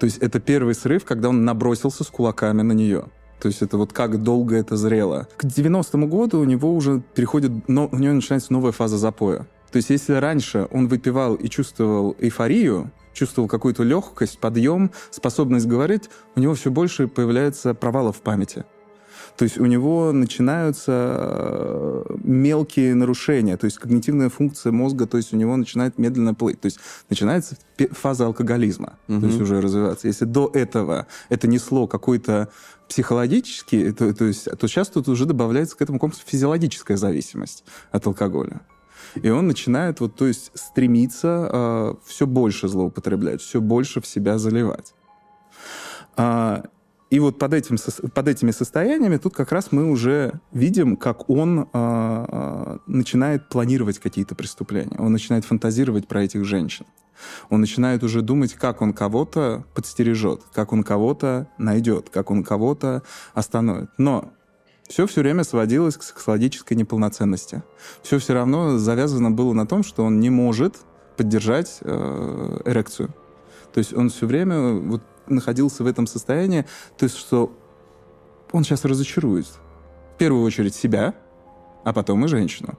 То 0.00 0.04
есть 0.04 0.18
это 0.18 0.40
первый 0.40 0.74
срыв, 0.74 1.04
когда 1.04 1.28
он 1.28 1.44
набросился 1.44 2.02
с 2.02 2.08
кулаками 2.08 2.62
на 2.62 2.72
нее. 2.72 3.04
То 3.40 3.46
есть 3.46 3.62
это 3.62 3.78
вот 3.78 3.92
как 3.92 4.22
долго 4.22 4.56
это 4.56 4.76
зрело. 4.76 5.28
К 5.36 5.44
90-му 5.44 6.08
году 6.08 6.40
у 6.40 6.44
него 6.44 6.74
уже 6.74 7.02
переходит, 7.14 7.68
но, 7.68 7.88
у 7.90 7.96
него 7.96 8.14
начинается 8.14 8.52
новая 8.52 8.72
фаза 8.72 8.98
запоя. 8.98 9.46
То 9.72 9.76
есть 9.76 9.90
если 9.90 10.14
раньше 10.14 10.66
он 10.70 10.88
выпивал 10.88 11.34
и 11.34 11.48
чувствовал 11.48 12.16
эйфорию, 12.18 12.90
чувствовал 13.12 13.48
какую-то 13.48 13.82
легкость, 13.82 14.38
подъем, 14.38 14.90
способность 15.10 15.66
говорить, 15.66 16.10
у 16.36 16.40
него 16.40 16.54
все 16.54 16.70
больше 16.70 17.08
появляется 17.08 17.74
провалов 17.74 18.18
в 18.18 18.20
памяти. 18.20 18.64
То 19.36 19.44
есть 19.44 19.58
у 19.58 19.64
него 19.66 20.12
начинаются 20.12 20.92
э, 21.18 22.04
мелкие 22.24 22.94
нарушения, 22.94 23.56
то 23.56 23.64
есть 23.64 23.78
когнитивная 23.78 24.28
функция 24.28 24.72
мозга, 24.72 25.06
то 25.06 25.16
есть 25.16 25.32
у 25.32 25.36
него 25.36 25.56
начинает 25.56 25.98
медленно 25.98 26.34
плыть. 26.34 26.60
То 26.60 26.66
есть 26.66 26.78
начинается 27.08 27.56
фаза 27.92 28.26
алкоголизма, 28.26 28.98
Мгм. 29.08 29.20
то 29.20 29.26
есть 29.28 29.40
уже 29.40 29.60
развиваться. 29.60 30.08
Если 30.08 30.24
до 30.24 30.50
этого 30.52 31.06
это 31.28 31.48
несло 31.48 31.86
какой-то 31.86 32.48
психологический, 32.88 33.92
то, 33.92 34.12
то 34.12 34.24
есть, 34.24 34.44
то 34.44 34.68
сейчас 34.68 34.88
тут 34.88 35.08
уже 35.08 35.24
добавляется 35.24 35.76
к 35.76 35.82
этому 35.82 35.98
комплексу 35.98 36.24
физиологическая 36.26 36.96
зависимость 36.96 37.64
от 37.92 38.06
алкоголя. 38.06 38.60
И 39.14 39.28
он 39.30 39.46
начинает 39.46 40.00
вот, 40.00 40.14
то 40.14 40.26
есть, 40.26 40.50
стремиться 40.54 41.96
все 42.04 42.26
больше 42.26 42.68
злоупотреблять, 42.68 43.40
все 43.40 43.60
больше 43.60 44.00
в 44.00 44.06
себя 44.06 44.38
заливать. 44.38 44.94
А, 46.16 46.64
и 47.10 47.18
вот 47.18 47.38
под, 47.38 47.54
этим, 47.54 47.76
под 48.14 48.28
этими 48.28 48.52
состояниями 48.52 49.16
тут 49.16 49.34
как 49.34 49.50
раз 49.52 49.72
мы 49.72 49.90
уже 49.90 50.40
видим, 50.52 50.96
как 50.96 51.28
он 51.28 51.60
а, 51.60 51.66
а, 51.72 52.78
начинает 52.86 53.48
планировать 53.48 53.98
какие-то 53.98 54.34
преступления. 54.34 54.96
Он 54.98 55.12
начинает 55.12 55.44
фантазировать 55.44 56.06
про 56.06 56.22
этих 56.22 56.44
женщин. 56.44 56.86
Он 57.50 57.60
начинает 57.60 58.02
уже 58.02 58.22
думать, 58.22 58.54
как 58.54 58.80
он 58.80 58.92
кого-то 58.92 59.64
подстережет, 59.74 60.42
как 60.54 60.72
он 60.72 60.82
кого-то 60.82 61.48
найдет, 61.58 62.08
как 62.10 62.30
он 62.30 62.44
кого-то 62.44 63.02
остановит. 63.34 63.90
Но 63.98 64.32
все 64.90 65.06
все 65.06 65.20
время 65.20 65.44
сводилось 65.44 65.96
к 65.96 66.02
сексуалической 66.02 66.76
неполноценности. 66.76 67.62
Все 68.02 68.18
все 68.18 68.34
равно 68.34 68.76
завязано 68.76 69.30
было 69.30 69.52
на 69.52 69.64
том, 69.64 69.84
что 69.84 70.04
он 70.04 70.18
не 70.18 70.30
может 70.30 70.78
поддержать 71.16 71.78
э, 71.82 72.60
эрекцию. 72.64 73.14
То 73.72 73.78
есть 73.78 73.94
он 73.94 74.10
все 74.10 74.26
время 74.26 74.72
вот 74.72 75.02
находился 75.28 75.84
в 75.84 75.86
этом 75.86 76.08
состоянии, 76.08 76.66
то 76.98 77.04
есть 77.04 77.16
что 77.16 77.56
он 78.50 78.64
сейчас 78.64 78.84
разочарует. 78.84 79.46
В 80.16 80.18
первую 80.18 80.42
очередь 80.42 80.74
себя, 80.74 81.14
а 81.84 81.92
потом 81.92 82.24
и 82.24 82.28
женщину. 82.28 82.76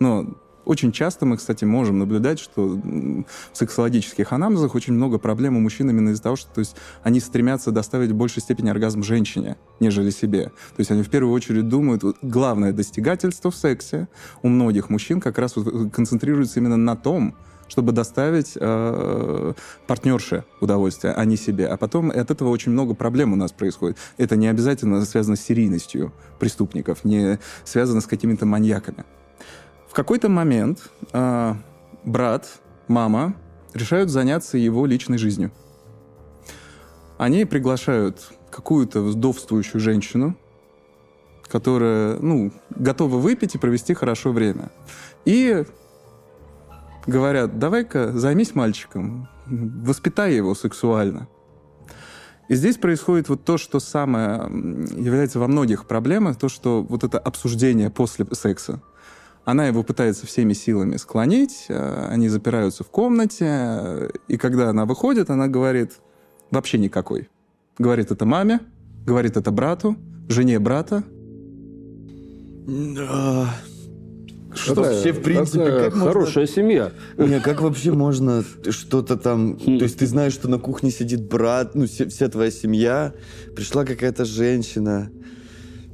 Но 0.00 0.34
очень 0.64 0.92
часто 0.92 1.26
мы, 1.26 1.36
кстати, 1.36 1.64
можем 1.64 1.98
наблюдать, 1.98 2.38
что 2.38 2.66
в 2.66 3.24
сексологических 3.52 4.32
анамнезах 4.32 4.74
очень 4.74 4.94
много 4.94 5.18
проблем 5.18 5.56
у 5.56 5.60
мужчин 5.60 5.90
именно 5.90 6.10
из-за 6.10 6.22
того, 6.22 6.36
что 6.36 6.52
то 6.52 6.60
есть, 6.60 6.76
они 7.02 7.20
стремятся 7.20 7.70
доставить 7.70 8.10
в 8.10 8.14
большей 8.14 8.42
степени 8.42 8.70
оргазм 8.70 9.02
женщине, 9.02 9.56
нежели 9.80 10.10
себе. 10.10 10.44
То 10.44 10.78
есть 10.78 10.90
они 10.90 11.02
в 11.02 11.10
первую 11.10 11.32
очередь 11.34 11.68
думают, 11.68 12.02
вот, 12.02 12.16
главное 12.22 12.72
достигательство 12.72 13.50
в 13.50 13.56
сексе 13.56 14.08
у 14.42 14.48
многих 14.48 14.90
мужчин 14.90 15.20
как 15.20 15.38
раз 15.38 15.56
вот 15.56 15.92
концентрируется 15.92 16.60
именно 16.60 16.76
на 16.76 16.96
том, 16.96 17.34
чтобы 17.72 17.92
доставить 17.92 18.52
э, 18.54 19.52
партнерше 19.86 20.44
удовольствие, 20.60 21.14
а 21.14 21.24
не 21.24 21.36
себе. 21.36 21.66
А 21.68 21.78
потом 21.78 22.10
от 22.10 22.30
этого 22.30 22.50
очень 22.50 22.70
много 22.70 22.92
проблем 22.92 23.32
у 23.32 23.36
нас 23.36 23.50
происходит. 23.50 23.96
Это 24.18 24.36
не 24.36 24.48
обязательно 24.48 25.02
связано 25.06 25.36
с 25.36 25.40
серийностью 25.40 26.12
преступников, 26.38 27.02
не 27.04 27.38
связано 27.64 28.02
с 28.02 28.06
какими-то 28.06 28.44
маньяками. 28.44 29.04
В 29.92 29.94
какой-то 29.94 30.30
момент 30.30 30.88
э, 31.12 31.54
брат, 32.02 32.48
мама 32.88 33.34
решают 33.74 34.08
заняться 34.08 34.56
его 34.56 34.86
личной 34.86 35.18
жизнью. 35.18 35.52
Они 37.18 37.44
приглашают 37.44 38.32
какую-то 38.50 39.02
вдовствующую 39.02 39.82
женщину, 39.82 40.34
которая, 41.42 42.18
ну, 42.20 42.54
готова 42.70 43.18
выпить 43.18 43.54
и 43.54 43.58
провести 43.58 43.92
хорошо 43.92 44.32
время. 44.32 44.70
И 45.26 45.66
говорят, 47.06 47.58
давай-ка 47.58 48.12
займись 48.12 48.54
мальчиком, 48.54 49.28
воспитай 49.44 50.34
его 50.34 50.54
сексуально. 50.54 51.28
И 52.48 52.54
здесь 52.54 52.78
происходит 52.78 53.28
вот 53.28 53.44
то, 53.44 53.58
что 53.58 53.78
самое 53.78 54.38
является 54.96 55.38
во 55.38 55.48
многих 55.48 55.86
проблемах, 55.86 56.38
то, 56.38 56.48
что 56.48 56.82
вот 56.82 57.04
это 57.04 57.18
обсуждение 57.18 57.90
после 57.90 58.24
секса. 58.32 58.80
Она 59.44 59.66
его 59.66 59.82
пытается 59.82 60.26
всеми 60.26 60.52
силами 60.52 60.96
склонить, 60.96 61.66
э, 61.68 62.06
они 62.10 62.28
запираются 62.28 62.84
в 62.84 62.90
комнате, 62.90 64.10
и 64.28 64.36
когда 64.36 64.70
она 64.70 64.84
выходит, 64.84 65.30
она 65.30 65.48
говорит, 65.48 65.92
вообще 66.50 66.78
никакой. 66.78 67.28
Говорит 67.78 68.12
это 68.12 68.24
маме, 68.24 68.60
говорит 69.04 69.36
это 69.36 69.50
брату, 69.50 69.96
жене 70.28 70.58
брата. 70.60 71.02
Да. 72.66 73.52
Что 74.54 74.74
вообще, 74.74 75.12
в 75.12 75.22
принципе, 75.22 75.64
такая 75.64 75.84
как 75.84 75.94
можно- 75.96 76.12
хорошая 76.12 76.46
семья. 76.46 76.92
Не, 77.16 77.40
как 77.40 77.62
вообще 77.62 77.90
можно 77.90 78.44
что-то 78.68 79.16
там... 79.16 79.56
То 79.56 79.70
есть 79.84 79.98
ты 79.98 80.06
знаешь, 80.06 80.34
что 80.34 80.48
на 80.48 80.58
кухне 80.58 80.90
сидит 80.90 81.26
брат, 81.26 81.74
ну, 81.74 81.86
все- 81.86 82.06
вся 82.08 82.28
твоя 82.28 82.50
семья. 82.50 83.14
Пришла 83.56 83.84
какая-то 83.84 84.24
женщина. 84.26 85.10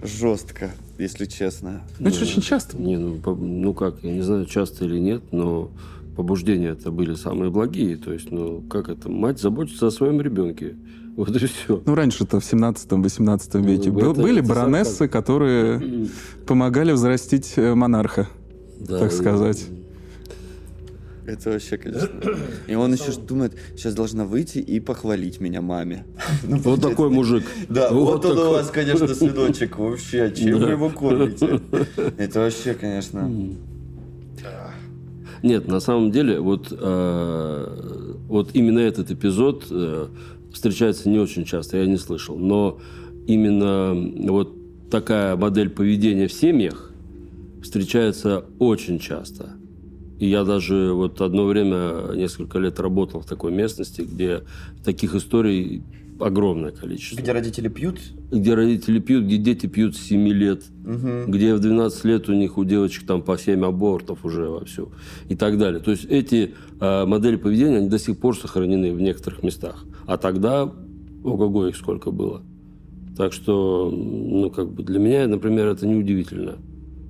Жестко. 0.02 0.72
Если 0.98 1.24
честно. 1.26 1.82
Ну, 1.98 2.08
это 2.08 2.18
же 2.18 2.24
очень 2.24 2.42
часто. 2.42 2.76
Не, 2.76 2.96
ну, 2.98 3.14
по- 3.16 3.34
ну 3.34 3.72
как, 3.74 3.96
я 4.02 4.12
не 4.12 4.22
знаю, 4.22 4.44
часто 4.46 4.84
или 4.84 4.98
нет, 4.98 5.22
но 5.32 5.70
побуждения 6.16 6.68
это 6.70 6.90
были 6.90 7.14
самые 7.14 7.50
благие. 7.50 7.96
То 7.96 8.12
есть, 8.12 8.30
ну, 8.32 8.62
как 8.68 8.88
это, 8.88 9.08
мать 9.08 9.40
заботится 9.40 9.86
о 9.86 9.90
своем 9.90 10.20
ребенке. 10.20 10.74
Вот 11.18 11.30
и 11.30 11.46
все. 11.46 11.82
Ну, 11.84 11.94
раньше-то 11.96 12.38
в 12.38 12.44
17-18 12.44 13.60
веке 13.66 13.90
Ну, 13.90 13.98
был- 14.00 14.12
это- 14.12 14.22
были 14.22 14.38
это 14.38 14.48
баронессы, 14.48 14.90
сарказм. 14.98 15.10
которые 15.10 16.08
помогали 16.46 16.92
взрастить 16.92 17.54
э, 17.56 17.74
монарха, 17.74 18.28
Да, 18.78 19.00
так 19.00 19.10
и- 19.12 19.14
сказать. 19.16 19.66
Это 21.28 21.50
вообще, 21.50 21.76
конечно. 21.76 22.08
И 22.66 22.74
он 22.74 22.94
еще 22.94 23.12
думает, 23.12 23.52
сейчас 23.76 23.94
должна 23.94 24.24
выйти 24.24 24.58
и 24.60 24.80
похвалить 24.80 25.40
меня 25.40 25.60
маме. 25.60 26.06
Вот 26.42 26.80
такой 26.80 27.10
мужик. 27.10 27.44
Да, 27.68 27.92
вот, 27.92 28.24
он 28.24 28.38
у 28.38 28.50
вас, 28.52 28.70
конечно, 28.70 29.06
сыночек. 29.14 29.78
Вообще, 29.78 30.32
чем 30.34 30.58
вы 30.58 30.70
его 30.70 30.88
кормите? 30.88 31.60
Это 32.16 32.40
вообще, 32.40 32.72
конечно... 32.72 33.30
Нет, 35.42 35.68
на 35.68 35.78
самом 35.78 36.10
деле, 36.10 36.40
вот, 36.40 36.68
э, 36.72 38.14
вот 38.26 38.50
именно 38.54 38.80
этот 38.80 39.12
эпизод 39.12 39.66
э, 39.70 40.08
встречается 40.52 41.08
не 41.08 41.18
очень 41.18 41.44
часто, 41.44 41.76
я 41.76 41.86
не 41.86 41.96
слышал. 41.96 42.36
Но 42.36 42.80
именно 43.28 43.94
вот 44.32 44.56
такая 44.90 45.36
модель 45.36 45.70
поведения 45.70 46.26
в 46.26 46.32
семьях 46.32 46.90
встречается 47.62 48.46
очень 48.58 48.98
часто. 48.98 49.57
И 50.18 50.26
я 50.26 50.44
даже 50.44 50.92
вот 50.92 51.20
одно 51.20 51.46
время, 51.46 52.12
несколько 52.14 52.58
лет 52.58 52.80
работал 52.80 53.20
в 53.20 53.26
такой 53.26 53.52
местности, 53.52 54.02
где 54.02 54.42
таких 54.84 55.14
историй 55.14 55.82
огромное 56.20 56.72
количество. 56.72 57.20
Где 57.20 57.32
родители 57.32 57.68
пьют? 57.68 58.00
Где 58.30 58.54
родители 58.54 58.98
пьют, 58.98 59.24
где 59.24 59.36
дети 59.36 59.66
пьют 59.66 59.96
с 59.96 60.00
7 60.00 60.28
лет, 60.28 60.64
где 61.26 61.54
в 61.54 61.60
12 61.60 62.04
лет 62.04 62.28
у 62.28 62.34
них 62.34 62.58
у 62.58 62.64
девочек 62.64 63.06
там 63.06 63.22
по 63.22 63.38
7 63.38 63.64
абортов 63.64 64.24
уже 64.24 64.48
вовсю 64.48 64.90
и 65.28 65.36
так 65.36 65.58
далее. 65.58 65.80
То 65.80 65.92
есть 65.92 66.04
эти 66.06 66.54
э, 66.80 67.04
модели 67.06 67.36
поведения, 67.36 67.78
они 67.78 67.88
до 67.88 67.98
сих 67.98 68.18
пор 68.18 68.36
сохранены 68.36 68.92
в 68.92 69.00
некоторых 69.00 69.42
местах. 69.42 69.84
А 70.06 70.16
тогда, 70.16 70.62
ого-го, 71.24 71.68
их 71.68 71.76
сколько 71.76 72.10
было. 72.10 72.42
Так 73.16 73.32
что, 73.32 73.90
ну, 73.90 74.50
как 74.50 74.70
бы 74.70 74.82
для 74.82 74.98
меня, 74.98 75.26
например, 75.26 75.66
это 75.66 75.86
неудивительно. 75.86 76.56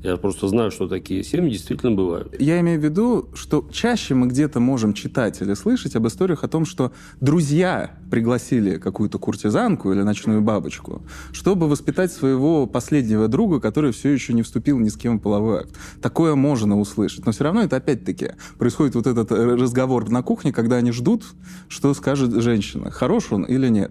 Я 0.03 0.17
просто 0.17 0.47
знаю, 0.47 0.71
что 0.71 0.87
такие 0.87 1.25
семьи 1.25 1.51
действительно 1.51 1.93
бывают. 1.93 2.41
Я 2.41 2.61
имею 2.61 2.81
в 2.81 2.85
виду, 2.85 3.29
что 3.35 3.69
чаще 3.73 4.15
мы 4.15 4.29
где-то 4.29 4.61
можем 4.61 4.95
читать 4.95 5.41
или 5.43 5.55
слышать 5.55 5.97
об 5.97 6.07
историях 6.07 6.45
о 6.45 6.49
том, 6.49 6.65
что 6.65 6.93
друзья 7.21 7.99
пригласили 8.09 8.79
какую-то 8.79 9.19
куртизанку 9.19 9.93
или 9.93 10.03
ночную 10.03 10.41
бабочку, 10.41 11.03
чтобы 11.33 11.69
воспитать 11.69 12.13
своего 12.13 12.67
последнего 12.67 13.27
друга, 13.27 13.59
который 13.59 13.91
все 13.91 14.11
еще 14.11 14.35
не 14.35 14.43
вступил 14.43 14.79
ни 14.79 14.89
с 14.89 14.97
кем 14.97 15.19
в 15.19 15.23
половой 15.23 15.61
акт. 15.61 15.77
Такое 16.01 16.37
можно 16.37 16.79
услышать. 16.79 17.27
Но 17.27 17.33
все 17.33 17.45
равно 17.45 17.63
это 17.63 17.77
опять-таки 17.77 18.33
происходит 18.57 18.95
вот 18.95 19.09
этот 19.09 19.33
э, 19.33 19.57
разговор 19.57 20.09
на 20.11 20.23
кухне, 20.23 20.53
когда 20.53 20.77
они 20.77 20.93
ждут, 20.93 21.25
что 21.67 21.93
скажет 21.95 22.41
женщина, 22.41 22.93
хорош 22.93 23.33
он 23.33 23.43
или 23.43 23.69
нет. 23.69 23.91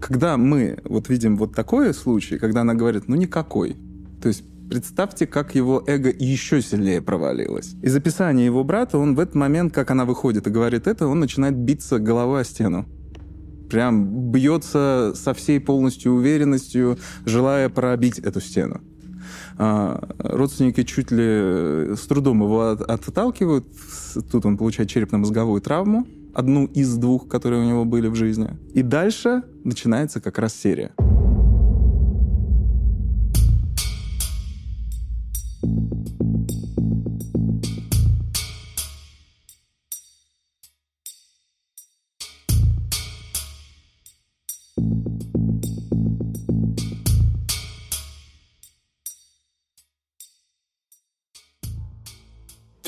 Когда 0.00 0.38
мы 0.38 0.78
вот 0.84 1.10
видим 1.10 1.36
вот 1.36 1.54
такой 1.54 1.92
случай, 1.92 2.38
когда 2.38 2.62
она 2.62 2.74
говорит, 2.74 3.06
ну 3.06 3.16
никакой, 3.16 3.76
то 4.22 4.28
есть 4.28 4.44
Представьте, 4.70 5.26
как 5.26 5.56
его 5.56 5.82
эго 5.84 6.14
еще 6.16 6.62
сильнее 6.62 7.02
провалилось. 7.02 7.74
Из 7.82 7.96
описания 7.96 8.44
его 8.44 8.62
брата, 8.62 8.98
он 8.98 9.16
в 9.16 9.18
этот 9.18 9.34
момент, 9.34 9.74
как 9.74 9.90
она 9.90 10.04
выходит 10.04 10.46
и 10.46 10.50
говорит 10.50 10.86
это, 10.86 11.08
он 11.08 11.18
начинает 11.18 11.56
биться 11.56 11.98
головой 11.98 12.42
о 12.42 12.44
стену. 12.44 12.86
Прям 13.68 14.30
бьется 14.30 15.12
со 15.16 15.34
всей 15.34 15.58
полностью 15.58 16.12
уверенностью, 16.12 16.98
желая 17.24 17.68
пробить 17.68 18.20
эту 18.20 18.40
стену. 18.40 18.80
А, 19.58 20.08
родственники 20.18 20.84
чуть 20.84 21.10
ли 21.10 21.96
с 21.96 22.06
трудом 22.08 22.40
его 22.40 22.68
от- 22.68 22.82
отталкивают. 22.82 23.66
Тут 24.30 24.46
он 24.46 24.56
получает 24.56 24.88
черепно-мозговую 24.88 25.60
травму, 25.60 26.06
одну 26.32 26.66
из 26.66 26.96
двух, 26.96 27.26
которые 27.26 27.60
у 27.62 27.64
него 27.64 27.84
были 27.84 28.06
в 28.06 28.14
жизни. 28.14 28.56
И 28.72 28.82
дальше 28.82 29.42
начинается 29.64 30.20
как 30.20 30.38
раз 30.38 30.54
серия. 30.54 30.92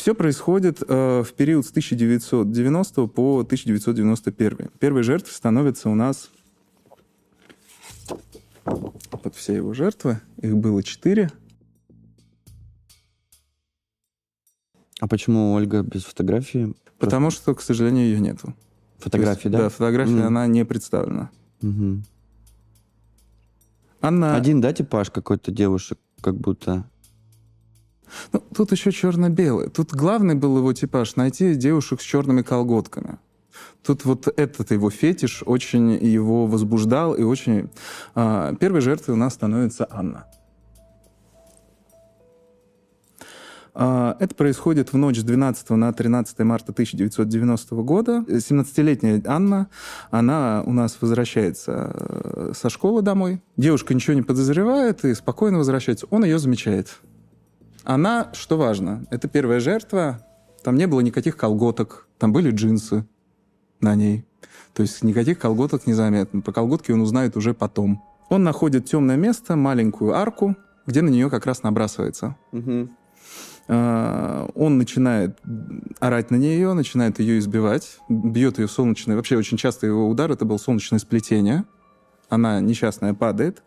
Все 0.02 0.16
происходит 0.16 0.82
э, 0.82 1.22
в 1.22 1.32
период 1.34 1.64
с 1.64 1.70
1990 1.70 3.06
по 3.06 3.38
1991. 3.38 4.70
Первой 4.80 5.04
жертвой 5.04 5.30
становится 5.30 5.88
у 5.90 5.94
нас 5.94 6.28
вот 8.64 9.36
все 9.36 9.54
его 9.54 9.74
жертвы. 9.74 10.20
Их 10.38 10.56
было 10.56 10.82
четыре. 10.82 11.30
А 14.98 15.06
почему 15.06 15.52
Ольга 15.52 15.84
без 15.84 16.02
фотографии? 16.02 16.74
Потому 16.98 17.30
что, 17.30 17.54
к 17.54 17.62
сожалению, 17.62 18.06
ее 18.06 18.18
нету. 18.18 18.56
Фотографии, 18.98 19.42
То 19.42 19.48
есть, 19.50 19.52
да? 19.52 19.58
Да, 19.58 19.68
фотография, 19.68 20.14
Мгм. 20.14 20.26
она 20.26 20.48
не 20.48 20.64
представлена. 20.64 21.30
Мгм. 21.60 22.02
Анна... 24.00 24.34
Один, 24.34 24.60
да, 24.60 24.72
типаж 24.72 25.12
какой-то 25.12 25.52
девушек, 25.52 26.00
как 26.20 26.34
будто. 26.34 26.90
Ну, 28.32 28.42
тут 28.54 28.72
еще 28.72 28.92
черно-белый. 28.92 29.68
Тут 29.68 29.92
главный 29.92 30.34
был 30.34 30.58
его 30.58 30.72
типаж— 30.72 31.16
найти 31.16 31.54
девушек 31.54 32.00
с 32.00 32.04
черными 32.04 32.42
колготками. 32.42 33.18
Тут 33.84 34.04
вот 34.04 34.28
этот 34.36 34.70
его 34.70 34.90
фетиш 34.90 35.42
очень 35.44 35.92
его 35.92 36.46
возбуждал 36.46 37.14
и 37.14 37.22
очень... 37.22 37.70
а, 38.14 38.54
первой 38.54 38.80
жертвой 38.80 39.14
у 39.14 39.18
нас 39.18 39.34
становится 39.34 39.86
Анна. 39.90 40.26
А, 43.74 44.16
Это 44.20 44.34
происходит 44.34 44.92
в 44.92 44.96
ночь 44.96 45.18
с 45.18 45.24
12 45.24 45.70
на 45.70 45.92
13 45.92 46.38
марта 46.40 46.72
1990 46.72 47.74
года. 47.76 48.24
17-летняя 48.28 49.22
Анна, 49.26 49.68
она 50.10 50.62
у 50.66 50.72
нас 50.72 50.98
возвращается 51.00 51.92
э, 51.94 52.52
со 52.54 52.68
школы 52.68 53.02
домой. 53.02 53.42
Девушка 53.56 53.94
ничего 53.94 54.14
не 54.14 54.22
подозревает 54.22 55.04
и 55.04 55.14
спокойно 55.14 55.58
возвращается. 55.58 56.06
Он 56.10 56.24
ее 56.24 56.38
замечает. 56.38 57.00
Она, 57.84 58.30
что 58.32 58.56
важно, 58.56 59.04
это 59.10 59.28
первая 59.28 59.60
жертва, 59.60 60.24
там 60.62 60.76
не 60.76 60.86
было 60.86 61.00
никаких 61.00 61.36
колготок, 61.36 62.06
там 62.18 62.32
были 62.32 62.50
джинсы 62.50 63.06
на 63.80 63.94
ней. 63.94 64.24
То 64.74 64.82
есть 64.82 65.02
никаких 65.02 65.38
колготок 65.38 65.86
незаметно. 65.86 66.40
Про 66.40 66.52
колготки 66.52 66.92
он 66.92 67.00
узнает 67.00 67.36
уже 67.36 67.52
потом. 67.52 68.02
Он 68.28 68.44
находит 68.44 68.86
темное 68.86 69.16
место, 69.16 69.56
маленькую 69.56 70.14
арку, 70.14 70.56
где 70.86 71.02
на 71.02 71.08
нее 71.08 71.28
как 71.28 71.44
раз 71.46 71.62
набрасывается. 71.62 72.36
А, 73.68 74.48
Он 74.54 74.78
начинает 74.78 75.38
орать 76.00 76.30
на 76.30 76.36
нее, 76.36 76.72
начинает 76.72 77.18
ее 77.20 77.38
избивать, 77.38 77.98
бьет 78.08 78.58
ее 78.58 78.68
солнечное. 78.68 79.16
Вообще 79.16 79.36
очень 79.36 79.56
часто 79.56 79.86
его 79.86 80.08
удар 80.08 80.30
это 80.30 80.44
был 80.44 80.58
солнечное 80.58 80.98
сплетение. 80.98 81.64
Она 82.28 82.60
несчастная 82.60 83.14
падает. 83.14 83.62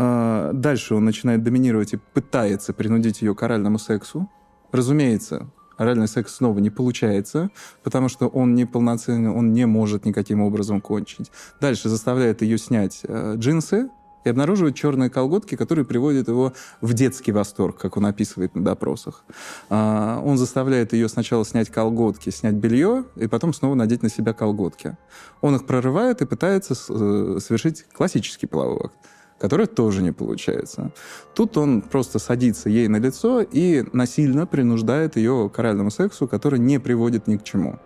А, 0.00 0.52
Дальше 0.52 0.94
он 0.94 1.04
начинает 1.04 1.42
доминировать 1.42 1.92
и 1.92 1.96
пытается 1.96 2.72
принудить 2.72 3.20
ее 3.20 3.34
к 3.34 3.42
оральному 3.42 3.78
сексу. 3.80 4.30
Разумеется, 4.70 5.50
оральный 5.76 6.06
секс 6.06 6.36
снова 6.36 6.60
не 6.60 6.70
получается, 6.70 7.50
потому 7.82 8.08
что 8.08 8.28
он 8.28 8.54
неполноценный, 8.54 9.30
он 9.30 9.52
не 9.52 9.66
может 9.66 10.04
никаким 10.04 10.40
образом 10.40 10.80
кончить. 10.80 11.32
Дальше 11.60 11.88
заставляет 11.88 12.42
ее 12.42 12.58
снять 12.58 13.00
э, 13.02 13.34
джинсы 13.36 13.90
и 14.22 14.28
обнаруживает 14.28 14.76
черные 14.76 15.10
колготки, 15.10 15.56
которые 15.56 15.84
приводят 15.84 16.28
его 16.28 16.52
в 16.80 16.94
детский 16.94 17.32
восторг, 17.32 17.76
как 17.78 17.96
он 17.96 18.06
описывает 18.06 18.54
на 18.54 18.62
допросах. 18.62 19.24
А, 19.68 20.22
Он 20.24 20.38
заставляет 20.38 20.92
ее 20.92 21.08
сначала 21.08 21.44
снять 21.44 21.70
колготки, 21.70 22.30
снять 22.30 22.54
белье, 22.54 23.04
и 23.16 23.26
потом 23.26 23.52
снова 23.52 23.74
надеть 23.74 24.04
на 24.04 24.10
себя 24.10 24.32
колготки. 24.32 24.96
Он 25.40 25.56
их 25.56 25.66
прорывает 25.66 26.22
и 26.22 26.26
пытается 26.26 26.74
э, 26.74 27.38
совершить 27.40 27.84
классический 27.92 28.46
половой 28.46 28.84
акт 28.84 28.94
который 29.38 29.66
тоже 29.66 30.02
не 30.02 30.12
получается. 30.12 30.92
Тут 31.34 31.56
он 31.56 31.82
просто 31.82 32.18
садится 32.18 32.68
ей 32.68 32.88
на 32.88 32.96
лицо 32.96 33.40
и 33.40 33.84
насильно 33.92 34.46
принуждает 34.46 35.16
ее 35.16 35.50
к 35.52 35.58
оральному 35.58 35.90
сексу, 35.90 36.26
который 36.26 36.58
не 36.58 36.78
приводит 36.78 37.26
ни 37.26 37.36
к 37.36 37.44
чему. 37.44 37.78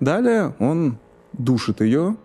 Далее 0.00 0.54
он 0.58 0.98
душит 1.32 1.80
ее. 1.80 2.16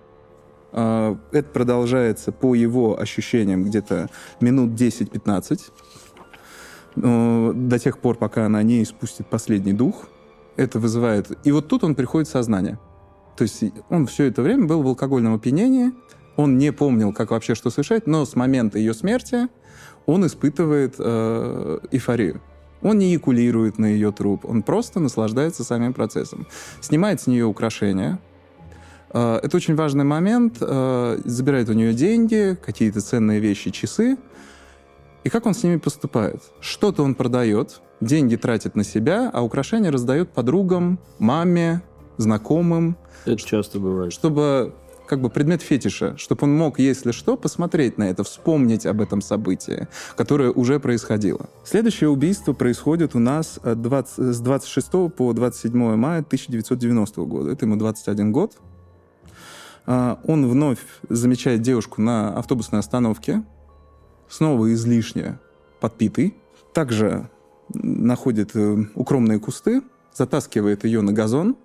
А, 0.71 1.17
Это 1.31 1.49
продолжается 1.49 2.31
по 2.31 2.55
его 2.55 2.99
ощущениям 2.99 3.65
где-то 3.65 4.09
минут 4.39 4.71
10-15. 4.71 5.61
э, 6.95 7.51
До 7.53 7.79
тех 7.79 7.99
пор, 7.99 8.15
пока 8.15 8.45
она 8.45 8.63
не 8.63 8.81
испустит 8.83 9.27
последний 9.27 9.73
дух. 9.73 10.07
Это 10.55 10.79
вызывает... 10.79 11.37
И 11.43 11.51
вот 11.51 11.67
тут 11.67 11.83
он 11.83 11.95
приходит 11.95 12.29
в 12.29 12.31
сознание. 12.31 12.79
То 13.35 13.41
есть 13.41 13.65
он 13.89 14.07
все 14.07 14.25
это 14.25 14.41
время 14.41 14.65
был 14.65 14.81
в 14.81 14.87
алкогольном 14.87 15.33
опьянении, 15.33 15.91
он 16.35 16.57
не 16.57 16.71
помнил, 16.71 17.13
как 17.13 17.31
вообще 17.31 17.55
что 17.55 17.69
совершать, 17.69 18.07
но 18.07 18.25
с 18.25 18.35
момента 18.35 18.77
ее 18.77 18.93
смерти 18.93 19.47
он 20.05 20.25
испытывает 20.25 20.95
э, 20.99 21.79
эйфорию. 21.91 22.41
Он 22.81 22.97
не 22.97 23.11
якулирует 23.13 23.79
на 23.79 23.85
ее 23.85 24.11
труп, 24.11 24.45
он 24.45 24.61
просто 24.61 24.99
наслаждается 24.99 25.63
самим 25.63 25.93
процессом. 25.93 26.45
Снимает 26.81 27.21
с 27.21 27.27
нее 27.27 27.45
украшения. 27.45 28.19
Э, 29.11 29.39
это 29.41 29.57
очень 29.57 29.75
важный 29.75 30.03
момент. 30.03 30.57
Э, 30.61 31.19
забирает 31.23 31.69
у 31.69 31.73
нее 31.73 31.93
деньги, 31.93 32.57
какие-то 32.63 33.01
ценные 33.01 33.39
вещи, 33.39 33.71
часы. 33.71 34.17
И 35.23 35.29
как 35.29 35.47
он 35.47 35.55
с 35.55 35.63
ними 35.63 35.77
поступает? 35.77 36.43
Что-то 36.59 37.01
он 37.01 37.15
продает, 37.15 37.81
деньги 37.99 38.35
тратит 38.35 38.75
на 38.75 38.83
себя, 38.83 39.31
а 39.33 39.41
украшения 39.41 39.89
раздает 39.89 40.29
подругам, 40.29 40.99
маме, 41.17 41.81
знакомым. 42.17 42.95
Это 43.25 43.37
часто 43.37 43.79
бывает. 43.79 44.13
Чтобы 44.13 44.75
как 45.05 45.21
бы 45.21 45.29
предмет 45.29 45.61
фетиша, 45.61 46.17
чтобы 46.17 46.43
он 46.43 46.57
мог, 46.57 46.79
если 46.79 47.11
что, 47.11 47.37
посмотреть 47.37 47.97
на 47.97 48.09
это, 48.09 48.23
вспомнить 48.23 48.85
об 48.85 49.01
этом 49.01 49.21
событии, 49.21 49.87
которое 50.15 50.51
уже 50.51 50.79
происходило. 50.79 51.49
Следующее 51.63 52.09
убийство 52.09 52.53
происходит 52.53 53.15
у 53.15 53.19
нас 53.19 53.59
20, 53.63 54.35
с 54.35 54.39
26 54.39 55.13
по 55.15 55.33
27 55.33 55.95
мая 55.95 56.19
1990 56.19 57.21
года. 57.23 57.51
Это 57.51 57.65
ему 57.65 57.75
21 57.75 58.31
год. 58.31 58.53
А, 59.85 60.19
он 60.25 60.47
вновь 60.47 60.79
замечает 61.09 61.61
девушку 61.61 62.01
на 62.01 62.35
автобусной 62.37 62.79
остановке, 62.79 63.43
снова 64.27 64.73
излишне 64.73 65.39
подпитый. 65.79 66.35
Также 66.73 67.29
находит 67.73 68.55
э, 68.55 68.77
укромные 68.95 69.39
кусты, 69.39 69.81
затаскивает 70.13 70.83
ее 70.83 71.01
на 71.01 71.13
газон. 71.13 71.55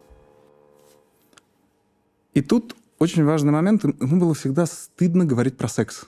И 2.35 2.43
тут 2.43 2.77
очень 3.01 3.25
важный 3.25 3.51
момент. 3.51 3.83
Ему 3.83 4.21
было 4.21 4.35
всегда 4.35 4.67
стыдно 4.67 5.25
говорить 5.25 5.57
про 5.57 5.69
секс. 5.69 6.05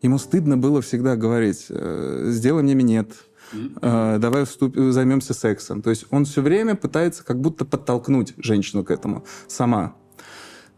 Ему 0.00 0.18
стыдно 0.18 0.56
было 0.56 0.82
всегда 0.82 1.14
говорить, 1.14 1.66
э, 1.68 2.30
сделай 2.30 2.64
мне 2.64 2.74
минет, 2.74 3.12
э, 3.52 4.16
давай 4.18 4.44
вступ... 4.46 4.74
займемся 4.76 5.34
сексом. 5.34 5.80
То 5.82 5.90
есть 5.90 6.06
он 6.10 6.24
все 6.24 6.42
время 6.42 6.74
пытается 6.74 7.22
как 7.22 7.40
будто 7.40 7.64
подтолкнуть 7.64 8.34
женщину 8.38 8.82
к 8.82 8.90
этому 8.90 9.24
сама. 9.46 9.94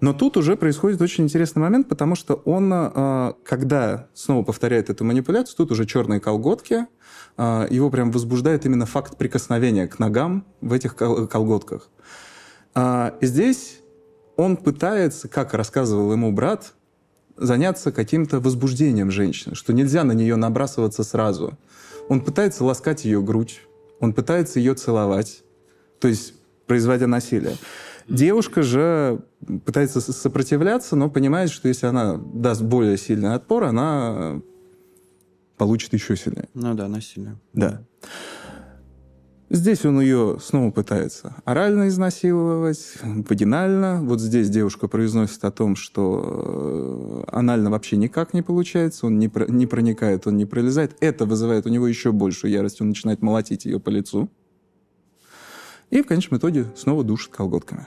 Но 0.00 0.12
тут 0.12 0.36
уже 0.36 0.57
происходит 0.57 1.00
очень 1.00 1.24
интересный 1.24 1.61
момент, 1.61 1.88
потому 1.88 2.16
что 2.16 2.34
он, 2.44 2.70
э, 2.74 3.32
когда 3.44 4.09
снова 4.12 4.42
повторяет 4.42 4.90
эту 4.90 5.05
манипуляцию, 5.05 5.57
тут 5.57 5.70
уже 5.70 5.86
черные 5.86 6.20
колготки, 6.20 6.86
его 7.36 7.90
прям 7.90 8.12
возбуждает 8.12 8.64
именно 8.64 8.86
факт 8.86 9.16
прикосновения 9.16 9.88
к 9.88 9.98
ногам 9.98 10.44
в 10.61 10.72
этих 10.72 10.94
колготках. 10.94 11.90
И 12.78 13.11
здесь 13.22 13.82
он 14.37 14.57
пытается, 14.57 15.28
как 15.28 15.55
рассказывал 15.55 16.12
ему 16.12 16.32
брат, 16.32 16.74
заняться 17.37 17.93
каким-то 17.93 18.41
возбуждением 18.41 19.11
женщины, 19.11 19.55
что 19.55 19.72
нельзя 19.72 20.05
на 20.05 20.12
нее 20.12 20.37
набрасываться 20.37 21.03
сразу. 21.03 21.59
Он 22.09 22.20
пытается 22.20 22.64
ласкать 22.64 23.05
ее 23.05 23.22
грудь, 23.22 23.61
он 24.01 24.12
пытается 24.12 24.59
ее 24.59 24.74
целовать, 24.74 25.43
то 26.01 26.09
есть 26.09 26.35
производя 26.66 27.07
насилие. 27.07 27.57
Девушка 28.09 28.62
же 28.62 29.20
пытается 29.64 30.01
сопротивляться, 30.01 30.95
но 30.95 31.09
понимает, 31.09 31.51
что 31.51 31.68
если 31.68 31.87
она 31.87 32.16
даст 32.16 32.61
более 32.61 32.99
сильный 32.99 33.35
отпор, 33.35 33.64
она 33.64 34.43
получит 35.57 35.95
еще 35.95 36.16
сильнее. 36.16 36.49
Ну 36.53 36.74
да, 36.74 36.89
насилие. 36.89 37.39
Да. 37.55 37.82
Здесь 39.55 39.84
он 39.84 40.00
ее 40.00 40.38
снова 40.42 40.72
пытается 40.72 41.36
орально 41.44 41.86
изнасиловать, 41.86 42.94
вагинально. 43.05 44.00
Вот 44.02 44.20
здесь 44.20 44.50
девушка 44.50 44.88
произносит 44.88 45.44
о 45.44 45.52
том, 45.52 45.76
что 45.76 47.24
э, 47.28 47.36
анально 47.36 47.70
вообще 47.70 47.96
никак 47.96 48.34
не 48.34 48.42
получается, 48.42 49.07
он 49.07 49.20
не, 49.20 49.28
про, 49.28 49.46
не 49.46 49.68
проникает, 49.68 50.26
он 50.26 50.36
не 50.38 50.44
пролезает. 50.44 50.96
Это 50.98 51.24
вызывает 51.24 51.66
у 51.66 51.68
него 51.68 51.86
еще 51.86 52.11
большую 52.11 52.50
ярость, 52.50 52.80
он 52.80 52.88
начинает 52.88 53.22
молотить 53.22 53.64
ее 53.64 53.78
по 53.78 53.90
лицу. 53.90 54.28
И 55.90 56.02
в 56.02 56.07
конечном 56.07 56.40
итоге 56.40 56.66
снова 56.74 57.05
душит 57.05 57.30
колготками. 57.30 57.86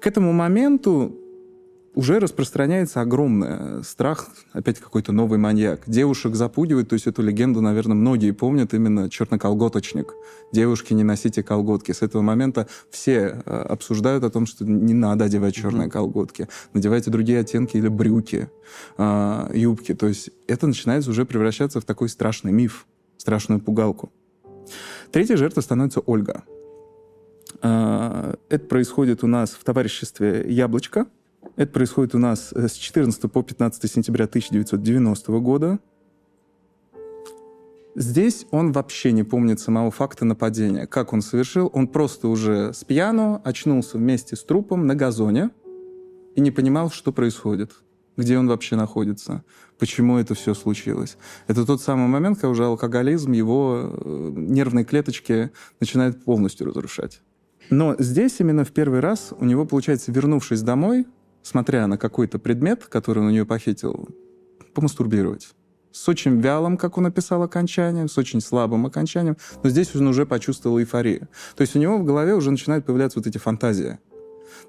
К 0.00 0.06
этому 0.06 0.32
моменту 0.32 1.12
уже 1.98 2.20
распространяется 2.20 3.00
огромный 3.00 3.82
страх, 3.82 4.28
опять 4.52 4.78
какой-то 4.78 5.10
новый 5.10 5.36
маньяк. 5.36 5.80
Девушек 5.88 6.36
запугивает, 6.36 6.88
то 6.88 6.92
есть 6.92 7.08
эту 7.08 7.22
легенду, 7.22 7.60
наверное, 7.60 7.96
многие 7.96 8.30
помнят, 8.30 8.72
именно 8.72 9.10
черноколготочник. 9.10 10.14
Девушки, 10.52 10.94
не 10.94 11.02
носите 11.02 11.42
колготки. 11.42 11.90
С 11.90 12.02
этого 12.02 12.22
момента 12.22 12.68
все 12.92 13.42
э, 13.44 13.50
обсуждают 13.50 14.22
о 14.22 14.30
том, 14.30 14.46
что 14.46 14.64
не 14.64 14.94
надо 14.94 15.24
одевать 15.24 15.56
черные 15.56 15.88
mm-hmm. 15.88 15.90
колготки. 15.90 16.48
Надевайте 16.72 17.10
другие 17.10 17.40
оттенки 17.40 17.76
или 17.76 17.88
брюки, 17.88 18.48
э, 18.96 19.50
юбки. 19.54 19.92
То 19.92 20.06
есть 20.06 20.30
это 20.46 20.68
начинает 20.68 21.04
уже 21.08 21.24
превращаться 21.24 21.80
в 21.80 21.84
такой 21.84 22.08
страшный 22.08 22.52
миф, 22.52 22.86
страшную 23.16 23.60
пугалку. 23.60 24.12
Третья 25.10 25.36
жертва 25.36 25.62
становится 25.62 25.98
Ольга. 25.98 26.44
Э, 27.60 28.34
это 28.50 28.64
происходит 28.66 29.24
у 29.24 29.26
нас 29.26 29.50
в 29.50 29.64
товариществе 29.64 30.46
«Яблочко», 30.48 31.08
это 31.58 31.72
происходит 31.72 32.14
у 32.14 32.18
нас 32.18 32.52
э, 32.54 32.68
с 32.68 32.74
14 32.74 33.30
по 33.30 33.42
15 33.42 33.90
сентября 33.90 34.26
1990 34.26 35.32
года. 35.40 35.80
Здесь 37.96 38.46
он 38.52 38.70
вообще 38.70 39.10
не 39.10 39.24
помнит 39.24 39.58
самого 39.58 39.90
факта 39.90 40.24
нападения. 40.24 40.86
Как 40.86 41.12
он 41.12 41.20
совершил? 41.20 41.68
Он 41.74 41.88
просто 41.88 42.28
уже 42.28 42.72
с 42.72 42.84
пьяну 42.84 43.42
очнулся 43.44 43.98
вместе 43.98 44.36
с 44.36 44.44
трупом 44.44 44.86
на 44.86 44.94
газоне 44.94 45.50
и 46.36 46.40
не 46.40 46.52
понимал, 46.52 46.92
что 46.92 47.10
происходит, 47.10 47.72
где 48.16 48.38
он 48.38 48.46
вообще 48.46 48.76
находится, 48.76 49.42
почему 49.80 50.16
это 50.16 50.34
все 50.34 50.54
случилось. 50.54 51.16
Это 51.48 51.66
тот 51.66 51.82
самый 51.82 52.06
момент, 52.06 52.36
когда 52.36 52.50
уже 52.50 52.66
алкоголизм 52.66 53.32
его 53.32 53.80
э, 53.82 54.32
нервные 54.36 54.84
клеточки 54.84 55.50
начинает 55.80 56.22
полностью 56.22 56.68
разрушать. 56.68 57.20
Но 57.68 57.96
здесь 57.98 58.36
именно 58.38 58.64
в 58.64 58.70
первый 58.70 59.00
раз 59.00 59.34
у 59.36 59.44
него, 59.44 59.66
получается, 59.66 60.12
вернувшись 60.12 60.62
домой, 60.62 61.04
смотря 61.42 61.86
на 61.86 61.98
какой-то 61.98 62.38
предмет, 62.38 62.84
который 62.86 63.20
он 63.20 63.26
у 63.26 63.30
нее 63.30 63.44
похитил, 63.44 64.08
помастурбировать. 64.74 65.48
С 65.90 66.08
очень 66.08 66.40
вялым, 66.40 66.76
как 66.76 66.98
он 66.98 67.04
написал, 67.04 67.42
окончанием, 67.42 68.08
с 68.08 68.18
очень 68.18 68.40
слабым 68.40 68.86
окончанием, 68.86 69.36
но 69.62 69.70
здесь 69.70 69.94
он 69.96 70.06
уже 70.06 70.26
почувствовал 70.26 70.78
эйфорию. 70.78 71.28
То 71.56 71.62
есть 71.62 71.74
у 71.74 71.78
него 71.78 71.98
в 71.98 72.04
голове 72.04 72.34
уже 72.34 72.50
начинают 72.50 72.84
появляться 72.84 73.18
вот 73.18 73.26
эти 73.26 73.38
фантазии. 73.38 73.98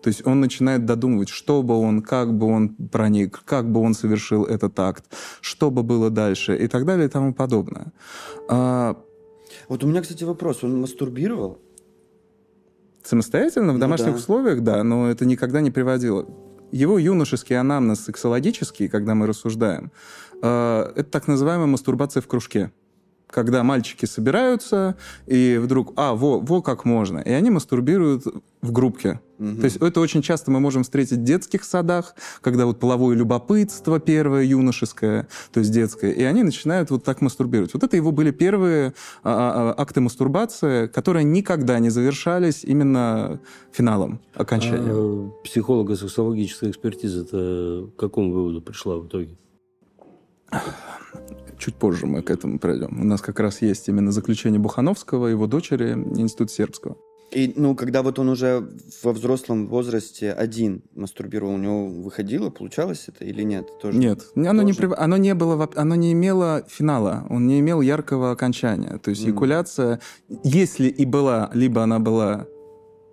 То 0.01 0.07
есть 0.07 0.26
он 0.26 0.39
начинает 0.39 0.86
додумывать, 0.86 1.30
что 1.30 1.61
бы 1.61 1.76
он, 1.76 2.01
как 2.01 2.34
бы 2.34 2.47
он 2.47 2.70
проник, 2.70 3.41
как 3.43 3.70
бы 3.70 3.82
он 3.82 3.93
совершил 3.93 4.45
этот 4.45 4.80
акт, 4.80 5.05
что 5.41 5.72
бы 5.72 5.84
было 5.84 6.09
дальше 6.09 6.57
и 6.57 6.67
так 6.67 6.86
далее 6.86 7.07
и 7.07 7.09
тому 7.09 7.34
подобное. 7.34 7.91
А... 8.49 8.97
Вот 9.67 9.84
у 9.84 9.88
меня, 9.88 10.01
кстати, 10.01 10.24
вопрос. 10.24 10.63
Он 10.63 10.80
мастурбировал? 10.82 11.59
Самостоятельно, 13.03 13.72
в 13.72 13.76
ну, 13.76 13.80
домашних 13.80 14.11
да. 14.11 14.15
условиях, 14.15 14.61
да, 14.61 14.84
но 14.84 15.09
это 15.09 15.26
никогда 15.26 15.61
не 15.61 15.72
приводило 15.72 16.28
его 16.72 16.97
юношеский 16.97 17.57
анамнез 17.59 17.99
сексологический, 18.01 18.88
когда 18.88 19.15
мы 19.15 19.28
рассуждаем, 19.28 19.91
э, 20.41 20.91
это 20.95 21.09
так 21.09 21.28
называемая 21.28 21.67
мастурбация 21.67 22.22
в 22.22 22.28
кружке 22.28 22.72
когда 23.32 23.63
мальчики 23.63 24.05
собираются, 24.05 24.97
и 25.28 25.59
вдруг, 25.61 25.93
а, 25.95 26.15
во, 26.15 26.39
во 26.39 26.61
как 26.61 26.86
можно. 26.86 27.20
И 27.20 27.32
они 27.32 27.51
мастурбируют 27.51 28.24
в 28.61 28.72
группке. 28.72 29.20
Угу. 29.39 29.55
То 29.55 29.63
есть 29.65 29.77
это 29.77 29.99
очень 30.01 30.21
часто 30.21 30.51
мы 30.51 30.59
можем 30.59 30.83
встретить 30.83 31.19
в 31.19 31.23
детских 31.23 31.63
садах, 31.63 32.15
когда 32.41 32.65
вот 32.65 32.79
половое 32.79 33.15
любопытство 33.15 33.99
первое, 33.99 34.43
юношеское, 34.43 35.27
то 35.53 35.61
есть 35.61 35.71
детское, 35.71 36.11
и 36.11 36.23
они 36.23 36.43
начинают 36.43 36.91
вот 36.91 37.03
так 37.03 37.21
мастурбировать. 37.21 37.73
Вот 37.73 37.83
это 37.83 37.95
его 37.95 38.11
были 38.11 38.31
первые 38.31 38.93
а, 39.23 39.31
а, 39.31 39.73
а 39.77 39.81
акты 39.81 40.01
мастурбации, 40.01 40.87
которые 40.87 41.23
никогда 41.23 41.79
не 41.79 41.89
завершались 41.89 42.63
именно 42.65 43.39
финалом 43.71 44.19
окончания. 44.35 44.91
А, 44.91 45.31
психолого-сексологическая 45.43 46.71
экспертиза 46.71 47.23
к 47.25 47.95
какому 47.97 48.33
выводу 48.33 48.61
пришла 48.61 48.97
в 48.97 49.07
итоге? 49.07 49.37
Чуть 51.57 51.75
позже 51.75 52.07
мы 52.07 52.21
к 52.21 52.29
этому 52.29 52.59
пройдем. 52.59 52.99
У 52.99 53.03
нас 53.03 53.21
как 53.21 53.39
раз 53.39 53.61
есть 53.61 53.87
именно 53.87 54.11
заключение 54.11 54.59
Бухановского, 54.59 55.27
его 55.27 55.47
дочери, 55.47 55.93
Институт 55.93 56.51
Сербского. 56.51 56.97
И, 57.32 57.53
ну, 57.55 57.75
когда 57.75 58.01
вот 58.01 58.17
он 58.17 58.30
уже 58.30 58.67
во 59.03 59.13
взрослом 59.13 59.67
возрасте 59.67 60.32
один 60.32 60.82
мастурбировал, 60.95 61.53
у 61.53 61.57
него 61.57 61.88
выходило, 61.88 62.49
получалось 62.49 63.05
это 63.07 63.23
или 63.23 63.43
нет? 63.43 63.67
Тоже? 63.80 63.97
Нет, 63.97 64.23
оно, 64.36 64.63
Тоже? 64.63 64.88
Не, 64.88 64.95
оно, 64.95 65.17
не 65.17 65.36
было, 65.36 65.69
оно 65.75 65.95
не 65.95 66.13
имело 66.13 66.65
финала, 66.67 67.27
он 67.30 67.45
не 67.45 67.59
имел 67.59 67.82
яркого 67.82 68.32
окончания. 68.32 68.97
То 68.97 69.11
есть 69.11 69.25
mm. 69.25 69.32
экуляция, 69.32 69.99
если 70.43 70.88
и 70.88 71.05
была, 71.05 71.51
либо 71.53 71.84
она 71.84 71.99
была 71.99 72.47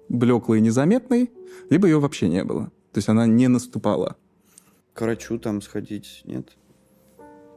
блеклой 0.09 0.59
и 0.59 0.63
незаметной, 0.63 1.31
либо 1.69 1.87
ее 1.87 2.01
вообще 2.01 2.29
не 2.29 2.43
было. 2.43 2.67
То 2.93 2.99
есть 2.99 3.09
она 3.09 3.27
не 3.27 3.49
наступала. 3.49 4.17
К 4.95 5.03
врачу 5.03 5.39
там 5.39 5.61
сходить, 5.61 6.23
нет? 6.25 6.57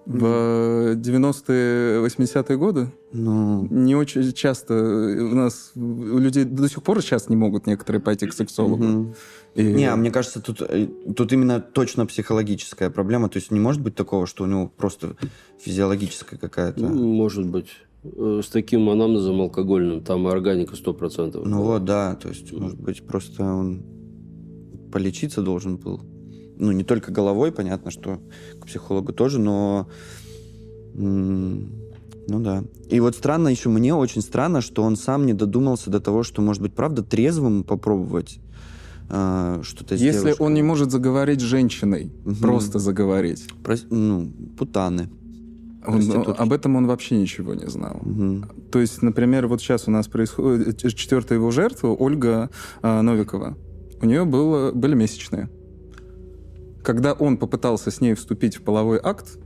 В 0.10 0.96
90-е, 0.96 2.00
80-е 2.02 2.58
годы. 2.58 2.88
Ну, 3.14 3.68
Не 3.70 3.96
очень 3.96 4.34
часто 4.34 4.74
у 4.74 5.36
нас 5.36 5.72
у 5.76 6.18
людей 6.20 6.46
до 6.46 6.68
сих 6.68 6.82
пор 6.82 7.02
сейчас 7.02 7.30
не 7.30 7.36
могут 7.36 7.68
некоторые 7.68 8.02
пойти 8.02 8.26
к 8.26 8.34
сексологу. 8.34 8.84
мгм. 8.84 9.14
И- 9.56 9.64
Не, 9.74 9.86
а 9.86 9.96
мне 9.96 10.10
кажется, 10.12 10.42
тут, 10.42 10.62
э, 10.62 10.88
тут 11.16 11.32
именно 11.34 11.60
точно 11.60 12.06
психологическая 12.08 12.90
проблема. 12.90 13.30
То 13.30 13.38
есть 13.40 13.52
не 13.52 13.60
может 13.60 13.82
быть 13.84 13.96
такого, 13.96 14.26
что 14.26 14.44
у 14.44 14.48
него 14.48 14.72
просто 14.78 15.16
физиологическая 15.60 16.40
какая-то. 16.40 16.80
Ну, 16.82 17.14
может 17.14 17.46
быть. 17.46 17.68
Э, 18.04 18.42
С 18.44 18.48
таким 18.50 18.90
анамнезом 18.90 19.42
алкогольным, 19.42 20.02
там 20.02 20.26
органика 20.28 20.76
100%. 20.76 21.42
Ну 21.46 21.62
вот, 21.64 21.86
да, 21.86 22.16
то 22.16 22.30
есть, 22.30 22.52
может 22.54 22.80
быть, 22.82 23.06
просто 23.06 23.44
он 23.44 23.84
полечиться 24.92 25.42
должен 25.42 25.78
был. 25.78 26.02
Ну, 26.60 26.72
не 26.72 26.84
только 26.84 27.12
головой, 27.12 27.52
понятно, 27.52 27.90
что 27.90 28.20
к 28.60 28.66
психологу 28.68 29.14
тоже, 29.14 29.40
но... 29.40 29.88
Ну 30.94 32.40
да. 32.42 32.64
И 32.90 33.00
вот 33.00 33.16
странно 33.16 33.48
еще, 33.48 33.70
мне 33.70 33.96
очень 33.96 34.22
странно, 34.22 34.62
что 34.62 34.84
он 34.84 34.96
сам 34.96 35.26
не 35.26 35.34
додумался 35.34 35.90
до 35.90 36.00
того, 36.00 36.24
что, 36.24 36.42
может 36.42 36.62
быть, 36.62 36.74
правда, 36.74 37.02
трезвым 37.02 37.64
попробовать 37.64 38.40
а, 39.10 39.62
что-то 39.64 39.98
с 39.98 40.02
Если 40.02 40.20
девушкой. 40.22 40.46
он 40.46 40.54
не 40.54 40.62
может 40.62 40.92
заговорить 40.92 41.40
с 41.40 41.44
женщиной, 41.44 42.12
Мгм. 42.26 42.36
просто 42.36 42.78
заговорить, 42.78 43.48
Прос- 43.64 43.88
Ну, 43.90 44.32
путаны. 44.58 45.10
он- 45.88 45.94
Проститутки. 45.96 46.40
об 46.40 46.54
этом 46.54 46.76
он 46.76 46.86
вообще 46.86 47.16
ничего 47.18 47.56
не 47.56 47.68
знал. 47.68 48.00
Мгм. 48.04 48.46
То 48.72 48.80
есть, 48.80 49.02
например, 49.02 49.48
вот 49.48 49.62
сейчас 49.62 49.88
у 49.88 49.92
нас 49.92 50.08
происходит 50.08 50.78
четвертая 50.94 51.40
его 51.40 51.50
жертва, 51.50 51.88
Ольга 51.98 52.52
а, 52.84 53.02
Новикова. 53.02 53.58
У 54.02 54.06
нее 54.06 54.26
было, 54.26 54.72
были 54.74 54.94
месячные. 54.94 55.50
Когда 56.90 57.14
он 57.14 57.38
попытался 57.38 57.92
с 57.92 58.02
ней 58.02 58.16
вступить 58.16 58.56
в 58.56 58.64
половой 58.64 59.00
акт, 59.04 59.38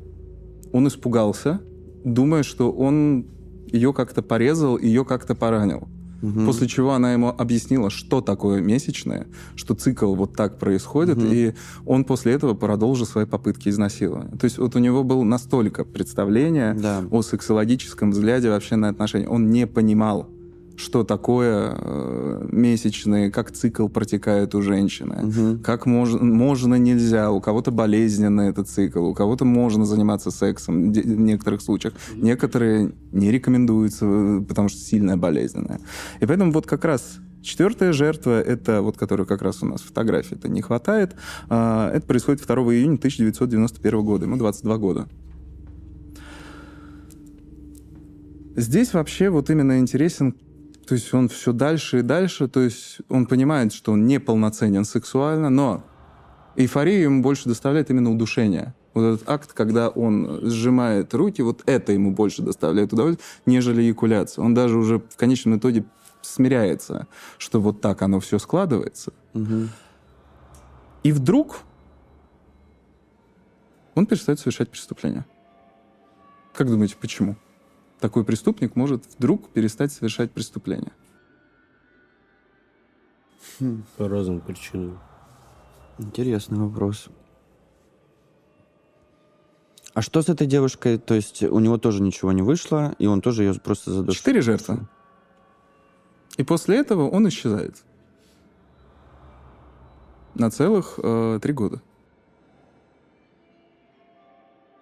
он 0.72 0.88
испугался, 0.88 1.60
думая, 2.06 2.42
что 2.42 2.72
он 2.72 3.26
ее 3.68 3.92
как-то 3.92 4.22
порезал, 4.22 4.78
ее 4.78 5.04
как-то 5.04 5.36
поранил. 5.36 5.90
Мгм. 6.22 6.46
После 6.46 6.70
чего 6.70 6.94
она 6.94 7.12
ему 7.12 7.28
объяснила, 7.38 7.90
что 7.90 8.22
такое 8.22 8.62
месячное, 8.62 9.28
что 9.56 9.74
цикл 9.76 10.16
вот 10.16 10.38
так 10.38 10.58
происходит, 10.58 11.18
Мгм. 11.18 11.28
и 11.34 11.54
он 11.86 12.06
после 12.06 12.32
этого 12.32 12.54
продолжил 12.54 13.06
свои 13.06 13.26
попытки 13.26 13.68
изнасилования. 13.68 14.38
То 14.38 14.46
есть 14.46 14.58
вот 14.58 14.74
у 14.78 14.80
него 14.80 15.04
было 15.04 15.24
настолько 15.24 15.84
представление 15.84 16.74
Да. 16.74 17.04
о 17.12 17.22
сексологическом 17.24 18.12
взгляде 18.12 18.48
вообще 18.52 18.78
на 18.78 18.88
отношения. 18.88 19.28
Он 19.28 19.50
не 19.50 19.68
понимал, 19.68 20.30
что 20.76 21.04
такое 21.04 21.76
э, 21.78 22.48
месячные, 22.52 23.32
как 23.32 23.52
цикл 23.52 23.88
протекает 23.88 24.56
у 24.56 24.62
женщины. 24.62 25.24
Мгм. 25.24 25.60
Как 25.60 25.86
можно, 25.86 26.24
можно, 26.24 26.76
нельзя, 26.76 27.32
у 27.32 27.40
кого-то 27.42 27.72
болезненный 27.72 28.50
этот 28.50 28.68
цикл, 28.68 29.06
у 29.06 29.14
кого-то 29.14 29.46
можно 29.46 29.86
заниматься 29.86 30.32
сексом 30.32 30.92
в 30.92 31.06
некоторых 31.06 31.62
случаях. 31.62 31.94
Некоторые 32.16 32.92
не 33.12 33.32
рекомендуются, 33.32 34.06
э, 34.06 34.42
потому 34.48 34.70
что 34.70 34.80
сильная 34.80 35.18
болезненная. 35.18 35.80
И 36.20 36.26
поэтому 36.26 36.52
вот 36.52 36.66
как 36.66 36.86
раз 36.86 37.20
четвертая 37.44 37.94
жертва, 37.94 38.42
это 38.42 38.82
вот 38.82 38.98
которая 38.98 39.28
как 39.28 39.42
раз 39.42 39.62
у 39.62 39.66
нас 39.68 39.82
фотографии 39.82 40.36
это 40.36 40.48
не 40.48 40.62
хватает, 40.62 41.16
а, 41.50 41.92
это 41.94 42.08
происходит 42.08 42.42
2 42.46 42.56
июня 42.74 42.98
1991 42.98 44.04
года, 44.04 44.26
ему 44.26 44.38
22 44.38 44.78
года. 44.78 45.08
Здесь 48.56 48.94
вообще 48.94 49.30
вот 49.30 49.50
именно 49.50 49.80
интересен, 49.80 50.36
то 50.86 50.96
есть 50.96 51.14
он 51.14 51.30
все 51.30 51.54
дальше 51.54 52.00
и 52.00 52.02
дальше, 52.02 52.48
то 52.48 52.60
есть 52.60 53.00
он 53.10 53.26
понимает, 53.26 53.74
что 53.74 53.94
он 53.94 54.06
неполноценен 54.06 54.86
сексуально, 54.86 55.50
но 55.50 55.84
эйфорию 56.56 57.04
ему 57.04 57.22
больше 57.22 57.48
доставляет 57.48 57.90
именно 57.90 58.12
удушение. 58.12 58.74
Вот 58.94 59.16
этот 59.16 59.30
акт, 59.30 59.54
когда 59.54 59.90
он 59.90 60.42
сжимает 60.44 61.14
руки, 61.14 61.42
вот 61.42 61.64
это 61.66 61.94
ему 61.94 62.12
больше 62.12 62.44
доставляет 62.44 62.94
удовольствие, 62.94 63.26
нежели 63.46 63.82
эякуляция. 63.82 64.44
Он 64.44 64.54
даже 64.54 64.78
уже 64.78 65.00
в 65.00 65.16
конечном 65.18 65.58
итоге 65.58 65.86
смиряется, 66.22 67.08
что 67.38 67.60
вот 67.60 67.82
так 67.82 68.02
оно 68.02 68.20
все 68.20 68.38
складывается. 68.38 69.14
Мгм. 69.34 69.70
И 71.04 71.12
вдруг 71.12 71.62
он 73.96 74.06
перестает 74.06 74.40
совершать 74.40 74.70
преступления. 74.70 75.26
Как 76.54 76.68
думаете, 76.70 76.96
почему? 77.00 77.36
Такой 78.04 78.26
преступник 78.26 78.76
может 78.76 79.06
вдруг 79.18 79.48
перестать 79.52 79.94
совершать 79.94 80.30
преступления. 80.30 80.92
По 83.96 84.10
разным 84.10 84.42
причинам. 84.42 85.00
Интересный 85.98 86.58
вопрос. 86.58 87.08
А 89.94 90.02
что 90.02 90.22
с 90.22 90.28
этой 90.28 90.48
девушкой? 90.48 90.98
То 90.98 91.14
есть 91.14 91.44
у 91.44 91.60
него 91.60 91.78
тоже 91.78 92.02
ничего 92.02 92.34
не 92.34 92.42
вышло, 92.42 92.94
и 93.00 93.06
он 93.06 93.22
тоже 93.22 93.44
ее 93.44 93.54
просто 93.54 93.92
задушил? 93.92 94.20
Четыре 94.20 94.42
жертвы. 94.42 94.86
И 96.36 96.44
после 96.44 96.80
этого 96.80 97.10
он 97.10 97.26
исчезает. 97.30 97.86
На 100.36 100.52
целых 100.52 101.00
э, 101.02 101.40
три 101.42 101.54
года. 101.54 101.82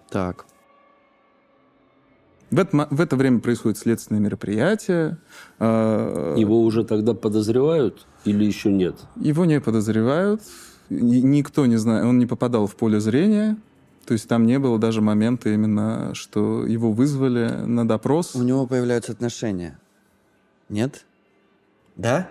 Так. 0.09 0.47
В 2.51 2.59
это, 2.59 2.87
в 2.89 2.99
это 2.99 3.15
время 3.15 3.39
происходит 3.39 3.77
следственное 3.77 4.19
мероприятие. 4.21 5.17
э, 5.59 6.35
Его 6.37 6.61
уже 6.63 6.83
тогда 6.83 7.13
подозревают 7.13 8.05
или 8.25 8.43
еще 8.43 8.69
нет? 8.69 8.95
Его 9.15 9.45
не 9.45 9.61
подозревают, 9.61 10.41
ни- 10.89 11.21
никто 11.21 11.65
не 11.65 11.77
знает, 11.77 12.05
он 12.05 12.19
не 12.19 12.25
попадал 12.25 12.67
в 12.67 12.75
поле 12.75 12.99
зрения, 12.99 13.55
то 14.05 14.13
есть 14.13 14.27
там 14.27 14.45
не 14.45 14.59
было 14.59 14.77
даже 14.77 14.99
момента 15.01 15.49
именно, 15.49 16.13
что 16.13 16.65
его 16.65 16.91
вызвали 16.91 17.47
на 17.65 17.87
допрос. 17.87 18.35
У 18.35 18.43
него 18.43 18.67
появляются 18.67 19.13
отношения. 19.13 19.79
Нет? 20.67 21.05
Да? 21.95 22.29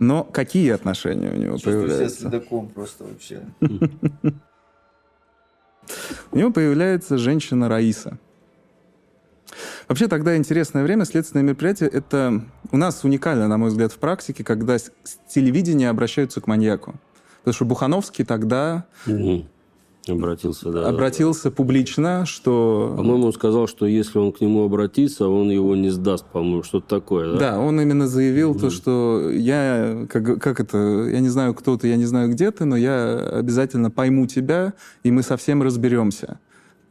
Но 0.00 0.24
какие 0.24 0.70
отношения 0.70 1.30
у 1.30 1.36
него 1.36 1.58
появляются? 1.58 2.22
следаком 2.22 2.68
просто 2.68 3.04
вообще. 3.04 3.42
У 6.32 6.38
него 6.38 6.50
появляется 6.50 7.18
женщина 7.18 7.68
Раиса. 7.68 8.18
Вообще 9.88 10.06
тогда 10.08 10.36
интересное 10.36 10.82
время, 10.82 11.04
следственное 11.04 11.42
мероприятие, 11.42 11.88
это 11.88 12.44
у 12.70 12.76
нас 12.76 13.04
уникально, 13.04 13.48
на 13.48 13.56
мой 13.56 13.70
взгляд, 13.70 13.92
в 13.92 13.98
практике, 13.98 14.44
когда 14.44 14.78
с 14.78 14.90
телевидения 15.28 15.88
обращаются 15.88 16.40
к 16.40 16.46
маньяку. 16.46 16.94
Потому 17.38 17.54
что 17.54 17.64
Бухановский 17.64 18.24
тогда. 18.24 18.84
Обратился, 20.08 20.70
да. 20.70 20.88
обратился 20.88 21.50
публично, 21.50 22.24
что... 22.26 22.94
По-моему, 22.96 23.26
он 23.26 23.32
сказал, 23.32 23.66
что 23.66 23.86
если 23.86 24.18
он 24.18 24.32
к 24.32 24.40
нему 24.40 24.64
обратится, 24.64 25.28
он 25.28 25.50
его 25.50 25.76
не 25.76 25.90
сдаст, 25.90 26.26
по-моему, 26.26 26.62
что-то 26.62 26.88
такое, 26.88 27.32
да? 27.32 27.38
Да, 27.38 27.58
он 27.60 27.80
именно 27.80 28.08
заявил 28.08 28.54
то, 28.54 28.70
что 28.70 29.30
я, 29.30 30.06
как, 30.08 30.40
как 30.40 30.60
это, 30.60 31.08
я 31.10 31.20
не 31.20 31.28
знаю, 31.28 31.54
кто 31.54 31.76
ты, 31.76 31.88
я 31.88 31.96
не 31.96 32.06
знаю, 32.06 32.30
где 32.30 32.50
ты, 32.50 32.64
но 32.64 32.76
я 32.76 33.18
обязательно 33.18 33.90
пойму 33.90 34.26
тебя, 34.26 34.74
и 35.02 35.10
мы 35.10 35.22
совсем 35.22 35.62
разберемся. 35.62 36.40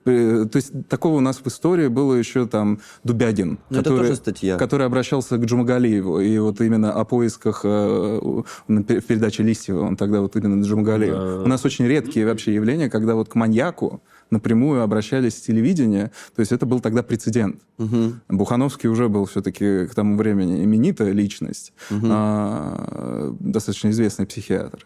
Э, 0.08 0.46
То 0.46 0.56
есть 0.58 0.72
такого 0.90 1.18
у 1.18 1.20
нас 1.20 1.38
в 1.38 1.48
истории 1.48 1.88
было 1.88 2.14
еще 2.16 2.46
там 2.48 2.80
Дубягин, 3.04 3.60
Ну, 3.70 3.80
это 3.80 3.90
тоже 3.90 4.16
статья. 4.16 4.58
который 4.58 4.86
обращался 4.88 5.38
к 5.38 5.46
Джумагалиеву, 5.46 6.20
и 6.20 6.38
вот 6.40 6.62
именно 6.62 6.92
о 6.94 7.04
поисках 7.06 7.62
э, 7.64 8.20
в 8.20 8.44
передаче 9.08 9.44
Листьева, 9.44 9.82
он 9.82 9.96
тогда 9.96 10.22
вот 10.22 10.36
именно 10.36 10.64
Джумагалиев. 10.64 11.14
Да. 11.16 11.44
У 11.44 11.48
нас 11.48 11.66
очень 11.66 11.86
редкие 11.88 12.26
вообще 12.26 12.54
явления, 12.54 12.90
когда 12.90 13.16
вот 13.16 13.30
к 13.30 13.36
маньяку 13.36 14.02
напрямую 14.30 14.82
обращались 14.82 15.38
с 15.38 15.42
телевидения, 15.42 16.12
то 16.36 16.42
есть 16.42 16.52
это 16.52 16.66
был 16.66 16.82
тогда 16.82 17.02
прецедент. 17.02 17.62
Мгм. 17.78 18.20
Бухановский 18.28 18.90
уже 18.90 19.08
был 19.08 19.26
все-таки 19.26 19.88
к 19.88 19.96
тому 19.96 20.18
времени 20.18 20.66
именитая 20.66 21.12
личность, 21.14 21.72
Мгм. 21.90 22.10
а, 22.12 23.36
достаточно 23.40 23.90
известный 23.90 24.26
психиатр. 24.26 24.86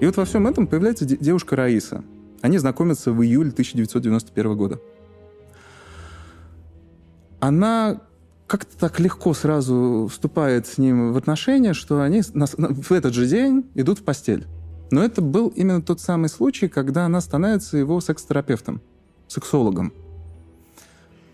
И 0.00 0.06
вот 0.06 0.16
во 0.16 0.24
всем 0.24 0.46
этом 0.46 0.66
появляется 0.66 1.04
де- 1.04 1.16
девушка 1.16 1.56
Раиса. 1.56 2.04
Они 2.40 2.58
знакомятся 2.58 3.12
в 3.12 3.22
июле 3.22 3.50
1991 3.50 4.56
года. 4.56 4.80
Она 7.40 8.00
как-то 8.46 8.76
так 8.78 8.98
легко 9.00 9.34
сразу 9.34 10.08
вступает 10.10 10.66
с 10.66 10.78
ним 10.78 11.12
в 11.12 11.16
отношения, 11.16 11.74
что 11.74 12.00
они 12.00 12.22
на- 12.32 12.46
на- 12.56 12.68
в 12.68 12.92
этот 12.92 13.12
же 13.14 13.26
день 13.26 13.66
идут 13.74 13.98
в 13.98 14.04
постель. 14.04 14.46
Но 14.90 15.04
это 15.04 15.20
был 15.20 15.48
именно 15.48 15.82
тот 15.82 16.00
самый 16.00 16.28
случай, 16.28 16.68
когда 16.68 17.04
она 17.04 17.20
становится 17.20 17.76
его 17.76 18.00
секс-терапевтом, 18.00 18.80
сексологом. 19.26 19.92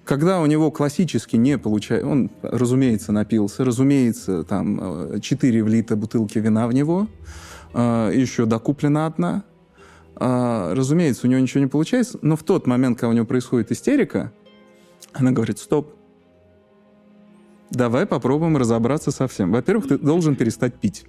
Когда 0.04 0.40
у 0.40 0.46
него 0.46 0.70
классически 0.70 1.36
не 1.36 1.56
получается, 1.56 2.06
он, 2.06 2.30
разумеется, 2.42 3.12
напился, 3.12 3.64
разумеется, 3.64 4.42
там 4.42 5.20
4 5.20 5.62
влита 5.62 5.96
бутылки 5.96 6.38
вина 6.38 6.66
в 6.66 6.72
него, 6.74 7.06
э, 7.74 8.12
еще 8.14 8.46
докуплена 8.46 9.06
одна, 9.06 9.44
э, 10.16 10.72
разумеется, 10.74 11.26
у 11.26 11.30
него 11.30 11.40
ничего 11.40 11.60
не 11.60 11.68
получается, 11.68 12.18
но 12.22 12.36
в 12.36 12.42
тот 12.42 12.66
момент, 12.66 12.98
когда 12.98 13.10
у 13.10 13.12
него 13.12 13.26
происходит 13.26 13.72
истерика, 13.72 14.32
она 15.12 15.32
говорит, 15.32 15.58
стоп, 15.58 15.94
давай 17.70 18.06
попробуем 18.06 18.56
разобраться 18.56 19.10
со 19.10 19.28
всем. 19.28 19.52
Во-первых, 19.52 19.88
ты 19.88 19.98
должен 19.98 20.36
перестать 20.36 20.74
пить. 20.74 21.04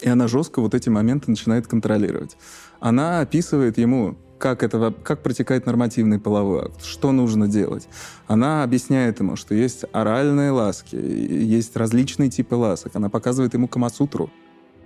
И 0.00 0.08
она 0.08 0.28
жестко 0.28 0.60
вот 0.60 0.74
эти 0.74 0.88
моменты 0.88 1.30
начинает 1.30 1.66
контролировать. 1.66 2.36
Она 2.80 3.20
описывает 3.20 3.78
ему, 3.78 4.16
как, 4.38 4.62
это, 4.62 4.92
как 5.02 5.22
протекает 5.22 5.66
нормативный 5.66 6.18
половой 6.18 6.64
акт, 6.66 6.84
что 6.84 7.12
нужно 7.12 7.48
делать. 7.48 7.88
Она 8.26 8.62
объясняет 8.62 9.20
ему, 9.20 9.36
что 9.36 9.54
есть 9.54 9.84
оральные 9.92 10.50
ласки, 10.50 10.96
есть 10.96 11.76
различные 11.76 12.30
типы 12.30 12.56
ласок. 12.56 12.96
Она 12.96 13.08
показывает 13.08 13.54
ему 13.54 13.68
Камасутру. 13.68 14.30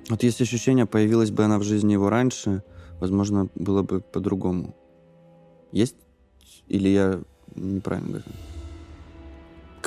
Вот 0.09 0.23
есть 0.23 0.41
ощущение, 0.41 0.87
появилась 0.87 1.31
бы 1.31 1.45
она 1.45 1.59
в 1.59 1.63
жизни 1.63 1.93
его 1.93 2.11
раньше, 2.11 2.63
возможно, 3.01 3.49
было 3.55 3.83
бы 3.83 4.01
по-другому. 4.01 4.75
Есть? 5.73 5.97
Или 6.69 6.89
я 6.89 7.21
неправильно 7.55 8.09
говорю? 8.09 8.25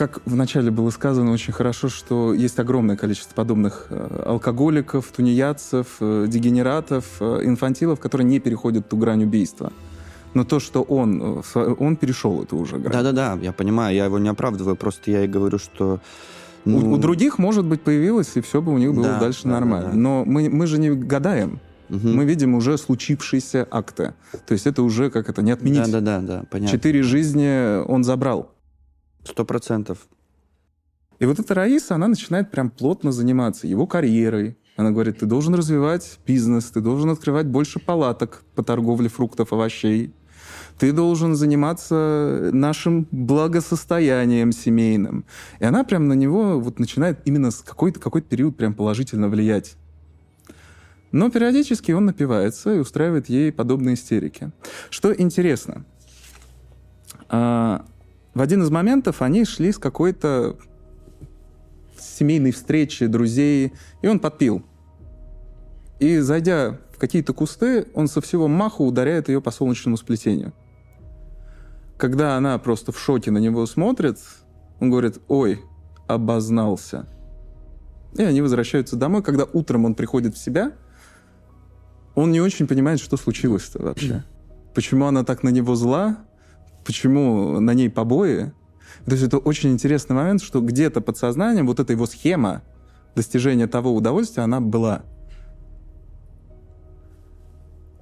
как 0.01 0.19
вначале 0.25 0.71
было 0.71 0.89
сказано 0.89 1.31
очень 1.31 1.53
хорошо, 1.53 1.87
что 1.87 2.33
есть 2.33 2.57
огромное 2.59 2.95
количество 2.95 3.35
подобных 3.35 3.85
э, 3.91 4.23
алкоголиков, 4.25 5.05
тунеядцев, 5.15 5.97
э, 5.99 6.25
дегенератов, 6.27 7.05
э, 7.19 7.41
инфантилов, 7.43 7.99
которые 7.99 8.25
не 8.25 8.39
переходят 8.39 8.89
ту 8.89 8.97
грань 8.97 9.23
убийства. 9.23 9.71
Но 10.33 10.43
то, 10.43 10.59
что 10.59 10.81
он, 10.81 11.43
он 11.55 11.97
перешел 11.97 12.41
это 12.41 12.55
уже. 12.55 12.79
Да-да-да, 12.79 13.37
я 13.41 13.51
понимаю, 13.51 13.95
я 13.95 14.05
его 14.05 14.17
не 14.17 14.29
оправдываю, 14.29 14.75
просто 14.75 15.11
я 15.11 15.23
и 15.23 15.27
говорю, 15.27 15.59
что... 15.59 15.99
Ну... 16.65 16.91
У, 16.91 16.93
у 16.93 16.97
других, 16.97 17.37
может 17.39 17.65
быть, 17.65 17.81
появилось, 17.81 18.35
и 18.35 18.41
все 18.41 18.61
бы 18.61 18.73
у 18.73 18.77
них 18.77 18.93
было 18.93 19.07
да, 19.07 19.19
дальше 19.19 19.43
да, 19.43 19.49
нормально. 19.49 19.87
Да, 19.87 19.93
да. 19.93 19.97
Но 19.97 20.25
мы, 20.25 20.49
мы 20.49 20.67
же 20.67 20.79
не 20.79 20.91
гадаем. 20.91 21.59
Угу. 21.89 22.07
Мы 22.07 22.25
видим 22.25 22.55
уже 22.55 22.77
случившиеся 22.77 23.67
акты. 23.69 24.13
То 24.45 24.53
есть 24.53 24.65
это 24.65 24.81
уже 24.81 25.09
как 25.09 25.29
это 25.29 25.41
не 25.41 25.51
отменить. 25.51 25.91
Да-да-да, 25.91 26.43
понятно. 26.49 26.77
Четыре 26.77 27.03
жизни 27.03 27.83
он 27.85 28.03
забрал. 28.03 28.55
Сто 29.23 29.43
процентов. 29.43 30.07
И 31.19 31.25
вот 31.25 31.37
эта 31.39 31.53
Раиса, 31.53 31.95
она 31.95 32.07
начинает 32.07 32.49
прям 32.49 32.69
плотно 32.69 33.11
заниматься 33.11 33.67
его 33.67 33.85
карьерой. 33.85 34.57
Она 34.77 34.91
говорит, 34.91 35.19
ты 35.19 35.25
должен 35.25 35.53
развивать 35.53 36.17
бизнес, 36.25 36.71
ты 36.71 36.81
должен 36.81 37.09
открывать 37.09 37.45
больше 37.45 37.79
палаток 37.79 38.43
по 38.55 38.63
торговле 38.63 39.09
фруктов, 39.09 39.53
овощей. 39.53 40.13
Ты 40.81 40.93
должен 40.93 41.35
заниматься 41.35 42.49
нашим 42.51 43.07
благосостоянием 43.11 44.51
семейным. 44.51 45.25
И 45.59 45.63
она 45.63 45.83
прям 45.83 46.07
на 46.07 46.13
него 46.13 46.59
вот 46.59 46.79
начинает 46.79 47.19
именно 47.25 47.51
с 47.51 47.57
какой-то 47.57 47.99
какой 47.99 48.23
период 48.23 48.57
прям 48.57 48.73
положительно 48.73 49.29
влиять. 49.29 49.75
Но 51.11 51.29
периодически 51.29 51.91
он 51.91 52.05
напивается 52.05 52.73
и 52.73 52.79
устраивает 52.79 53.29
ей 53.29 53.51
подобные 53.51 53.93
истерики. 53.93 54.49
Что 54.89 55.13
интересно, 55.13 55.85
а, 57.29 57.85
в 58.33 58.41
один 58.41 58.63
из 58.63 58.71
моментов 58.71 59.21
они 59.21 59.45
шли 59.45 59.71
с 59.71 59.77
какой-то 59.77 60.57
семейной 61.95 62.53
встречи 62.53 63.05
друзей, 63.05 63.73
и 64.01 64.07
он 64.07 64.19
подпил. 64.19 64.63
И, 65.99 66.17
зайдя 66.17 66.79
в 66.91 66.97
какие-то 66.97 67.33
кусты, 67.33 67.85
он 67.93 68.07
со 68.07 68.19
всего 68.19 68.47
маху 68.47 68.83
ударяет 68.83 69.29
ее 69.29 69.41
по 69.41 69.51
солнечному 69.51 69.95
сплетению. 69.95 70.53
Когда 72.01 72.35
она 72.35 72.57
просто 72.57 72.91
в 72.91 72.97
шоке 72.97 73.29
на 73.29 73.37
него 73.37 73.63
смотрит, 73.67 74.17
он 74.79 74.89
говорит, 74.89 75.19
ой, 75.27 75.61
обознался. 76.07 77.05
И 78.17 78.23
они 78.23 78.41
возвращаются 78.41 78.95
домой. 78.95 79.21
Когда 79.21 79.43
утром 79.43 79.85
он 79.85 79.93
приходит 79.93 80.33
в 80.33 80.39
себя, 80.39 80.71
он 82.15 82.31
не 82.31 82.41
очень 82.41 82.65
понимает, 82.65 82.99
что 82.99 83.17
случилось-то 83.17 83.83
вообще. 83.83 84.23
Почему 84.73 85.05
она 85.05 85.23
так 85.23 85.43
на 85.43 85.49
него 85.49 85.75
зла, 85.75 86.17
почему 86.87 87.59
на 87.59 87.75
ней 87.75 87.87
побои. 87.87 88.51
То 89.05 89.11
есть 89.11 89.23
это 89.23 89.37
очень 89.37 89.71
интересный 89.71 90.15
момент, 90.15 90.41
что 90.41 90.59
где-то 90.59 91.01
подсознанием 91.01 91.67
вот 91.67 91.79
эта 91.79 91.93
его 91.93 92.07
схема 92.07 92.63
достижения 93.13 93.67
того 93.67 93.93
удовольствия, 93.93 94.41
она 94.41 94.59
была. 94.59 95.03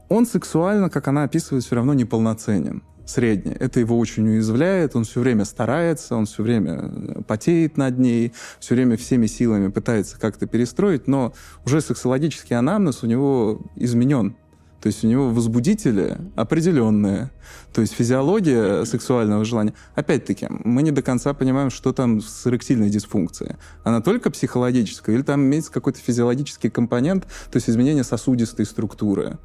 Он 0.07 0.25
сексуально, 0.25 0.89
как 0.89 1.09
она 1.09 1.23
описывает, 1.23 1.65
все 1.65 1.75
равно 1.75 1.93
неполноценен, 1.93 2.81
средний. 3.09 3.53
Это 3.53 3.79
его 3.79 3.97
очень 3.97 4.27
уязвляет, 4.27 4.95
он 4.95 5.03
все 5.03 5.19
время 5.19 5.45
старается, 5.45 6.15
он 6.15 6.25
все 6.25 6.43
время 6.43 7.23
потеет 7.27 7.77
над 7.77 7.97
ней, 7.99 8.33
все 8.59 8.75
время 8.75 8.97
всеми 8.97 9.25
силами 9.25 9.69
пытается 9.69 10.19
как-то 10.19 10.45
перестроить, 10.47 11.07
но 11.07 11.33
уже 11.65 11.81
сексологический 11.81 12.55
анамнез 12.55 13.03
у 13.03 13.07
него 13.07 13.61
изменен. 13.75 14.35
То 14.81 14.87
есть 14.87 15.03
у 15.03 15.07
него 15.07 15.29
возбудители 15.29 16.17
определенные. 16.35 17.31
То 17.73 17.81
есть 17.81 17.93
физиология 17.93 18.85
сексуального 18.85 19.43
желания. 19.43 19.73
Опять-таки, 19.95 20.47
мы 20.49 20.83
не 20.83 20.91
до 20.91 21.01
конца 21.01 21.33
понимаем, 21.33 21.69
что 21.69 21.91
там 21.91 22.21
с 22.21 22.47
эректильной 22.47 22.89
дисфункцией. 22.89 23.57
Она 23.83 23.99
только 24.01 24.31
психологическая 24.31 25.15
или 25.15 25.23
там 25.23 25.41
имеется 25.41 25.71
какой-то 25.71 25.99
физиологический 25.99 26.69
компонент, 26.69 27.25
то 27.25 27.57
есть 27.57 27.69
изменение 27.69 28.05
сосудистой 28.05 28.65
структуры 28.65 29.37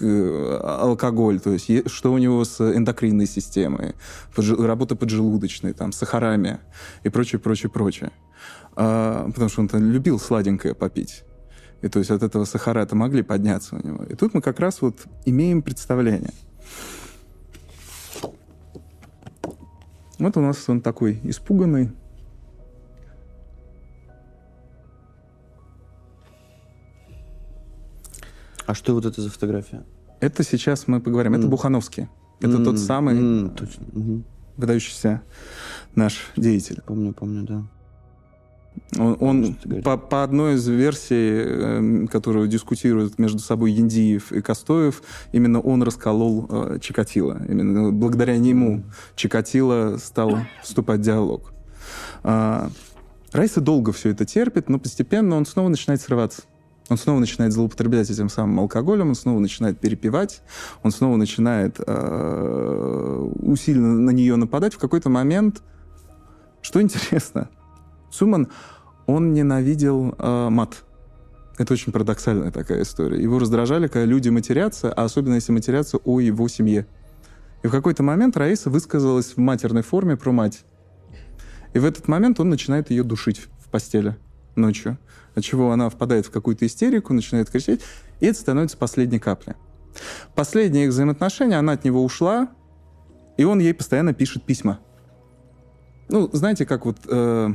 алкоголь, 0.00 1.40
то 1.40 1.50
есть 1.50 1.90
что 1.90 2.12
у 2.12 2.18
него 2.18 2.44
с 2.44 2.60
эндокринной 2.60 3.26
системой, 3.26 3.94
работа 4.36 4.96
поджелудочной, 4.96 5.72
там, 5.72 5.92
сахарами 5.92 6.58
и 7.02 7.08
прочее, 7.08 7.38
прочее, 7.38 7.70
прочее. 7.70 8.10
А, 8.76 9.28
потому 9.28 9.48
что 9.48 9.62
он 9.62 9.90
любил 9.90 10.18
сладенькое 10.18 10.74
попить. 10.74 11.24
И 11.82 11.88
то 11.88 11.98
есть 11.98 12.10
от 12.10 12.22
этого 12.22 12.44
сахарата 12.44 12.94
могли 12.94 13.22
подняться 13.22 13.76
у 13.76 13.86
него. 13.86 14.04
И 14.04 14.14
тут 14.14 14.34
мы 14.34 14.42
как 14.42 14.60
раз 14.60 14.82
вот 14.82 15.06
имеем 15.24 15.62
представление. 15.62 16.32
Вот 20.18 20.36
у 20.36 20.40
нас 20.40 20.68
он 20.68 20.82
такой 20.82 21.18
испуганный. 21.24 21.90
А 28.66 28.74
что 28.74 28.92
вот 28.92 29.06
это 29.06 29.22
за 29.22 29.30
фотография? 29.30 29.82
Это 30.20 30.42
сейчас 30.44 30.86
мы 30.86 31.00
поговорим. 31.00 31.34
Mm. 31.34 31.38
Это 31.38 31.46
Бухановский. 31.48 32.08
Это 32.40 32.58
mm. 32.58 32.64
тот 32.64 32.78
самый 32.78 33.14
mm, 33.16 33.56
точно. 33.56 34.22
выдающийся 34.56 35.22
наш 35.94 36.30
деятель. 36.36 36.82
Помню, 36.86 37.12
помню, 37.12 37.42
да. 37.44 37.64
Он, 38.98 39.16
он 39.20 39.56
по, 39.82 39.96
по 39.96 40.22
одной 40.22 40.54
из 40.54 40.66
версий, 40.66 41.14
э, 41.14 42.06
которую 42.10 42.48
дискутируют 42.48 43.18
между 43.18 43.38
собой 43.38 43.72
Яндиев 43.72 44.32
и 44.32 44.40
Костоев, 44.40 45.02
именно 45.32 45.60
он 45.60 45.82
расколол 45.82 46.46
э, 46.48 46.78
Чикатило. 46.80 47.40
Именно 47.48 47.92
благодаря 47.92 48.36
нему 48.36 48.82
Чикатило 49.16 49.96
стал 49.98 50.38
вступать 50.62 51.00
в 51.00 51.02
диалог. 51.02 51.52
Э, 52.24 52.68
Райса 53.32 53.60
долго 53.60 53.92
все 53.92 54.10
это 54.10 54.24
терпит, 54.24 54.68
но 54.68 54.78
постепенно 54.78 55.36
он 55.36 55.46
снова 55.46 55.68
начинает 55.68 56.00
срываться. 56.00 56.42
Он 56.90 56.98
снова 56.98 57.20
начинает 57.20 57.52
злоупотреблять 57.52 58.10
этим 58.10 58.28
самым 58.28 58.58
алкоголем, 58.58 59.10
он 59.10 59.14
снова 59.14 59.38
начинает 59.38 59.78
перепивать, 59.78 60.42
он 60.82 60.90
снова 60.90 61.16
начинает 61.16 61.76
э, 61.78 63.30
усиленно 63.42 64.00
на 64.00 64.10
нее 64.10 64.34
нападать. 64.34 64.74
В 64.74 64.78
какой-то 64.78 65.08
момент, 65.08 65.62
что 66.60 66.82
интересно, 66.82 67.48
Цуман, 68.10 68.48
он 69.06 69.32
ненавидел 69.32 70.16
э, 70.18 70.48
мат. 70.50 70.82
Это 71.58 71.74
очень 71.74 71.92
парадоксальная 71.92 72.50
такая 72.50 72.82
история. 72.82 73.22
Его 73.22 73.38
раздражали, 73.38 73.86
когда 73.86 74.04
люди 74.04 74.28
матерятся, 74.28 74.92
а 74.92 75.04
особенно 75.04 75.34
если 75.34 75.52
матерятся 75.52 75.98
о 75.98 76.18
его 76.18 76.48
семье. 76.48 76.88
И 77.62 77.68
в 77.68 77.70
какой-то 77.70 78.02
момент 78.02 78.36
Раиса 78.36 78.68
высказалась 78.68 79.36
в 79.36 79.36
матерной 79.36 79.82
форме 79.82 80.16
про 80.16 80.32
мать. 80.32 80.64
И 81.72 81.78
в 81.78 81.84
этот 81.84 82.08
момент 82.08 82.40
он 82.40 82.48
начинает 82.48 82.90
ее 82.90 83.04
душить 83.04 83.42
в 83.60 83.68
постели 83.70 84.16
ночью, 84.56 84.98
от 85.34 85.44
чего 85.44 85.72
она 85.72 85.88
впадает 85.88 86.26
в 86.26 86.30
какую-то 86.30 86.66
истерику, 86.66 87.12
начинает 87.12 87.50
кричать, 87.50 87.80
и 88.20 88.26
это 88.26 88.38
становится 88.38 88.76
последней 88.76 89.18
каплей. 89.18 89.54
Последние 90.34 90.84
их 90.84 90.90
взаимоотношения, 90.90 91.58
она 91.58 91.72
от 91.72 91.84
него 91.84 92.04
ушла, 92.04 92.48
и 93.36 93.44
он 93.44 93.58
ей 93.58 93.74
постоянно 93.74 94.12
пишет 94.12 94.44
письма. 94.44 94.80
Ну, 96.08 96.28
знаете, 96.32 96.66
как 96.66 96.86
вот 96.86 96.98
э, 97.06 97.48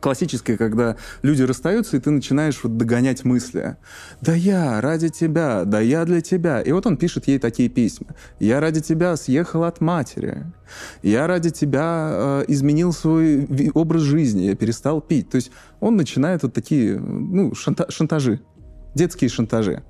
классическое, 0.00 0.56
когда 0.56 0.96
люди 1.22 1.42
расстаются, 1.42 1.96
и 1.96 2.00
ты 2.00 2.10
начинаешь 2.10 2.60
вот 2.62 2.76
догонять 2.76 3.24
мысли. 3.24 3.76
«Да 4.20 4.34
я 4.34 4.80
ради 4.80 5.08
тебя, 5.08 5.64
да 5.64 5.80
я 5.80 6.04
для 6.04 6.20
тебя». 6.20 6.60
И 6.60 6.72
вот 6.72 6.86
он 6.86 6.96
пишет 6.96 7.28
ей 7.28 7.38
такие 7.38 7.68
письма. 7.68 8.08
«Я 8.38 8.60
ради 8.60 8.80
тебя 8.80 9.16
съехал 9.16 9.64
от 9.64 9.80
матери. 9.80 10.46
Я 11.02 11.26
ради 11.26 11.50
тебя 11.50 12.10
э, 12.10 12.44
изменил 12.48 12.92
свой 12.92 13.46
образ 13.74 14.02
жизни, 14.02 14.42
я 14.42 14.54
перестал 14.54 15.00
пить». 15.00 15.30
То 15.30 15.36
есть 15.36 15.50
он 15.80 15.96
начинает 15.96 16.42
вот 16.42 16.52
такие 16.52 16.98
ну, 16.98 17.54
шанта 17.54 17.90
шантажи, 17.90 18.40
детские 18.94 19.30
шантажи. 19.30 19.82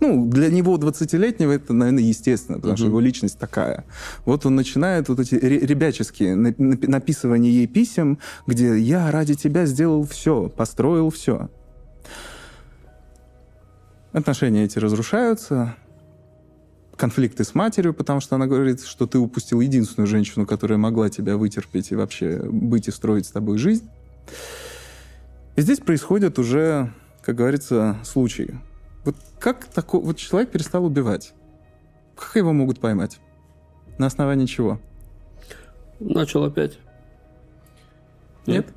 Ну, 0.00 0.26
для 0.28 0.48
него 0.48 0.76
20-летнего 0.76 1.52
это, 1.52 1.72
наверное, 1.72 2.04
естественно, 2.04 2.58
потому 2.58 2.76
что 2.76 2.86
его 2.86 3.00
личность 3.00 3.38
такая. 3.38 3.84
Вот 4.24 4.46
он 4.46 4.54
начинает 4.54 5.08
вот 5.08 5.18
эти 5.18 5.34
ребяческие 5.34 6.36
написывания 6.36 7.50
ей 7.50 7.66
писем, 7.66 8.18
где 8.46 8.78
«я 8.78 9.10
ради 9.10 9.34
тебя 9.34 9.66
сделал 9.66 10.06
все, 10.06 10.48
построил 10.48 11.10
все». 11.10 11.50
Отношения 14.12 14.64
эти 14.64 14.78
разрушаются, 14.78 15.74
конфликты 16.96 17.44
с 17.44 17.54
матерью, 17.54 17.92
потому 17.92 18.20
что 18.20 18.36
она 18.36 18.46
говорит, 18.46 18.82
что 18.82 19.06
ты 19.06 19.18
упустил 19.18 19.60
единственную 19.60 20.06
женщину, 20.06 20.46
которая 20.46 20.78
могла 20.78 21.08
тебя 21.08 21.36
вытерпеть 21.36 21.92
и 21.92 21.96
вообще 21.96 22.40
быть 22.42 22.88
и 22.88 22.90
строить 22.90 23.26
с 23.26 23.30
тобой 23.30 23.58
жизнь. 23.58 23.88
И 25.56 25.60
здесь 25.60 25.78
происходят 25.78 26.38
уже, 26.38 26.92
как 27.22 27.36
говорится, 27.36 27.98
случаи. 28.04 28.58
Вот 29.08 29.16
как 29.38 29.64
такой 29.64 30.00
вот 30.02 30.18
человек 30.18 30.50
перестал 30.50 30.84
убивать? 30.84 31.32
Как 32.14 32.36
его 32.36 32.52
могут 32.52 32.78
поймать? 32.78 33.20
На 33.96 34.04
основании 34.04 34.44
чего? 34.44 34.80
Начал 35.98 36.44
опять. 36.44 36.78
Нет? 38.44 38.66
Нет? 38.66 38.74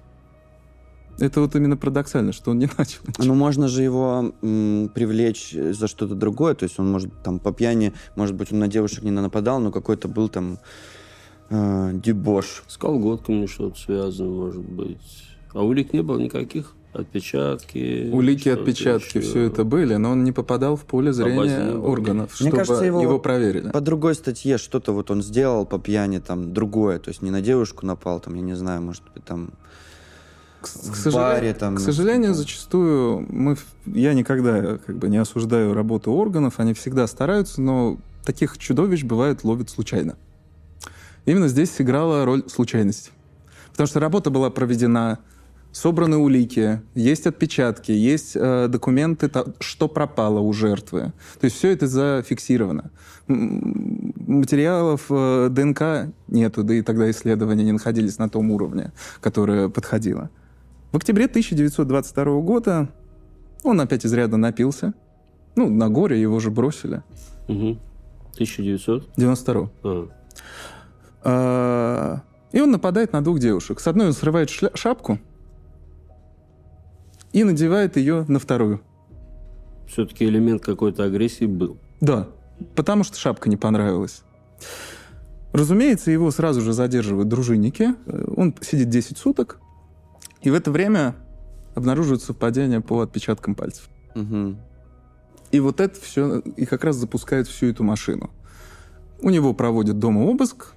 Это 1.19 1.41
вот 1.41 1.53
именно 1.57 1.75
парадоксально, 1.75 2.31
что 2.31 2.51
он 2.51 2.59
не 2.59 2.69
начал. 2.77 3.01
Ну, 3.17 3.35
можно 3.35 3.67
же 3.67 3.83
его 3.83 4.33
м, 4.41 4.89
привлечь 4.95 5.51
за 5.51 5.89
что-то 5.89 6.15
другое. 6.15 6.55
То 6.55 6.63
есть 6.63 6.79
он 6.79 6.89
может 6.89 7.11
там 7.23 7.37
по 7.37 7.51
пьяни, 7.51 7.91
может 8.15 8.33
быть, 8.33 8.53
он 8.53 8.59
на 8.59 8.69
девушек 8.69 9.03
не 9.03 9.11
нападал, 9.11 9.59
но 9.59 9.69
какой-то 9.69 10.07
был 10.07 10.29
там 10.29 10.59
э, 11.49 11.91
дебош. 11.95 12.63
С 12.69 12.77
колготками 12.77 13.47
что-то 13.47 13.77
связано, 13.77 14.29
может 14.29 14.63
быть. 14.63 15.25
А 15.51 15.61
улик 15.61 15.91
не 15.91 16.01
было 16.01 16.19
никаких? 16.19 16.73
Отпечатки. 16.93 18.09
Улики, 18.11 18.49
отпечатки, 18.49 19.19
еще. 19.19 19.21
все 19.21 19.41
это 19.43 19.63
были, 19.63 19.95
но 19.95 20.11
он 20.11 20.25
не 20.25 20.33
попадал 20.33 20.75
в 20.75 20.81
поле 20.81 21.13
зрения 21.13 21.73
органов, 21.73 22.37
Мне 22.39 22.49
чтобы 22.49 22.57
кажется, 22.57 22.83
его, 22.83 23.01
его 23.01 23.17
проверили. 23.17 23.69
По 23.69 23.79
другой 23.79 24.13
статье 24.13 24.57
что-то 24.57 24.91
вот 24.91 25.09
он 25.09 25.21
сделал 25.21 25.65
по 25.65 25.79
пьяни, 25.79 26.19
там, 26.19 26.53
другое. 26.53 26.99
То 26.99 27.09
есть 27.09 27.21
не 27.21 27.31
на 27.31 27.41
девушку 27.41 27.85
напал, 27.85 28.19
там, 28.19 28.35
я 28.35 28.41
не 28.41 28.55
знаю, 28.55 28.81
может 28.81 29.03
быть, 29.13 29.23
там 29.23 29.51
к, 30.59 30.65
к, 30.65 30.95
сожалению, 30.95 31.55
там, 31.55 31.75
к 31.77 31.79
сожалению, 31.79 32.33
зачастую 32.33 33.25
мы, 33.29 33.55
я 33.85 34.13
никогда 34.13 34.77
как 34.77 34.97
бы 34.97 35.07
не 35.07 35.17
осуждаю 35.17 35.73
работу 35.73 36.11
органов, 36.11 36.59
они 36.59 36.73
всегда 36.73 37.07
стараются, 37.07 37.61
но 37.61 37.97
таких 38.25 38.57
чудовищ 38.57 39.03
бывает 39.03 39.43
ловят 39.43 39.69
случайно. 39.69 40.17
Именно 41.25 41.47
здесь 41.47 41.71
сыграла 41.71 42.25
роль 42.25 42.43
случайность. 42.47 43.11
Потому 43.71 43.87
что 43.87 43.99
работа 43.99 44.29
была 44.29 44.49
проведена, 44.49 45.19
собраны 45.71 46.17
улики, 46.17 46.81
есть 46.95 47.27
отпечатки, 47.27 47.91
есть 47.91 48.35
э, 48.35 48.67
документы, 48.67 49.29
то, 49.29 49.53
что 49.59 49.87
пропало 49.87 50.39
у 50.39 50.51
жертвы. 50.53 51.13
То 51.39 51.45
есть 51.45 51.57
все 51.57 51.71
это 51.71 51.87
зафиксировано. 51.87 52.91
Материалов 53.27 55.05
э, 55.09 55.49
ДНК 55.49 56.13
нету, 56.27 56.63
да 56.63 56.73
и 56.73 56.81
тогда 56.81 57.09
исследования 57.09 57.63
не 57.63 57.71
находились 57.71 58.17
на 58.17 58.29
том 58.29 58.51
уровне, 58.51 58.91
которое 59.21 59.69
подходило. 59.69 60.29
В 60.91 60.97
октябре 60.97 61.25
1922 61.25 62.41
года 62.41 62.89
он 63.63 63.79
опять 63.79 64.05
изрядно 64.05 64.37
напился. 64.37 64.93
Ну, 65.55 65.69
на 65.69 65.89
горе 65.89 66.19
его 66.19 66.39
же 66.39 66.51
бросили. 66.51 67.03
Угу. 67.47 67.77
1900? 68.33 69.09
92 69.15 69.69
а. 69.83 70.07
а. 71.23 72.23
И 72.51 72.59
он 72.59 72.71
нападает 72.71 73.13
на 73.13 73.23
двух 73.23 73.39
девушек. 73.39 73.79
С 73.79 73.87
одной 73.87 74.07
он 74.07 74.13
срывает 74.13 74.49
шля- 74.49 74.75
шапку 74.75 75.19
и 77.33 77.43
надевает 77.43 77.97
ее 77.97 78.25
на 78.27 78.39
вторую. 78.39 78.81
Все-таки 79.87 80.25
элемент 80.25 80.63
какой-то 80.63 81.03
агрессии 81.03 81.45
был. 81.45 81.77
Да, 81.99 82.27
потому 82.75 83.03
что 83.03 83.17
шапка 83.17 83.49
не 83.49 83.57
понравилась. 83.57 84.23
Разумеется, 85.53 86.11
его 86.11 86.31
сразу 86.31 86.61
же 86.61 86.73
задерживают 86.73 87.27
дружинники. 87.27 87.95
Он 88.37 88.55
сидит 88.61 88.89
10 88.89 89.17
суток. 89.17 89.59
И 90.41 90.49
в 90.49 90.53
это 90.53 90.71
время 90.71 91.15
обнаруживают 91.75 92.23
совпадение 92.23 92.81
по 92.81 93.01
отпечаткам 93.01 93.55
пальцев. 93.55 93.89
Угу. 94.15 94.55
И 95.51 95.59
вот 95.59 95.81
это 95.81 95.99
все, 95.99 96.39
и 96.39 96.65
как 96.65 96.83
раз 96.85 96.95
запускает 96.95 97.47
всю 97.47 97.67
эту 97.67 97.83
машину. 97.83 98.31
У 99.21 99.29
него 99.29 99.53
проводят 99.53 99.99
дома 99.99 100.21
обыск, 100.21 100.73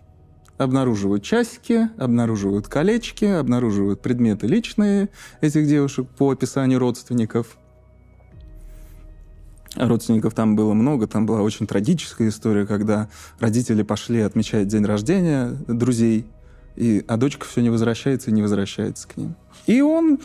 обнаруживают 0.59 1.23
часики, 1.23 1.89
обнаруживают 1.99 2.69
колечки, 2.69 3.25
обнаруживают 3.25 4.01
предметы 4.01 4.47
личные 4.47 5.09
этих 5.41 5.67
девушек 5.67 6.07
по 6.17 6.31
описанию 6.31 6.79
родственников. 6.79 7.57
Родственников 9.75 10.35
там 10.35 10.55
было 10.55 10.73
много, 10.73 11.09
там 11.09 11.27
была 11.27 11.43
очень 11.43 11.67
трагическая 11.67 12.29
история, 12.29 12.65
когда 12.65 13.09
родители 13.41 13.83
пошли 13.83 14.21
отмечать 14.21 14.69
день 14.69 14.85
рождения 14.85 15.57
друзей, 15.67 16.27
и, 16.77 17.05
а 17.09 17.17
дочка 17.17 17.45
все 17.45 17.61
не 17.61 17.71
возвращается 17.71 18.31
и 18.31 18.33
не 18.33 18.43
возвращается 18.43 19.09
к 19.09 19.17
ним. 19.17 19.35
И 19.67 19.81
он 19.81 20.21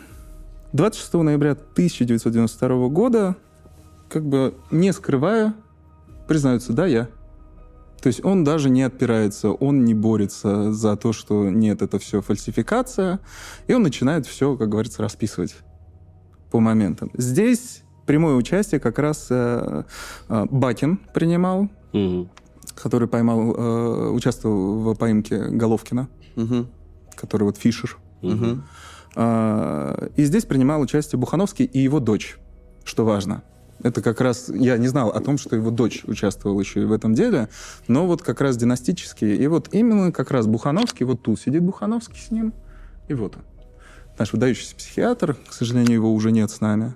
26 0.74 1.14
ноября 1.14 1.52
1992 1.52 2.90
года, 2.90 3.36
как 4.08 4.24
бы 4.24 4.54
не 4.70 4.94
скрывая, 4.94 5.56
признается, 6.28 6.74
да, 6.74 6.86
я. 6.86 7.08
То 8.02 8.08
есть 8.08 8.24
он 8.24 8.44
даже 8.44 8.70
не 8.70 8.84
отпирается, 8.84 9.52
он 9.52 9.84
не 9.84 9.94
борется 9.94 10.72
за 10.72 10.96
то, 10.96 11.14
что 11.14 11.50
нет, 11.50 11.82
это 11.82 12.00
все 12.00 12.22
фальсификация, 12.22 13.20
и 13.68 13.74
он 13.74 13.84
начинает 13.84 14.26
все, 14.26 14.56
как 14.56 14.70
говорится, 14.70 15.02
расписывать 15.02 15.56
по 16.52 16.60
моментам. 16.60 17.12
Здесь 17.14 17.84
прямое 18.06 18.36
участие 18.36 18.80
как 18.80 19.00
раз 19.00 19.28
э, 19.30 19.84
э, 20.30 20.46
Бакин 20.50 21.00
принимал, 21.14 21.70
угу. 21.94 22.30
который 22.76 23.08
поймал, 23.08 23.56
э, 23.56 24.10
участвовал 24.10 24.94
в 24.94 24.96
поимке 24.96 25.50
Головкина 25.50 26.08
угу. 26.40 26.68
который 27.16 27.44
вот 27.44 27.58
Фишер. 27.58 27.98
Угу. 28.22 28.62
А, 29.16 30.10
и 30.16 30.24
здесь 30.24 30.46
принимал 30.46 30.82
участие 30.82 31.20
Бухановский 31.20 31.66
и 31.66 31.80
его 31.80 32.00
дочь, 32.00 32.38
что 32.84 33.06
важно. 33.06 33.44
Это 33.82 34.02
как 34.02 34.20
раз, 34.20 34.50
я 34.50 34.78
не 34.78 34.88
знал 34.88 35.10
о 35.10 35.22
том, 35.22 35.38
что 35.38 35.56
его 35.56 35.72
дочь 35.72 36.04
участвовала 36.06 36.60
еще 36.60 36.82
и 36.82 36.86
в 36.86 36.92
этом 36.92 37.14
деле, 37.14 37.50
но 37.88 38.08
вот 38.08 38.22
как 38.22 38.42
раз 38.42 38.58
династические. 38.58 39.38
И 39.38 39.48
вот 39.48 39.70
именно 39.72 40.12
как 40.12 40.32
раз 40.32 40.48
Бухановский, 40.48 41.06
вот 41.06 41.22
тут 41.22 41.40
сидит 41.40 41.64
Бухановский 41.64 42.20
с 42.20 42.32
ним, 42.32 42.54
и 43.08 43.14
вот 43.14 43.38
он. 43.38 43.44
Наш 44.18 44.34
выдающийся 44.34 44.76
психиатр, 44.76 45.38
к 45.48 45.54
сожалению, 45.54 45.94
его 45.94 46.14
уже 46.14 46.32
нет 46.32 46.52
с 46.52 46.60
нами. 46.60 46.96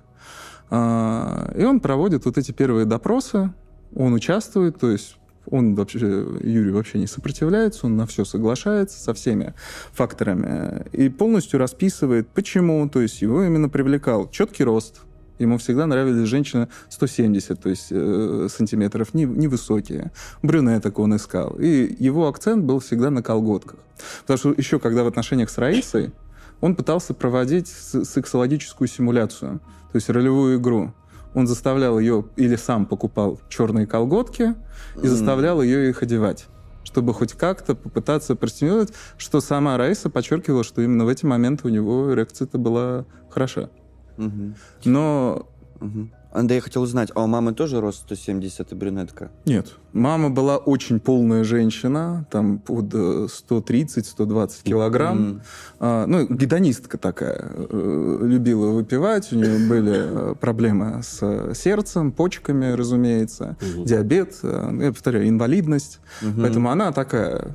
А, 0.68 1.50
и 1.56 1.64
он 1.64 1.80
проводит 1.80 2.26
вот 2.26 2.36
эти 2.36 2.52
первые 2.52 2.84
допросы, 2.84 3.50
он 3.94 4.12
участвует, 4.12 4.78
то 4.78 4.90
есть 4.90 5.16
он 5.50 5.74
вообще, 5.74 5.98
Юрий 5.98 6.70
вообще 6.70 6.98
не 6.98 7.06
сопротивляется, 7.06 7.86
он 7.86 7.96
на 7.96 8.06
все 8.06 8.24
соглашается 8.24 8.98
со 8.98 9.14
всеми 9.14 9.54
факторами 9.92 10.86
и 10.92 11.08
полностью 11.08 11.58
расписывает, 11.58 12.28
почему. 12.28 12.88
То 12.88 13.00
есть 13.00 13.22
его 13.22 13.42
именно 13.42 13.68
привлекал 13.68 14.30
четкий 14.30 14.64
рост, 14.64 15.00
Ему 15.38 15.58
всегда 15.58 15.86
нравились 15.86 16.28
женщины 16.28 16.68
170 16.88 17.60
то 17.60 17.68
есть, 17.68 17.88
э, 17.90 18.48
сантиметров, 18.50 19.14
невысокие. 19.14 20.12
Не 20.42 20.48
Брюнеток 20.48 20.98
он 20.98 21.16
искал. 21.16 21.56
И 21.58 21.96
его 21.98 22.28
акцент 22.28 22.64
был 22.64 22.78
всегда 22.78 23.10
на 23.10 23.22
колготках. 23.22 23.78
Потому 24.22 24.38
что 24.38 24.54
еще 24.56 24.78
когда 24.78 25.04
в 25.04 25.06
отношениях 25.06 25.50
с 25.50 25.58
Раисой, 25.58 26.12
он 26.60 26.76
пытался 26.76 27.14
проводить 27.14 27.68
сексологическую 27.68 28.88
симуляцию, 28.88 29.60
то 29.92 29.96
есть 29.96 30.08
ролевую 30.08 30.58
игру 30.58 30.92
он 31.34 31.46
заставлял 31.48 31.98
ее 31.98 32.24
или 32.36 32.56
сам 32.56 32.86
покупал 32.86 33.40
черные 33.48 33.86
колготки 33.86 34.54
и 35.02 35.06
заставлял 35.06 35.60
ее 35.60 35.90
их 35.90 36.02
одевать 36.02 36.46
чтобы 36.84 37.12
хоть 37.12 37.32
как-то 37.32 37.74
попытаться 37.74 38.36
простимулировать, 38.36 38.92
что 39.16 39.40
сама 39.40 39.76
Раиса 39.78 40.10
подчеркивала, 40.10 40.62
что 40.62 40.80
именно 40.80 41.04
в 41.04 41.08
эти 41.08 41.24
моменты 41.24 41.66
у 41.66 41.70
него 41.70 42.12
эрекция-то 42.12 42.56
была 42.56 43.04
хороша. 43.30 43.70
Угу. 44.16 44.54
Но 44.84 45.46
угу. 45.80 46.08
Андрей, 46.34 46.56
я 46.56 46.62
хотел 46.62 46.82
узнать, 46.82 47.10
а 47.14 47.22
у 47.22 47.28
мамы 47.28 47.54
тоже 47.54 47.80
рост 47.80 48.00
170 48.00 48.72
и 48.72 48.74
брюнетка? 48.74 49.30
Нет. 49.46 49.74
Мама 49.92 50.30
была 50.30 50.56
очень 50.56 50.98
полная 50.98 51.44
женщина, 51.44 52.26
там 52.28 52.58
под 52.58 52.92
130-120 52.92 54.64
килограмм. 54.64 55.18
Mm-hmm. 55.18 55.40
А, 55.78 56.06
ну, 56.06 56.26
гедонистка 56.26 56.98
такая. 56.98 57.52
Э, 57.54 58.18
любила 58.22 58.72
выпивать, 58.72 59.32
у 59.32 59.36
нее 59.36 59.68
были 59.68 60.32
э, 60.32 60.34
проблемы 60.34 61.04
с 61.04 61.54
сердцем, 61.54 62.10
почками, 62.10 62.72
разумеется, 62.72 63.56
mm-hmm. 63.60 63.84
диабет, 63.84 64.34
э, 64.42 64.78
я 64.82 64.90
повторяю, 64.90 65.28
инвалидность. 65.28 66.00
Mm-hmm. 66.20 66.40
Поэтому 66.40 66.70
она 66.72 66.90
такая 66.90 67.54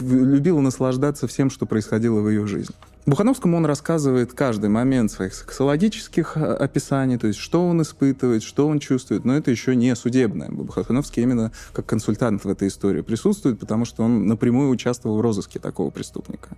любила 0.00 0.60
наслаждаться 0.60 1.28
всем, 1.28 1.50
что 1.50 1.66
происходило 1.66 2.20
в 2.20 2.28
ее 2.28 2.48
жизни. 2.48 2.74
Бухановскому 3.06 3.56
он 3.56 3.66
рассказывает 3.66 4.32
каждый 4.32 4.68
момент 4.68 5.12
своих 5.12 5.32
сексологических 5.32 6.36
э, 6.36 6.40
описаний, 6.40 7.18
то 7.18 7.28
есть 7.28 7.38
что 7.38 7.64
он 7.64 7.80
испытывает, 7.80 8.42
что 8.42 8.66
он 8.66 8.80
чувствует, 8.80 9.24
но 9.24 9.36
это 9.36 9.52
еще 9.52 9.76
не 9.76 9.94
судебное. 9.94 10.50
Бухановский 10.50 11.22
именно 11.22 11.52
как 11.72 11.86
консультант 11.86 12.44
в 12.44 12.48
этой 12.48 12.66
истории 12.66 13.02
присутствует, 13.02 13.60
потому 13.60 13.84
что 13.84 14.02
он 14.02 14.26
напрямую 14.26 14.70
участвовал 14.70 15.18
в 15.18 15.20
розыске 15.20 15.60
такого 15.60 15.90
преступника. 15.90 16.56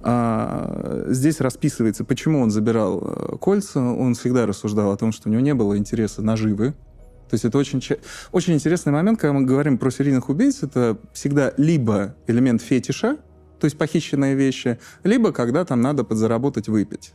А, 0.00 1.06
здесь 1.08 1.40
расписывается, 1.40 2.04
почему 2.04 2.40
он 2.40 2.52
забирал 2.52 3.02
э, 3.02 3.36
кольца. 3.38 3.80
Он 3.80 4.14
всегда 4.14 4.46
рассуждал 4.46 4.92
о 4.92 4.96
том, 4.96 5.10
что 5.10 5.28
у 5.28 5.32
него 5.32 5.42
не 5.42 5.54
было 5.54 5.76
интереса 5.76 6.22
наживы, 6.22 6.70
То 7.30 7.34
есть 7.34 7.44
это 7.44 7.58
очень, 7.58 7.82
очень 8.30 8.54
интересный 8.54 8.92
момент, 8.92 9.18
когда 9.18 9.32
мы 9.32 9.42
говорим 9.42 9.76
про 9.76 9.90
серийных 9.90 10.28
убийц, 10.28 10.62
это 10.62 10.98
всегда 11.12 11.52
либо 11.56 12.14
элемент 12.28 12.62
фетиша, 12.62 13.18
то 13.60 13.66
есть 13.66 13.78
похищенные 13.78 14.34
вещи, 14.34 14.80
либо 15.04 15.32
когда 15.32 15.64
там 15.64 15.82
надо 15.82 16.02
подзаработать 16.02 16.68
выпить. 16.68 17.12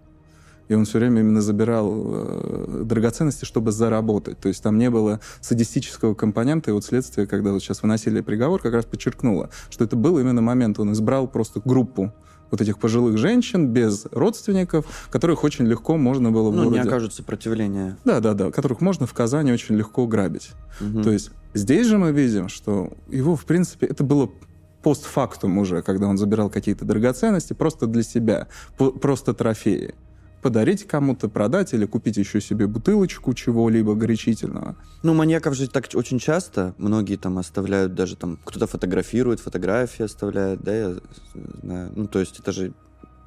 И 0.69 0.75
он 0.75 0.85
все 0.85 0.99
время 0.99 1.23
именно 1.23 1.41
забирал 1.41 1.91
э, 1.93 2.83
драгоценности, 2.85 3.45
чтобы 3.45 3.73
заработать. 3.73 4.39
То 4.39 4.49
есть 4.49 4.63
там 4.63 4.79
не 4.79 4.89
было 4.89 5.19
садистического 5.41 6.15
компонента. 6.15 6.71
И 6.71 6.75
вот 6.75 6.85
следствие, 6.85 7.27
когда 7.27 7.51
вот 7.53 7.61
сейчас 7.61 7.83
выносили 7.83 8.21
приговор, 8.21 8.63
как 8.63 8.75
раз 8.75 8.85
подчеркнуло, 8.85 9.51
что 9.71 9.85
это 9.85 9.97
был 9.97 10.21
именно 10.21 10.43
момент. 10.43 10.79
Он 10.79 10.93
избрал 10.93 11.27
просто 11.27 11.61
группу 11.65 12.13
вот 12.51 12.61
этих 12.61 12.78
пожилых 12.78 13.18
женщин 13.18 13.68
без 13.68 14.07
родственников, 14.12 14.86
которых 15.11 15.44
очень 15.44 15.66
легко 15.66 15.96
можно 15.96 16.30
было 16.30 16.51
в 16.51 16.57
ну, 16.57 16.64
городе... 16.64 16.82
не 16.82 16.88
окажут 16.88 17.14
сопротивления. 17.14 17.96
Да, 18.05 18.20
да, 18.20 18.34
да, 18.34 18.51
которых 18.51 18.80
можно 18.80 19.07
в 19.07 19.12
Казани 19.12 19.53
очень 19.53 19.76
легко 19.76 20.07
грабить. 20.07 20.51
Угу. 20.80 21.03
То 21.03 21.11
есть 21.11 21.30
здесь 21.55 21.86
же 21.86 21.98
мы 21.98 22.12
видим, 22.12 22.48
что 22.48 22.92
его, 23.09 23.36
в 23.36 23.44
принципе, 23.44 23.86
это 23.86 24.05
было 24.05 24.30
постфактум 24.82 25.59
уже, 25.59 25.82
когда 25.82 26.07
он 26.07 26.16
забирал 26.16 26.48
какие-то 26.48 26.84
драгоценности 26.84 27.53
просто 27.53 27.86
для 27.86 28.03
себя, 28.03 28.48
просто 28.76 29.34
трофеи 29.34 29.94
подарить 30.41 30.86
кому-то, 30.86 31.28
продать 31.28 31.72
или 31.74 31.86
купить 31.86 32.16
еще 32.16 32.41
себе 32.41 32.66
бутылочку 32.66 33.34
чего-либо 33.34 33.95
горячительного. 33.95 34.76
Ну, 35.03 35.14
маньяков 35.14 35.55
же 35.55 35.68
так 35.68 35.88
очень 35.95 36.18
часто. 36.18 36.74
Многие 36.78 37.16
там 37.16 37.38
оставляют 37.38 37.95
даже 37.95 38.16
там, 38.16 38.38
кто-то 38.45 38.66
фотографирует, 38.66 39.41
фотографии 39.41 40.05
оставляет, 40.05 40.61
да, 40.62 40.74
я 40.74 40.95
знаю. 41.62 41.93
Ну, 41.95 42.07
то 42.07 42.18
есть 42.18 42.38
это 42.38 42.53
же 42.53 42.72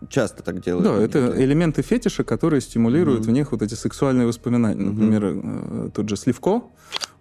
часто 0.09 0.43
так 0.43 0.61
делают. 0.61 0.85
Да, 0.85 1.01
это 1.01 1.33
элементы 1.43 1.81
фетиша, 1.81 2.23
которые 2.23 2.61
стимулируют 2.61 3.21
mm-hmm. 3.21 3.29
в 3.29 3.31
них 3.31 3.51
вот 3.51 3.61
эти 3.61 3.75
сексуальные 3.75 4.27
воспоминания. 4.27 4.81
Например, 4.81 5.25
mm-hmm. 5.25 5.91
тот 5.91 6.09
же 6.09 6.15
Сливко, 6.17 6.63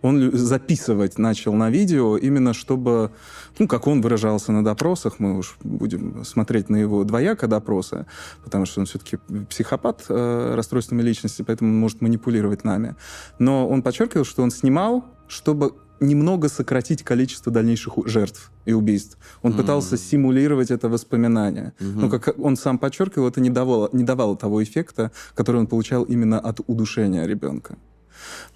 он 0.02 0.36
записывать 0.36 1.18
начал 1.18 1.54
на 1.54 1.70
видео 1.70 2.16
именно 2.16 2.52
чтобы, 2.52 3.12
ну, 3.58 3.68
как 3.68 3.86
он 3.86 4.00
выражался 4.00 4.52
на 4.52 4.64
допросах, 4.64 5.14
мы 5.18 5.38
уж 5.38 5.56
будем 5.62 6.24
смотреть 6.24 6.68
на 6.68 6.76
его 6.76 7.04
двояко 7.04 7.46
допросы, 7.46 8.06
потому 8.44 8.66
что 8.66 8.80
он 8.80 8.86
все-таки 8.86 9.18
психопат 9.48 10.04
э, 10.08 10.54
расстройствами 10.56 11.02
личности, 11.02 11.42
поэтому 11.42 11.70
он 11.70 11.78
может 11.78 12.00
манипулировать 12.00 12.64
нами. 12.64 12.96
Но 13.38 13.68
он 13.68 13.82
подчеркивал, 13.82 14.24
что 14.24 14.42
он 14.42 14.50
снимал, 14.50 15.04
чтобы 15.28 15.74
немного 16.02 16.48
сократить 16.48 17.02
количество 17.02 17.52
дальнейших 17.52 17.94
жертв 18.06 18.50
и 18.64 18.72
убийств. 18.72 19.18
Он 19.42 19.52
mm-hmm. 19.52 19.56
пытался 19.56 19.96
симулировать 19.96 20.70
это 20.70 20.88
воспоминание. 20.88 21.72
Mm-hmm. 21.78 21.94
Но, 21.94 22.08
как 22.08 22.38
он 22.38 22.56
сам 22.56 22.78
подчеркивал, 22.78 23.28
это 23.28 23.40
не 23.40 23.50
давало, 23.50 23.88
не 23.92 24.04
давало 24.04 24.36
того 24.36 24.62
эффекта, 24.62 25.12
который 25.34 25.60
он 25.60 25.66
получал 25.66 26.02
именно 26.04 26.38
от 26.38 26.60
удушения 26.66 27.26
ребенка. 27.26 27.76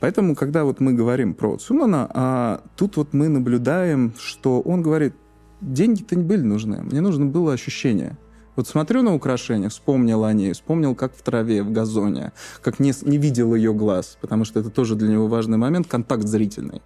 Поэтому, 0.01 0.35
когда 0.35 0.65
вот 0.65 0.81
мы 0.81 0.93
говорим 0.93 1.35
про 1.35 1.57
Цумана, 1.57 2.09
а 2.13 2.63
тут 2.77 2.97
вот 2.97 3.13
мы 3.13 3.29
наблюдаем, 3.29 4.15
что 4.19 4.61
он 4.61 4.83
говорит, 4.83 5.15
деньги-то 5.61 6.17
не 6.17 6.23
были 6.23 6.43
нужны, 6.43 6.83
мне 6.83 7.01
нужно 7.01 7.27
было 7.27 7.53
ощущение. 7.53 8.17
Вот 8.57 8.67
смотрю 8.67 9.03
на 9.03 9.15
украшения, 9.15 9.69
вспомнил 9.69 10.25
о 10.25 10.33
ней, 10.33 10.53
вспомнил, 10.55 10.95
как 10.95 11.15
в 11.15 11.23
траве, 11.23 11.63
в 11.63 11.71
газоне, 11.71 12.33
как 12.63 12.81
не, 12.81 12.93
не 13.03 13.19
видел 13.19 13.55
ее 13.55 13.75
глаз, 13.75 14.17
потому 14.21 14.47
что 14.47 14.59
это 14.59 14.71
тоже 14.71 14.97
для 14.97 15.09
него 15.09 15.29
важный 15.29 15.59
момент, 15.59 15.87
контакт 15.87 16.27
зрительный. 16.27 16.81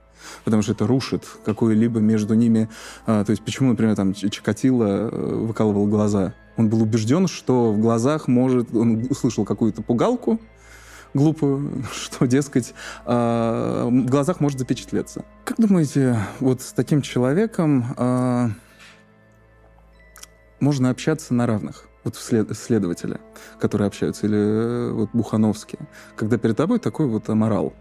Потому 0.44 0.62
что 0.62 0.72
это 0.72 0.86
рушит 0.86 1.24
какое-либо 1.44 2.00
между 2.00 2.34
ними... 2.34 2.68
А, 3.06 3.24
то 3.24 3.30
есть 3.30 3.42
почему, 3.42 3.70
например, 3.70 3.96
там 3.96 4.12
Чикатило 4.12 5.08
э, 5.10 5.34
выкалывал 5.46 5.86
глаза? 5.86 6.34
Он 6.56 6.68
был 6.68 6.82
убежден, 6.82 7.26
что 7.26 7.72
в 7.72 7.80
глазах 7.80 8.28
может... 8.28 8.74
Он 8.74 9.06
услышал 9.08 9.44
какую-то 9.44 9.80
пугалку, 9.80 10.38
глупую, 11.14 11.84
что, 11.92 12.26
дескать, 12.26 12.74
э, 13.06 13.88
в 13.90 14.06
глазах 14.06 14.40
может 14.40 14.58
запечатлеться. 14.58 15.24
Как 15.44 15.58
думаете, 15.58 16.18
вот 16.40 16.62
с 16.62 16.72
таким 16.72 17.00
человеком 17.00 17.94
э, 17.96 18.48
можно 20.60 20.90
общаться 20.90 21.34
на 21.34 21.46
равных? 21.46 21.88
Вот 22.04 22.16
след, 22.16 22.56
следователи, 22.56 23.20
которые 23.58 23.88
общаются, 23.88 24.26
или 24.26 24.38
э, 24.38 24.92
вот 24.92 25.10
Бухановские, 25.12 25.86
когда 26.16 26.38
перед 26.38 26.56
тобой 26.56 26.78
такой 26.78 27.06
вот 27.06 27.28
аморал, 27.28 27.74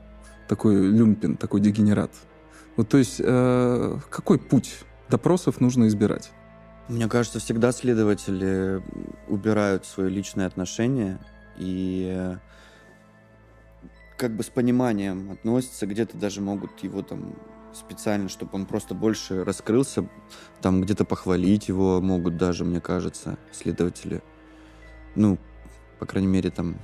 такой 0.47 0.75
люмпин, 0.75 1.37
такой 1.37 1.61
дегенерат. 1.61 2.11
Вот 2.75 2.89
то 2.89 2.97
есть 2.97 3.21
э, 3.23 3.97
какой 4.09 4.39
путь 4.39 4.79
допросов 5.09 5.61
нужно 5.61 5.87
избирать? 5.87 6.31
Мне 6.89 7.07
кажется, 7.07 7.39
всегда 7.39 7.71
следователи 7.71 8.81
убирают 9.27 9.85
свои 9.85 10.09
личные 10.09 10.47
отношения 10.47 11.19
и 11.57 12.35
как 14.17 14.35
бы 14.35 14.43
с 14.43 14.47
пониманием 14.47 15.31
относятся, 15.31 15.85
где-то 15.85 16.17
даже 16.17 16.41
могут 16.41 16.79
его 16.83 17.01
там 17.01 17.35
специально, 17.73 18.29
чтобы 18.29 18.51
он 18.53 18.65
просто 18.65 18.93
больше 18.93 19.43
раскрылся, 19.43 20.07
там 20.61 20.81
где-то 20.81 21.05
похвалить 21.05 21.67
его 21.67 22.01
могут 22.01 22.37
даже, 22.37 22.65
мне 22.65 22.81
кажется, 22.81 23.37
следователи. 23.51 24.21
Ну, 25.15 25.37
по 25.99 26.05
крайней 26.05 26.27
мере, 26.27 26.49
там... 26.51 26.77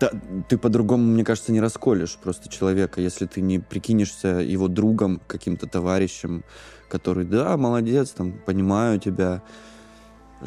Да, 0.00 0.10
ты 0.48 0.56
по-другому, 0.56 1.04
мне 1.04 1.24
кажется, 1.24 1.52
не 1.52 1.60
расколешь 1.60 2.16
просто 2.16 2.48
человека, 2.48 3.02
если 3.02 3.26
ты 3.26 3.42
не 3.42 3.58
прикинешься 3.58 4.28
его 4.38 4.66
другом, 4.66 5.20
каким-то 5.26 5.66
товарищем, 5.66 6.42
который, 6.88 7.26
да, 7.26 7.54
молодец, 7.58 8.10
там, 8.10 8.32
понимаю 8.32 8.98
тебя, 8.98 9.42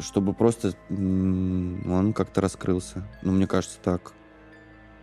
чтобы 0.00 0.34
просто 0.34 0.74
он 0.88 2.12
как-то 2.16 2.40
раскрылся. 2.40 3.06
Ну, 3.22 3.32
мне 3.32 3.46
кажется, 3.46 3.78
так. 3.80 4.12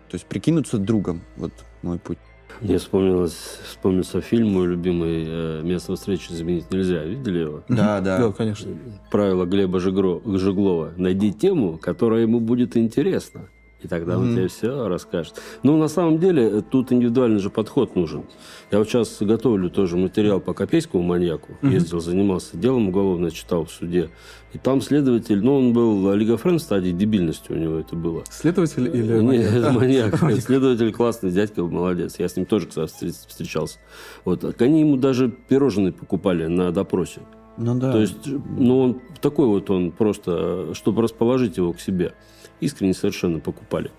То 0.09 0.15
есть 0.15 0.25
прикинуться 0.25 0.77
другом. 0.77 1.21
Вот 1.37 1.51
мой 1.81 1.99
путь. 1.99 2.17
Мне 2.61 2.77
вспомнилось, 2.77 3.59
вспомнился 3.63 4.21
фильм 4.21 4.49
мой 4.53 4.67
любимый 4.67 5.23
э, 5.25 5.61
«Место 5.63 5.95
встречи 5.95 6.31
изменить 6.31 6.69
нельзя». 6.71 7.03
Видели 7.03 7.39
его? 7.39 7.63
Да, 7.69 8.01
да. 8.01 8.17
Да, 8.17 8.31
конечно. 8.33 8.71
Правило 9.11 9.45
Глеба 9.45 9.79
Жигро, 9.79 10.21
Жиглова. 10.25 10.91
Найди 10.97 11.31
тему, 11.31 11.77
которая 11.77 12.21
ему 12.23 12.39
будет 12.39 12.75
интересна. 12.75 13.49
И 13.81 13.87
тогда 13.87 14.13
mm-hmm. 14.13 14.21
он 14.21 14.35
тебе 14.35 14.47
все 14.47 14.87
расскажет. 14.87 15.41
Ну, 15.63 15.77
на 15.77 15.87
самом 15.87 16.19
деле, 16.19 16.61
тут 16.61 16.91
индивидуальный 16.91 17.39
же 17.39 17.49
подход 17.49 17.95
нужен. 17.95 18.25
Я 18.71 18.79
вот 18.79 18.89
сейчас 18.89 19.17
готовлю 19.21 19.69
тоже 19.69 19.95
материал 19.95 20.41
по 20.41 20.53
копейскому 20.53 21.01
маньяку. 21.01 21.53
Mm-hmm. 21.61 21.71
Ездил, 21.71 21.99
занимался 22.01 22.57
делом 22.57 22.89
уголовно, 22.89 23.31
читал 23.31 23.65
в 23.65 23.71
суде. 23.71 24.09
И 24.51 24.57
там 24.57 24.81
следователь, 24.81 25.41
ну, 25.41 25.57
он 25.57 25.73
был 25.73 26.09
олигофрен 26.09 26.57
в 26.57 26.61
стадии 26.61 26.91
дебильности 26.91 27.51
у 27.51 27.55
него 27.55 27.77
это 27.77 27.95
было. 27.95 28.23
Следователь 28.29 28.87
или 28.87 29.21
маньяк? 29.21 29.51
Нет, 29.81 30.21
маньяк. 30.21 30.41
Следователь 30.41 30.91
классный, 30.91 31.31
дядька 31.31 31.63
молодец. 31.63 32.15
Я 32.19 32.27
с 32.27 32.35
ним 32.35 32.45
тоже, 32.45 32.67
кстати, 32.67 33.13
встречался. 33.27 33.79
Вот. 34.25 34.61
Они 34.61 34.81
ему 34.81 34.97
даже 34.97 35.29
пирожные 35.29 35.93
покупали 35.93 36.47
на 36.47 36.71
допросе. 36.71 37.21
Ну 37.57 37.75
да. 37.75 37.91
То 37.91 37.99
есть, 37.99 38.25
ну, 38.25 38.79
он 38.79 39.01
такой 39.21 39.47
вот 39.47 39.69
он 39.69 39.91
просто, 39.91 40.73
чтобы 40.73 41.01
расположить 41.01 41.57
его 41.57 41.73
к 41.73 41.79
себе 41.79 42.13
искренне 42.59 42.93
совершенно 42.93 43.39
покупали. 43.39 43.91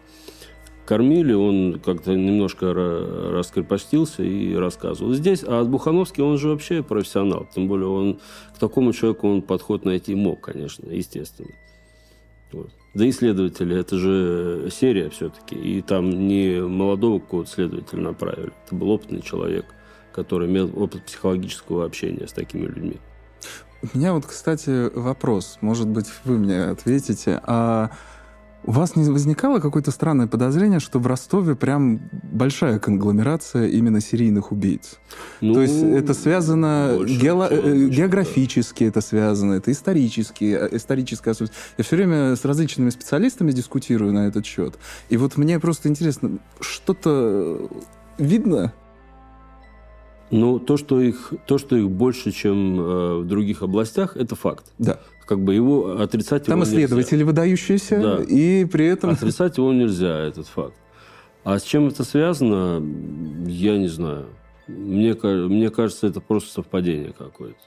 Кормили, 0.86 1.32
он 1.32 1.78
как-то 1.78 2.14
немножко 2.14 2.72
раскрепостился 2.74 4.24
и 4.24 4.54
рассказывал. 4.54 5.14
Здесь, 5.14 5.44
а 5.46 5.62
Бухановский, 5.64 6.22
он 6.22 6.36
же 6.36 6.48
вообще 6.48 6.82
профессионал. 6.82 7.46
Тем 7.54 7.68
более, 7.68 7.86
он 7.86 8.18
к 8.54 8.58
такому 8.58 8.92
человеку 8.92 9.28
он 9.28 9.42
подход 9.42 9.84
найти 9.84 10.16
мог, 10.16 10.40
конечно, 10.40 10.90
естественно. 10.90 11.52
Вот. 12.50 12.70
Да 12.94 13.04
и 13.04 13.12
следователи, 13.12 13.78
это 13.78 13.98
же 13.98 14.68
серия 14.72 15.10
все-таки. 15.10 15.54
И 15.54 15.80
там 15.80 16.10
не 16.26 16.60
молодого 16.60 17.20
какого-то 17.20 17.48
следователя 17.48 18.00
направили. 18.00 18.52
Это 18.66 18.74
был 18.74 18.90
опытный 18.90 19.22
человек, 19.22 19.66
который 20.12 20.48
имел 20.48 20.72
опыт 20.74 21.04
психологического 21.04 21.84
общения 21.84 22.26
с 22.26 22.32
такими 22.32 22.66
людьми. 22.66 22.96
У 23.94 23.96
меня 23.96 24.12
вот, 24.12 24.26
кстати, 24.26 24.90
вопрос. 24.92 25.58
Может 25.60 25.86
быть, 25.86 26.06
вы 26.24 26.38
мне 26.38 26.64
ответите. 26.64 27.40
А 27.46 27.92
у 28.64 28.72
вас 28.72 28.94
не 28.94 29.08
возникало 29.08 29.58
какое-то 29.58 29.90
странное 29.90 30.26
подозрение, 30.26 30.80
что 30.80 30.98
в 30.98 31.06
Ростове 31.06 31.56
прям 31.56 32.00
большая 32.12 32.78
конгломерация 32.78 33.68
именно 33.68 34.00
серийных 34.00 34.52
убийц? 34.52 34.98
Ну, 35.40 35.54
То 35.54 35.62
есть 35.62 35.82
это 35.82 36.12
связано 36.14 36.98
гео... 37.06 37.46
Э, 37.50 37.88
географически, 37.88 38.84
это 38.84 39.00
связано, 39.00 39.54
это 39.54 39.72
исторически, 39.72 40.56
э, 40.60 40.76
историческая 40.76 41.30
особенность. 41.30 41.58
Я 41.78 41.84
все 41.84 41.96
время 41.96 42.36
с 42.36 42.44
различными 42.44 42.90
специалистами 42.90 43.52
дискутирую 43.52 44.12
на 44.12 44.26
этот 44.26 44.44
счет. 44.44 44.78
И 45.08 45.16
вот 45.16 45.36
мне 45.36 45.58
просто 45.58 45.88
интересно, 45.88 46.38
что-то 46.60 47.68
видно 48.18 48.72
ну, 50.30 50.60
то, 50.60 50.76
что 50.76 51.00
их, 51.00 51.32
то, 51.46 51.58
что 51.58 51.76
их 51.76 51.90
больше, 51.90 52.30
чем 52.30 52.78
э, 52.78 53.20
в 53.20 53.26
других 53.26 53.62
областях, 53.62 54.16
это 54.16 54.36
факт. 54.36 54.72
Да 54.78 55.00
как 55.30 55.38
бы 55.44 55.54
его 55.54 56.00
отрицать 56.00 56.46
Там 56.46 56.56
его 56.56 56.68
исследователи 56.68 57.18
нельзя. 57.18 57.26
выдающиеся, 57.26 58.00
да. 58.00 58.24
и 58.24 58.64
при 58.64 58.86
этом... 58.86 59.10
Отрицать 59.10 59.58
его 59.58 59.72
нельзя, 59.72 60.18
этот 60.18 60.48
факт. 60.48 60.74
А 61.44 61.56
с 61.56 61.62
чем 61.62 61.86
это 61.86 62.02
связано, 62.02 62.84
я 63.46 63.78
не 63.78 63.86
знаю. 63.86 64.26
Мне, 64.66 65.14
мне 65.22 65.70
кажется, 65.70 66.08
это 66.08 66.20
просто 66.20 66.52
совпадение 66.52 67.14
какое-то. 67.16 67.60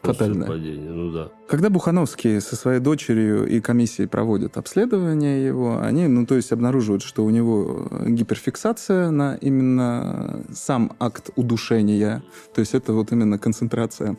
Фатальное. 0.00 0.46
Совпадение, 0.46 0.90
ну 0.90 1.12
да. 1.12 1.28
Когда 1.46 1.68
Бухановский 1.68 2.40
со 2.40 2.56
своей 2.56 2.80
дочерью 2.80 3.46
и 3.46 3.60
комиссией 3.60 4.08
проводят 4.08 4.56
обследование 4.56 5.44
его, 5.44 5.78
они, 5.82 6.06
ну, 6.06 6.24
то 6.24 6.36
есть 6.36 6.52
обнаруживают, 6.52 7.02
что 7.02 7.22
у 7.22 7.28
него 7.28 7.86
гиперфиксация 8.06 9.10
на 9.10 9.34
именно 9.34 10.42
сам 10.54 10.92
акт 10.98 11.28
удушения, 11.36 12.22
то 12.54 12.60
есть 12.60 12.72
это 12.72 12.94
вот 12.94 13.12
именно 13.12 13.38
концентрация. 13.38 14.16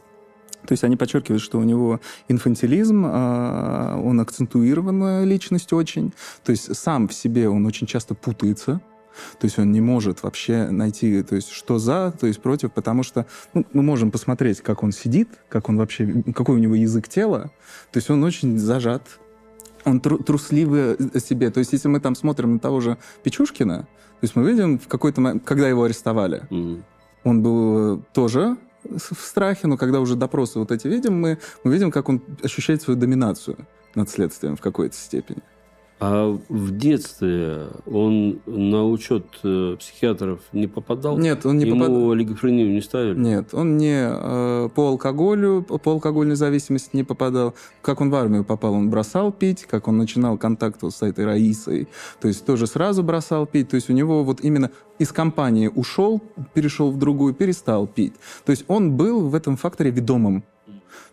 То 0.69 0.73
есть 0.73 0.83
они 0.83 0.97
подчеркивают, 0.97 1.41
что 1.41 1.57
у 1.57 1.63
него 1.63 1.99
инфантилизм, 2.27 3.03
а, 3.07 3.99
он 3.99 4.19
акцентуированная 4.19 5.23
личность 5.23 5.73
очень. 5.73 6.13
То 6.45 6.51
есть 6.51 6.75
сам 6.75 7.07
в 7.07 7.13
себе 7.15 7.49
он 7.49 7.65
очень 7.65 7.87
часто 7.87 8.13
путается. 8.13 8.79
То 9.39 9.45
есть 9.45 9.57
он 9.57 9.71
не 9.71 9.81
может 9.81 10.21
вообще 10.21 10.69
найти, 10.69 11.23
то 11.23 11.35
есть 11.35 11.49
что 11.49 11.79
за, 11.79 12.13
то 12.19 12.27
есть 12.27 12.39
против, 12.39 12.71
потому 12.71 13.01
что 13.01 13.25
ну, 13.55 13.65
мы 13.73 13.81
можем 13.81 14.11
посмотреть, 14.11 14.61
как 14.61 14.83
он 14.83 14.91
сидит, 14.91 15.29
как 15.49 15.69
он 15.69 15.77
вообще, 15.77 16.21
какой 16.35 16.57
у 16.57 16.59
него 16.59 16.75
язык 16.75 17.07
тела. 17.07 17.49
То 17.91 17.97
есть 17.97 18.11
он 18.11 18.23
очень 18.23 18.59
зажат, 18.59 19.01
он 19.85 19.99
тру 19.99 20.19
трусливый 20.19 20.97
себе. 21.19 21.49
То 21.49 21.61
есть 21.61 21.73
если 21.73 21.87
мы 21.87 21.99
там 21.99 22.13
смотрим 22.13 22.53
на 22.53 22.59
того 22.59 22.79
же 22.79 22.99
Печушкина, 23.23 23.87
то 23.87 24.21
есть 24.21 24.35
мы 24.35 24.47
видим 24.47 24.77
в 24.77 24.87
какой-то 24.87 25.19
момент, 25.19 25.43
когда 25.43 25.67
его 25.67 25.85
арестовали, 25.85 26.43
mm-hmm. 26.51 26.83
он 27.23 27.41
был 27.41 28.03
тоже 28.13 28.55
в 28.83 29.19
страхе, 29.19 29.67
но 29.67 29.77
когда 29.77 29.99
уже 29.99 30.15
допросы 30.15 30.59
вот 30.59 30.71
эти 30.71 30.87
видим, 30.87 31.19
мы, 31.19 31.37
мы 31.63 31.73
видим, 31.73 31.91
как 31.91 32.09
он 32.09 32.21
ощущает 32.43 32.81
свою 32.81 32.99
доминацию 32.99 33.57
над 33.95 34.09
следствием 34.09 34.55
в 34.55 34.61
какой-то 34.61 34.95
степени. 34.95 35.41
А 35.99 36.37
в 36.47 36.77
детстве 36.77 37.67
он 37.85 38.39
на 38.45 38.87
учет 38.87 39.25
э, 39.43 39.75
психиатров 39.77 40.39
не 40.53 40.67
попадал? 40.67 41.17
Нет, 41.17 41.45
он 41.45 41.57
не 41.57 41.65
попадал. 41.65 41.95
Ему 41.95 42.11
олигофрению 42.11 42.71
не 42.71 42.79
ставили? 42.79 43.19
Нет, 43.19 43.53
он 43.53 43.75
не 43.75 44.07
э, 44.09 44.69
по 44.73 44.87
алкоголю, 44.87 45.61
по 45.61 45.91
алкогольной 45.91 46.35
зависимости 46.35 46.91
не 46.93 47.03
попадал. 47.03 47.53
Как 47.81 47.99
он 47.99 48.11
в 48.11 48.15
армию 48.15 48.45
попал, 48.45 48.75
он 48.75 48.89
бросал 48.89 49.33
пить, 49.33 49.65
как 49.69 49.89
он 49.89 49.97
начинал 49.97 50.37
контакт 50.37 50.81
с 50.81 51.01
этой 51.01 51.25
Раисой, 51.25 51.89
то 52.21 52.29
есть 52.29 52.45
тоже 52.45 52.65
сразу 52.65 53.03
бросал 53.03 53.45
пить. 53.45 53.67
То 53.67 53.75
есть 53.75 53.89
у 53.89 53.93
него 53.93 54.23
вот 54.23 54.39
именно 54.39 54.71
из 54.99 55.11
компании 55.11 55.67
ушел, 55.67 56.21
перешел 56.53 56.91
в 56.91 56.97
другую, 56.97 57.33
перестал 57.33 57.87
пить. 57.87 58.13
То 58.45 58.51
есть 58.51 58.63
он 58.69 58.95
был 58.95 59.27
в 59.27 59.35
этом 59.35 59.57
факторе 59.57 59.91
ведомым. 59.91 60.45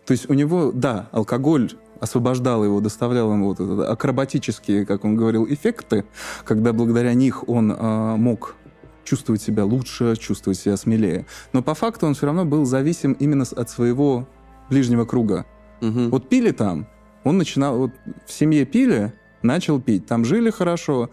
То 0.05 0.13
есть 0.13 0.29
у 0.29 0.33
него, 0.33 0.71
да, 0.73 1.09
алкоголь 1.11 1.71
освобождал 1.99 2.63
его, 2.63 2.79
доставлял 2.81 3.31
ему 3.31 3.47
вот 3.47 3.59
это, 3.59 3.91
акробатические, 3.91 4.85
как 4.85 5.05
он 5.05 5.15
говорил, 5.15 5.45
эффекты, 5.47 6.05
когда 6.43 6.73
благодаря 6.73 7.13
них 7.13 7.47
он 7.47 7.71
э, 7.71 8.15
мог 8.15 8.55
чувствовать 9.03 9.41
себя 9.41 9.63
лучше, 9.63 10.15
чувствовать 10.17 10.59
себя 10.59 10.75
смелее. 10.75 11.25
Но 11.53 11.63
по 11.63 11.73
факту 11.73 12.07
он 12.07 12.13
все 12.13 12.25
равно 12.25 12.45
был 12.45 12.65
зависим 12.65 13.13
именно 13.13 13.45
от 13.55 13.69
своего 13.69 14.27
ближнего 14.69 15.05
круга. 15.05 15.45
Угу. 15.81 16.09
Вот 16.09 16.29
пили 16.29 16.51
там, 16.51 16.87
он 17.23 17.37
начинал, 17.37 17.77
вот 17.77 17.91
в 18.25 18.31
семье 18.31 18.65
пили, 18.65 19.13
начал 19.41 19.79
пить, 19.79 20.05
там 20.05 20.25
жили 20.25 20.49
хорошо, 20.49 21.09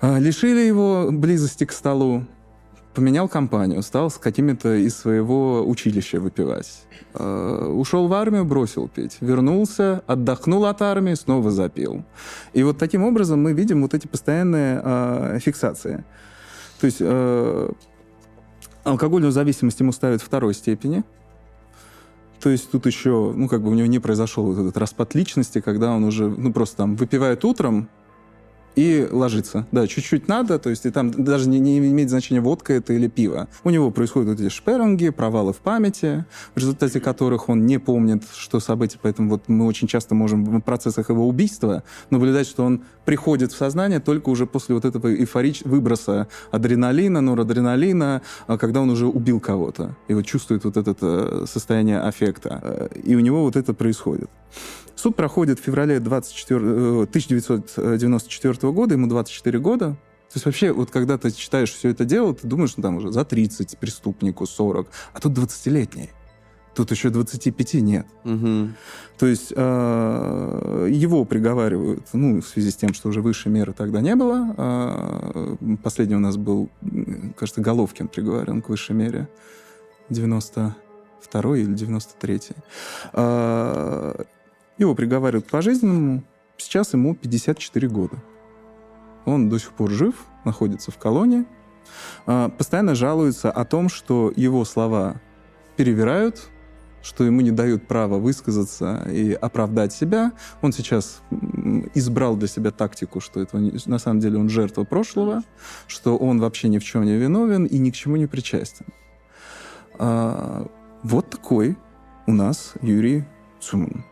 э, 0.00 0.18
лишили 0.18 0.60
его 0.60 1.10
близости 1.12 1.64
к 1.64 1.72
столу, 1.72 2.26
поменял 2.94 3.28
компанию, 3.28 3.82
стал 3.82 4.10
с 4.10 4.18
какими-то 4.18 4.74
из 4.74 4.96
своего 4.96 5.68
училища 5.68 6.20
выпивать. 6.20 6.84
Э, 7.14 7.66
ушел 7.66 8.08
в 8.08 8.12
армию, 8.12 8.44
бросил 8.44 8.88
пить. 8.88 9.18
Вернулся, 9.20 10.02
отдохнул 10.06 10.64
от 10.64 10.80
армии, 10.82 11.14
снова 11.14 11.50
запил. 11.50 12.04
И 12.52 12.62
вот 12.62 12.78
таким 12.78 13.04
образом 13.04 13.42
мы 13.42 13.52
видим 13.52 13.82
вот 13.82 13.94
эти 13.94 14.06
постоянные 14.06 14.80
э, 14.82 15.38
фиксации. 15.40 16.04
То 16.80 16.86
есть 16.86 16.98
э, 17.00 17.70
алкогольную 18.84 19.32
зависимость 19.32 19.80
ему 19.80 19.92
ставят 19.92 20.22
второй 20.22 20.54
степени. 20.54 21.04
То 22.40 22.50
есть 22.50 22.70
тут 22.70 22.86
еще, 22.86 23.32
ну, 23.34 23.48
как 23.48 23.62
бы 23.62 23.70
у 23.70 23.74
него 23.74 23.86
не 23.86 23.98
произошел 23.98 24.44
вот 24.44 24.58
этот 24.58 24.76
распад 24.76 25.14
личности, 25.14 25.60
когда 25.60 25.92
он 25.92 26.04
уже, 26.04 26.28
ну, 26.28 26.52
просто 26.52 26.76
там 26.76 26.96
выпивает 26.96 27.44
утром, 27.44 27.88
и 28.76 29.06
ложится. 29.10 29.66
Да, 29.72 29.86
чуть-чуть 29.86 30.28
надо, 30.28 30.58
то 30.58 30.70
есть 30.70 30.86
и 30.86 30.90
там 30.90 31.10
даже 31.10 31.48
не, 31.48 31.58
не 31.58 31.78
имеет 31.78 32.10
значения, 32.10 32.40
водка 32.40 32.72
это 32.72 32.92
или 32.92 33.08
пиво. 33.08 33.48
У 33.62 33.70
него 33.70 33.90
происходят 33.90 34.28
вот 34.30 34.40
эти 34.40 34.48
шперинги, 34.48 35.10
провалы 35.10 35.52
в 35.52 35.58
памяти, 35.58 36.24
в 36.54 36.58
результате 36.58 37.00
которых 37.00 37.48
он 37.48 37.66
не 37.66 37.78
помнит, 37.78 38.24
что 38.34 38.60
события, 38.60 38.98
поэтому 39.00 39.30
вот 39.30 39.48
мы 39.48 39.66
очень 39.66 39.88
часто 39.88 40.14
можем 40.14 40.44
в 40.44 40.60
процессах 40.60 41.10
его 41.10 41.26
убийства 41.28 41.82
наблюдать, 42.10 42.46
что 42.46 42.64
он 42.64 42.82
приходит 43.04 43.52
в 43.52 43.56
сознание 43.56 44.00
только 44.00 44.30
уже 44.30 44.46
после 44.46 44.74
вот 44.74 44.84
этого 44.84 45.08
эйфорич... 45.08 45.62
выброса 45.64 46.28
адреналина, 46.50 47.20
норадреналина, 47.20 48.22
а, 48.46 48.58
когда 48.58 48.80
он 48.80 48.90
уже 48.90 49.06
убил 49.06 49.40
кого-то. 49.40 49.96
И 50.08 50.14
вот 50.14 50.24
чувствует 50.24 50.64
вот 50.64 50.76
это 50.76 50.94
э, 51.00 51.44
состояние 51.46 52.00
аффекта. 52.00 52.60
Э, 52.62 52.88
и 53.02 53.14
у 53.14 53.20
него 53.20 53.42
вот 53.42 53.56
это 53.56 53.74
происходит. 53.74 54.30
Суд 54.96 55.16
проходит 55.16 55.60
в 55.60 55.62
феврале 55.62 56.00
24, 56.00 56.58
1994 57.02 58.54
э, 58.62 58.72
года, 58.72 58.94
ему 58.94 59.06
24 59.06 59.58
года. 59.58 59.96
То 60.34 60.36
есть 60.36 60.46
вообще, 60.46 60.72
вот 60.72 60.90
когда 60.90 61.16
ты 61.16 61.30
читаешь 61.30 61.72
все 61.72 61.90
это 61.90 62.04
дело, 62.04 62.34
ты 62.34 62.46
думаешь, 62.46 62.76
ну 62.76 62.82
там 62.82 62.96
уже 62.96 63.12
за 63.12 63.24
30 63.24 63.78
преступнику, 63.78 64.46
40, 64.46 64.88
а 65.12 65.20
тут 65.20 65.32
20-летний. 65.38 66.10
Тут 66.74 66.90
еще 66.90 67.10
25 67.10 67.74
нет. 67.74 68.06
Угу. 68.24 68.70
То 69.18 69.26
есть 69.26 69.52
э, 69.54 70.88
его 70.90 71.24
приговаривают, 71.24 72.08
ну, 72.12 72.40
в 72.40 72.48
связи 72.48 72.70
с 72.72 72.76
тем, 72.76 72.94
что 72.94 73.10
уже 73.10 73.20
высшей 73.20 73.52
меры 73.52 73.72
тогда 73.72 74.00
не 74.00 74.16
было. 74.16 74.54
Э, 74.56 75.56
последний 75.84 76.16
у 76.16 76.20
нас 76.20 76.36
был, 76.36 76.68
кажется, 77.36 77.60
Головкин 77.60 78.08
приговорен 78.08 78.60
к 78.60 78.68
высшей 78.68 78.96
мере. 78.96 79.28
92 80.10 81.58
или 81.58 81.72
93 81.72 82.40
э, 83.12 84.14
Его 84.78 84.94
приговаривают 84.94 85.46
к 85.46 85.50
пожизненному. 85.50 86.24
Сейчас 86.56 86.92
ему 86.92 87.14
54 87.14 87.88
года. 87.88 88.22
Он 89.24 89.48
до 89.48 89.58
сих 89.58 89.72
пор 89.72 89.90
жив, 89.90 90.14
находится 90.44 90.90
в 90.90 90.98
колонии. 90.98 91.44
Э, 92.26 92.48
постоянно 92.56 92.94
жалуется 92.94 93.50
о 93.50 93.64
том, 93.64 93.88
что 93.88 94.32
его 94.34 94.64
слова 94.64 95.20
перевирают, 95.76 96.50
что 97.02 97.24
ему 97.24 97.42
не 97.42 97.50
дают 97.50 97.86
права 97.86 98.18
высказаться 98.18 99.06
и 99.10 99.32
оправдать 99.32 99.92
себя. 99.92 100.32
Он 100.62 100.72
сейчас 100.72 101.22
избрал 101.94 102.36
для 102.36 102.48
себя 102.48 102.70
тактику, 102.70 103.20
что 103.20 103.40
это 103.40 103.58
на 103.58 103.98
самом 103.98 104.20
деле 104.20 104.38
он 104.38 104.48
жертва 104.48 104.84
прошлого, 104.84 105.42
что 105.86 106.16
он 106.16 106.40
вообще 106.40 106.68
ни 106.68 106.78
в 106.78 106.84
чем 106.84 107.04
не 107.04 107.16
виновен 107.16 107.66
и 107.66 107.78
ни 107.78 107.90
к 107.90 107.94
чему 107.94 108.16
не 108.16 108.26
причастен. 108.26 108.86
А, 109.98 110.66
вот 111.02 111.28
такой 111.28 111.76
у 112.26 112.32
нас 112.32 112.72
Юрий 112.80 113.24
Цумун. 113.60 114.04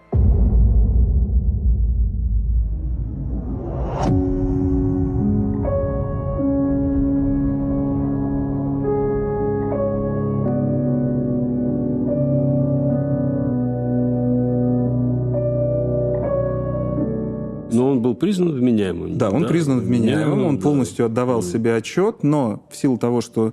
Признан 18.32 18.54
вменяемым. 18.54 19.18
Да, 19.18 19.30
он 19.30 19.42
да? 19.42 19.48
признан 19.48 19.80
вменяемым, 19.80 20.44
он 20.44 20.59
полностью 20.59 21.06
отдавал 21.06 21.42
да. 21.42 21.48
себе 21.48 21.74
отчет, 21.74 22.22
но 22.22 22.66
в 22.70 22.76
силу 22.76 22.98
того, 22.98 23.20
что 23.20 23.52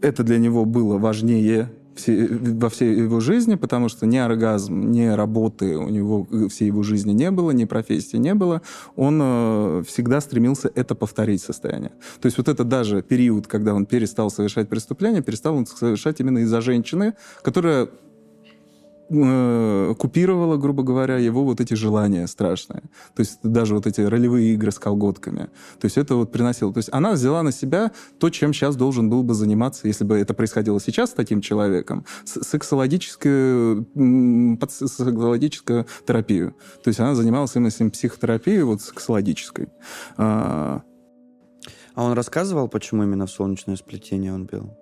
это 0.00 0.22
для 0.22 0.38
него 0.38 0.64
было 0.64 0.98
важнее 0.98 1.70
все, 1.94 2.26
во 2.26 2.70
всей 2.70 2.96
его 2.96 3.20
жизни, 3.20 3.56
потому 3.56 3.88
что 3.88 4.06
ни 4.06 4.16
оргазм, 4.16 4.90
ни 4.90 5.06
работы 5.06 5.76
у 5.76 5.88
него 5.88 6.26
всей 6.48 6.66
его 6.66 6.82
жизни 6.82 7.12
не 7.12 7.30
было, 7.30 7.50
ни 7.50 7.66
профессии 7.66 8.16
не 8.16 8.34
было, 8.34 8.62
он 8.96 9.20
э, 9.22 9.82
всегда 9.86 10.20
стремился 10.22 10.70
это 10.74 10.94
повторить 10.94 11.42
состояние. 11.42 11.92
То 12.20 12.26
есть 12.26 12.38
вот 12.38 12.48
это 12.48 12.64
даже 12.64 13.02
период, 13.02 13.46
когда 13.46 13.74
он 13.74 13.84
перестал 13.84 14.30
совершать 14.30 14.68
преступления, 14.68 15.20
перестал 15.20 15.54
он 15.54 15.66
совершать 15.66 16.20
именно 16.20 16.38
из-за 16.38 16.62
женщины, 16.62 17.14
которая 17.42 17.88
э, 19.12 19.94
купировала, 19.98 20.56
грубо 20.56 20.82
говоря, 20.82 21.18
его 21.18 21.44
вот 21.44 21.60
эти 21.60 21.74
желания 21.74 22.26
страшные. 22.26 22.82
То 23.14 23.20
есть 23.20 23.38
даже 23.42 23.74
вот 23.74 23.86
эти 23.86 24.00
ролевые 24.00 24.54
игры 24.54 24.72
с 24.72 24.78
колготками. 24.78 25.50
То 25.80 25.84
есть 25.84 25.98
это 25.98 26.16
вот 26.16 26.32
приносило. 26.32 26.72
То 26.72 26.78
есть 26.78 26.88
она 26.92 27.12
взяла 27.12 27.42
на 27.42 27.52
себя 27.52 27.92
то, 28.18 28.30
чем 28.30 28.52
сейчас 28.52 28.76
должен 28.76 29.10
был 29.10 29.22
бы 29.22 29.34
заниматься, 29.34 29.86
если 29.86 30.04
бы 30.04 30.18
это 30.18 30.34
происходило 30.34 30.80
сейчас 30.80 31.10
с 31.10 31.12
таким 31.14 31.40
человеком, 31.40 32.04
сексологическую, 32.24 33.86
сексологическую 34.68 35.86
терапию. 36.06 36.54
То 36.82 36.88
есть 36.88 37.00
она 37.00 37.14
занималась 37.14 37.54
именно 37.54 37.68
этим 37.68 37.90
психотерапией 37.90 38.62
вот 38.62 38.82
сексологической. 38.82 39.68
А... 40.16 40.82
а 41.94 42.04
он 42.04 42.12
рассказывал, 42.12 42.68
почему 42.68 43.02
именно 43.04 43.26
в 43.26 43.30
солнечное 43.30 43.76
сплетение 43.76 44.32
он 44.32 44.46
пил? 44.46 44.76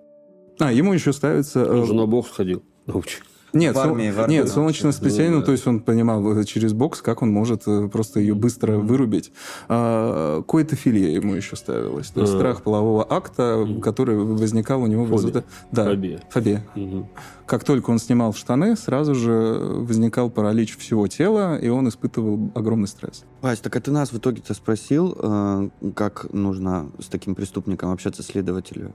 А, 0.59 0.71
ему 0.71 0.93
еще 0.93 1.11
ставится... 1.11 1.65
Он 1.69 1.85
же 1.85 1.93
на 1.93 2.05
бог 2.05 2.27
сходил. 2.27 2.63
Научи. 2.85 3.17
Нет, 3.53 3.75
в 3.75 3.79
армии, 3.79 4.09
сол- 4.09 4.15
в 4.15 4.19
армии, 4.21 4.33
нет, 4.35 4.45
да. 4.45 4.51
солнечное 4.51 4.91
сплетение, 4.91 5.29
Ну, 5.29 5.35
ну, 5.35 5.39
да. 5.41 5.45
то 5.47 5.51
есть 5.51 5.67
он 5.67 5.79
понимал 5.81 6.37
э, 6.37 6.43
через 6.45 6.73
бокс, 6.73 7.01
как 7.01 7.21
он 7.21 7.31
может 7.31 7.63
э, 7.67 7.87
просто 7.89 8.19
ее 8.19 8.33
быстро 8.33 8.77
вырубить. 8.77 9.31
А, 9.67 10.41
коэтофилия 10.43 11.09
ему 11.15 11.33
еще 11.35 11.55
ставилась. 11.55 12.07
То 12.11 12.21
есть 12.21 12.33
А. 12.33 12.37
страх 12.37 12.61
полового 12.63 13.05
акта, 13.09 13.67
который 13.81 14.17
возникал 14.17 14.81
у 14.83 14.87
него 14.87 15.03
в 15.03 15.07
Фобия. 15.09 15.17
результате... 15.19 15.45
Да, 15.71 15.85
Фобия. 15.85 16.19
фобия. 16.29 16.65
Мгм. 16.75 17.07
Как 17.45 17.63
только 17.65 17.89
он 17.89 17.99
снимал 17.99 18.33
штаны, 18.33 18.75
сразу 18.77 19.13
же 19.15 19.33
возникал 19.61 20.29
паралич 20.29 20.77
всего 20.77 21.07
тела, 21.07 21.57
и 21.57 21.67
он 21.69 21.89
испытывал 21.89 22.51
огромный 22.55 22.87
стресс. 22.87 23.25
Вась, 23.41 23.59
так 23.59 23.75
а 23.75 23.81
ты 23.81 23.91
нас 23.91 24.11
в 24.11 24.17
итоге-то 24.17 24.53
спросил, 24.53 25.15
э, 25.17 25.69
как 25.95 26.31
нужно 26.31 26.91
с 26.99 27.07
таким 27.07 27.33
преступником 27.35 27.91
общаться 27.91 28.21
следователю? 28.23 28.93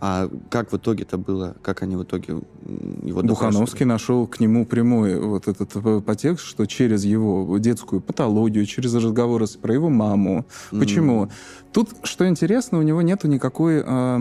А 0.00 0.28
как 0.50 0.70
в 0.72 0.76
итоге-то 0.76 1.18
было? 1.18 1.56
Как 1.60 1.82
они 1.82 1.96
в 1.96 2.04
итоге 2.04 2.40
его 3.02 3.22
Бухановский 3.22 3.84
нашел 3.84 4.28
к 4.28 4.38
нему 4.38 4.64
прямой 4.64 5.18
вот 5.18 5.48
этот 5.48 5.74
э, 5.74 6.00
подтекст, 6.00 6.44
что 6.44 6.66
через 6.66 7.04
его 7.04 7.58
детскую 7.58 8.00
патологию, 8.00 8.64
через 8.66 8.94
разговоры 8.94 9.48
с- 9.48 9.56
про 9.56 9.74
его 9.74 9.88
маму. 9.88 10.46
Почему? 10.70 11.30
Тут, 11.72 11.90
что 12.04 12.28
интересно, 12.28 12.78
у 12.78 12.82
него 12.82 13.02
нету 13.02 13.26
никакой... 13.26 13.82
э, 13.84 14.20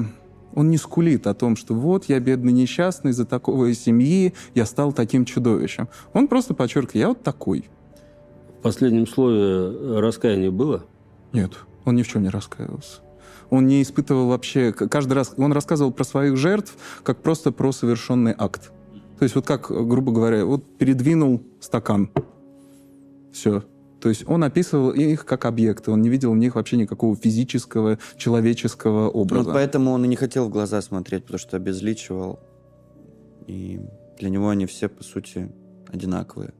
он 0.55 0.71
не 0.71 0.77
скулит 0.77 1.27
о 1.27 1.35
том, 1.35 1.55
что 1.55 1.75
вот 1.75 2.05
я 2.05 2.19
бедный 2.19 2.51
несчастный, 2.53 3.11
из-за 3.11 3.25
такого 3.25 3.71
семьи 3.75 4.33
я 4.55 4.65
стал 4.65 4.91
таким 4.91 5.25
чудовищем. 5.25 5.87
Он 6.13 6.27
просто 6.27 6.55
подчеркивает, 6.55 6.95
я 6.95 7.07
вот 7.09 7.21
такой. 7.21 7.69
В 8.59 8.61
последнем 8.61 9.07
слове 9.07 9.99
раскаяние 9.99 10.51
было? 10.51 10.84
Нет, 11.34 11.51
он 11.85 11.95
ни 11.95 12.03
в 12.03 12.07
чем 12.07 12.23
не 12.23 12.29
раскаивался. 12.29 13.01
Он 13.49 13.65
не 13.65 13.81
испытывал 13.81 14.27
вообще... 14.27 14.73
Каждый 14.73 15.13
раз... 15.13 15.34
Он 15.38 15.53
рассказывал 15.53 15.91
про 15.91 16.03
своих 16.03 16.35
жертв 16.35 16.75
как 17.03 17.21
просто 17.21 17.51
про 17.51 17.71
совершенный 17.71 18.34
акт. 18.38 18.71
То 19.17 19.23
есть 19.23 19.35
вот 19.35 19.45
как, 19.45 19.69
грубо 19.69 20.11
говоря, 20.11 20.45
вот 20.45 20.77
передвинул 20.77 21.41
стакан. 21.59 22.11
Все. 23.31 23.63
То 24.01 24.09
есть 24.09 24.27
он 24.27 24.43
описывал 24.43 24.91
их 24.91 25.25
как 25.25 25.45
объекты. 25.45 25.91
Он 25.91 26.01
не 26.01 26.09
видел 26.09 26.34
в 26.34 26.38
них 26.38 26.55
вообще 26.55 26.77
никакого 26.77 27.15
физического, 27.15 27.97
человеческого 28.17 29.05
Ну, 29.05 29.09
образа. 29.11 29.51
поэтому 29.51 29.91
он 29.91 30.03
и 30.05 30.07
не 30.07 30.15
хотел 30.15 30.47
в 30.47 30.49
глаза 30.49 30.81
смотреть, 30.81 31.23
потому 31.23 31.39
что 31.39 31.57
обезличивал. 31.57 32.39
И 33.47 33.79
для 34.19 34.29
него 34.29 34.49
они 34.49 34.65
все, 34.65 34.89
по 34.89 35.03
сути, 35.03 35.49
одинаковые. 35.88 36.53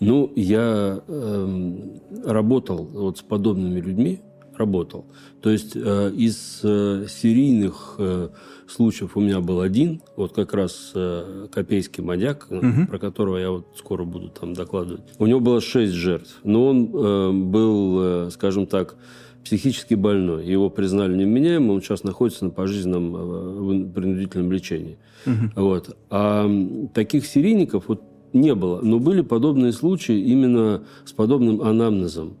Ну, 0.00 0.32
я 0.36 1.00
эм, 1.08 2.00
работал 2.24 2.84
вот 2.92 3.18
с 3.18 3.22
подобными 3.22 3.80
людьми, 3.80 4.20
работал. 4.56 5.04
То 5.42 5.50
есть 5.50 5.72
э, 5.74 6.10
из 6.14 6.60
э, 6.62 7.06
серийных 7.08 7.96
э, 7.98 8.28
случаев 8.68 9.16
у 9.16 9.20
меня 9.20 9.40
был 9.40 9.60
один, 9.60 10.02
вот 10.16 10.32
как 10.34 10.52
раз 10.54 10.92
э, 10.94 11.46
Копейский 11.52 12.02
мадяк, 12.02 12.46
э, 12.50 12.60
Мгм. 12.60 12.86
про 12.86 12.98
которого 12.98 13.38
я 13.38 13.50
вот 13.50 13.66
скоро 13.76 14.04
буду 14.04 14.28
там 14.28 14.52
докладывать. 14.54 15.02
У 15.18 15.26
него 15.26 15.40
было 15.40 15.60
шесть 15.60 15.92
жертв, 15.94 16.40
но 16.44 16.66
он 16.66 16.90
э, 16.92 17.32
был, 17.32 17.98
э, 18.26 18.30
скажем 18.32 18.66
так, 18.66 18.96
психически 19.44 19.94
больной. 19.94 20.46
Его 20.46 20.68
признали 20.68 21.16
невменяемым, 21.16 21.70
он 21.70 21.82
сейчас 21.82 22.04
находится 22.04 22.44
на 22.44 22.50
пожизненном 22.50 23.86
э, 23.88 23.92
принудительном 23.94 24.52
лечении. 24.52 24.98
Мгм. 25.24 25.52
Вот. 25.56 25.96
А 26.10 26.50
таких 26.92 27.24
серийников 27.26 27.84
вот 27.88 28.02
не 28.32 28.54
было. 28.54 28.80
Но 28.82 28.98
были 28.98 29.22
подобные 29.22 29.72
случаи 29.72 30.18
именно 30.18 30.84
с 31.04 31.12
подобным 31.12 31.62
анамнезом. 31.62 32.36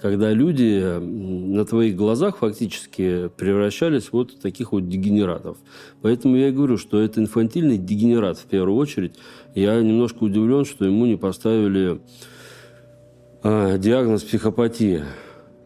Когда 0.00 0.32
люди 0.32 0.98
на 1.00 1.64
твоих 1.64 1.96
глазах 1.96 2.38
фактически 2.38 3.28
превращались 3.36 4.12
вот 4.12 4.30
в 4.30 4.38
таких 4.38 4.70
вот 4.70 4.88
дегенератов. 4.88 5.58
Поэтому 6.02 6.36
я 6.36 6.48
и 6.48 6.52
говорю, 6.52 6.78
что 6.78 7.00
это 7.00 7.20
инфантильный 7.20 7.78
дегенерат 7.78 8.38
в 8.38 8.44
первую 8.44 8.76
очередь. 8.76 9.14
Я 9.56 9.80
немножко 9.80 10.22
удивлен, 10.22 10.64
что 10.64 10.84
ему 10.84 11.04
не 11.06 11.16
поставили 11.16 12.00
а, 13.42 13.76
диагноз 13.76 14.22
психопатия. 14.22 15.04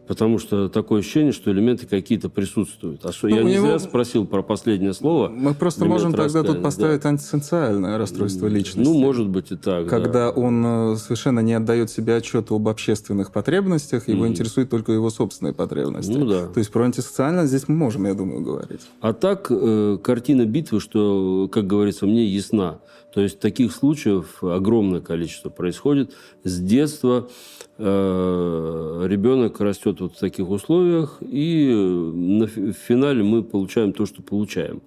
Потому 0.07 0.37
что 0.37 0.67
такое 0.67 0.99
ощущение, 0.99 1.31
что 1.31 1.49
элементы 1.49 1.87
какие-то 1.87 2.27
присутствуют. 2.29 3.05
А 3.05 3.13
что- 3.13 3.29
Ну, 3.29 3.37
я 3.37 3.43
не 3.43 3.53
него- 3.53 3.67
зря 3.67 3.79
спросил 3.79 4.25
про 4.27 4.41
последнее 4.43 4.93
слово. 4.93 5.29
Мы 5.29 5.53
просто 5.53 5.85
можем 5.85 6.11
тогда 6.13 6.43
тут 6.43 6.57
да. 6.57 6.61
поставить 6.61 7.05
антисоциальное 7.05 7.97
расстройство 7.97 8.47
личности. 8.47 8.89
Ну, 8.89 8.99
может 8.99 9.29
быть 9.29 9.51
и 9.51 9.55
так. 9.55 9.87
когда 9.87 10.31
да. 10.31 10.31
он 10.31 10.63
э, 10.65 10.95
совершенно 10.97 11.39
не 11.39 11.53
отдает 11.53 11.89
себе 11.89 12.15
отчет 12.17 12.51
об 12.51 12.67
общественных 12.67 13.31
потребностях, 13.31 14.09
его 14.09 14.23
Мгм. 14.23 14.31
интересует 14.33 14.69
только 14.69 14.91
его 14.91 15.09
собственные 15.09 15.53
потребности. 15.53 16.11
Ну 16.11 16.25
да. 16.25 16.47
То 16.47 16.57
есть 16.59 16.71
про 16.71 16.83
антисоциальность 16.83 17.49
здесь 17.49 17.69
мы 17.69 17.75
можем, 17.75 18.05
я 18.05 18.13
думаю, 18.13 18.41
говорить. 18.41 18.81
А 18.99 19.13
так, 19.13 19.47
э, 19.49 19.97
картина 20.03 20.45
битвы, 20.45 20.81
что, 20.81 21.47
как 21.49 21.65
говорится, 21.65 22.05
мне 22.05 22.25
ясна. 22.25 22.79
То 23.13 23.21
есть 23.21 23.39
таких 23.39 23.71
случаев 23.73 24.43
огромное 24.43 24.99
количество 24.99 25.49
происходит. 25.49 26.11
С 26.43 26.59
детства 26.59 27.29
ребенок 27.79 29.59
растет 29.59 29.99
вот 29.99 30.15
в 30.15 30.19
таких 30.19 30.49
условиях, 30.49 31.17
и 31.21 31.69
э, 31.71 31.75
на 31.75 32.47
финале 32.47 33.23
мы 33.23 33.43
получаем 33.43 33.93
то, 33.93 34.05
что 34.05 34.21
получаем. 34.21 34.81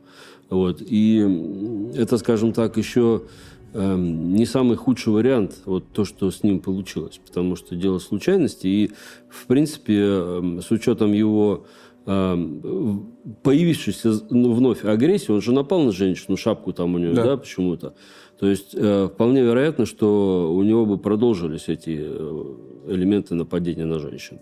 Вот. 0.51 0.81
И 0.81 1.19
это, 1.97 2.19
скажем 2.19 2.53
так, 2.53 2.77
еще 2.77 3.23
эм, 3.77 4.35
не 4.35 4.47
самый 4.47 4.77
худший 4.77 5.13
вариант, 5.13 5.63
вот 5.67 5.85
то, 5.93 6.05
что 6.05 6.31
с 6.31 6.43
ним 6.43 6.61
получилось, 6.61 7.21
потому 7.27 7.57
что 7.57 7.77
дело 7.77 7.99
случайности, 7.99 8.67
и, 8.67 8.91
в 9.29 9.47
принципе, 9.47 9.99
эм, 9.99 10.61
с 10.63 10.71
учетом 10.71 11.13
его 11.13 11.65
эм, 12.07 13.07
появившейся 13.43 14.13
ну, 14.31 14.53
вновь 14.53 14.85
агрессии, 14.85 15.33
он 15.33 15.41
же 15.43 15.53
напал 15.53 15.83
на 15.83 15.93
женщину, 15.93 16.37
шапку 16.37 16.73
там 16.73 16.95
у 16.95 16.99
нее, 16.99 17.13
Да. 17.13 17.25
да, 17.25 17.37
почему-то. 17.37 17.95
То 18.39 18.47
есть 18.49 18.75
э, 18.75 19.09
вполне 19.13 19.43
вероятно, 19.43 19.87
что 19.87 20.53
у 20.55 20.63
него 20.63 20.85
бы 20.87 20.99
продолжились 20.99 21.69
эти 21.69 21.99
э, 21.99 22.45
элементы 22.89 23.35
нападения 23.35 23.87
на 23.87 23.99
женщин, 23.99 24.39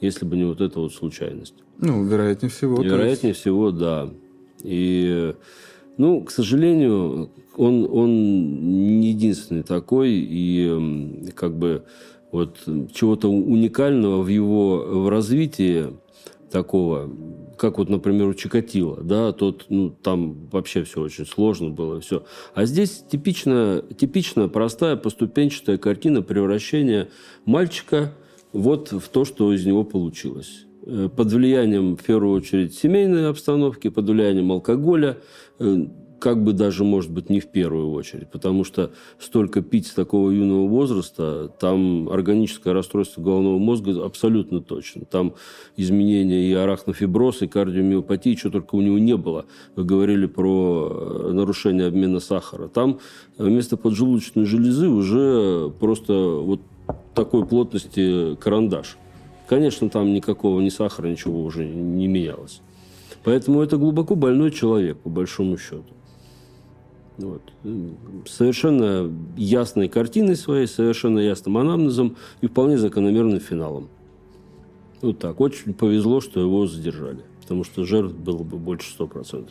если 0.00 0.26
бы 0.26 0.36
не 0.36 0.44
вот 0.44 0.60
эта 0.60 0.78
вот 0.80 0.92
случайность. 0.92 1.54
Ну, 1.78 2.04
вероятнее 2.04 2.50
всего. 2.50 2.76
то 2.76 2.82
есть- 2.82 2.94
Вероятнее 2.94 3.32
всего, 3.32 3.70
да. 3.70 4.10
И, 4.62 5.34
ну, 5.98 6.22
к 6.22 6.30
сожалению, 6.30 7.30
он, 7.56 7.88
он 7.90 9.00
не 9.00 9.08
единственный 9.08 9.64
такой, 9.64 10.12
и 10.12 10.66
м, 10.66 11.26
как 11.34 11.58
бы 11.58 11.84
вот 12.30 12.58
чего-то 12.94 13.28
уникального 13.28 14.22
в 14.22 14.28
его 14.28 14.78
в 14.78 15.08
развитии 15.08 15.88
такого, 16.50 17.10
как 17.58 17.78
вот, 17.78 17.88
например, 17.88 18.28
у 18.28 18.34
Чикатила, 18.34 19.02
да, 19.02 19.32
тот, 19.32 19.66
ну, 19.68 19.90
там 19.90 20.48
вообще 20.52 20.84
все 20.84 21.00
очень 21.00 21.26
сложно 21.26 21.70
было, 21.70 22.00
все. 22.00 22.24
А 22.54 22.64
здесь 22.64 23.04
типично, 23.10 23.82
типичная, 23.98 24.48
простая, 24.48 24.96
поступенчатая 24.96 25.78
картина 25.78 26.22
превращения 26.22 27.08
мальчика 27.44 28.14
вот 28.52 28.92
в 28.92 29.08
то, 29.08 29.24
что 29.24 29.52
из 29.52 29.66
него 29.66 29.84
получилось. 29.84 30.67
Э, 30.86 31.08
Под 31.14 31.32
влиянием, 31.32 31.96
в 31.96 32.02
первую 32.02 32.34
очередь, 32.34 32.74
семейной 32.74 33.28
обстановки, 33.28 33.88
под 33.88 34.08
влиянием 34.08 34.52
алкоголя, 34.52 35.18
э, 35.58 35.86
как 36.18 36.42
бы 36.42 36.52
даже, 36.52 36.84
может 36.84 37.12
быть, 37.12 37.30
не 37.30 37.40
в 37.40 37.46
первую 37.46 37.92
очередь, 37.92 38.30
потому 38.30 38.64
что 38.64 38.90
столько 39.18 39.62
пить 39.62 39.86
с 39.86 39.94
такого 39.94 40.30
юного 40.30 40.66
возраста, 40.66 41.48
там 41.60 42.08
органическое 42.08 42.74
расстройство 42.74 43.22
головного 43.22 43.58
мозга 43.58 44.04
абсолютно 44.04 44.60
точно. 44.60 45.04
Там 45.04 45.34
изменения 45.76 46.50
и 46.50 46.52
арахнофиброз, 46.54 47.42
и 47.42 47.46
кардиомиопатии, 47.46 48.34
что 48.34 48.50
только 48.50 48.74
у 48.74 48.80
него 48.80 48.98
не 48.98 49.16
было. 49.16 49.46
Вы 49.76 49.84
говорили 49.84 50.26
про 50.26 50.88
э, 50.90 51.32
нарушение 51.32 51.86
обмена 51.86 52.20
сахара. 52.20 52.68
Там 52.68 52.98
вместо 53.36 53.76
поджелудочной 53.76 54.44
железы 54.44 54.88
уже 54.88 55.70
просто 55.78 56.12
вот 56.12 56.60
такой 57.14 57.46
плотности 57.46 58.34
карандаш. 58.36 58.96
Конечно, 59.48 59.88
там 59.88 60.12
никакого 60.12 60.60
ни 60.60 60.68
сахара, 60.68 61.08
ничего 61.08 61.42
уже 61.42 61.64
не 61.64 62.06
менялось. 62.06 62.60
Поэтому 63.24 63.62
это 63.62 63.78
глубоко 63.78 64.14
больной 64.14 64.50
человек, 64.50 64.98
по 64.98 65.08
большому 65.08 65.56
счету. 65.56 65.84
Вот. 67.16 67.42
Совершенно 68.26 69.10
ясной 69.36 69.88
картиной 69.88 70.36
своей, 70.36 70.66
совершенно 70.66 71.18
ясным 71.18 71.58
анамнезом 71.58 72.16
и 72.42 72.46
вполне 72.46 72.78
закономерным 72.78 73.40
финалом. 73.40 73.88
Вот 75.00 75.18
так. 75.18 75.40
Очень 75.40 75.74
повезло, 75.74 76.20
что 76.20 76.40
его 76.40 76.66
задержали. 76.66 77.22
Потому 77.40 77.64
что 77.64 77.84
жертв 77.84 78.14
было 78.14 78.42
бы 78.42 78.58
больше 78.58 78.94
100%. 78.96 79.48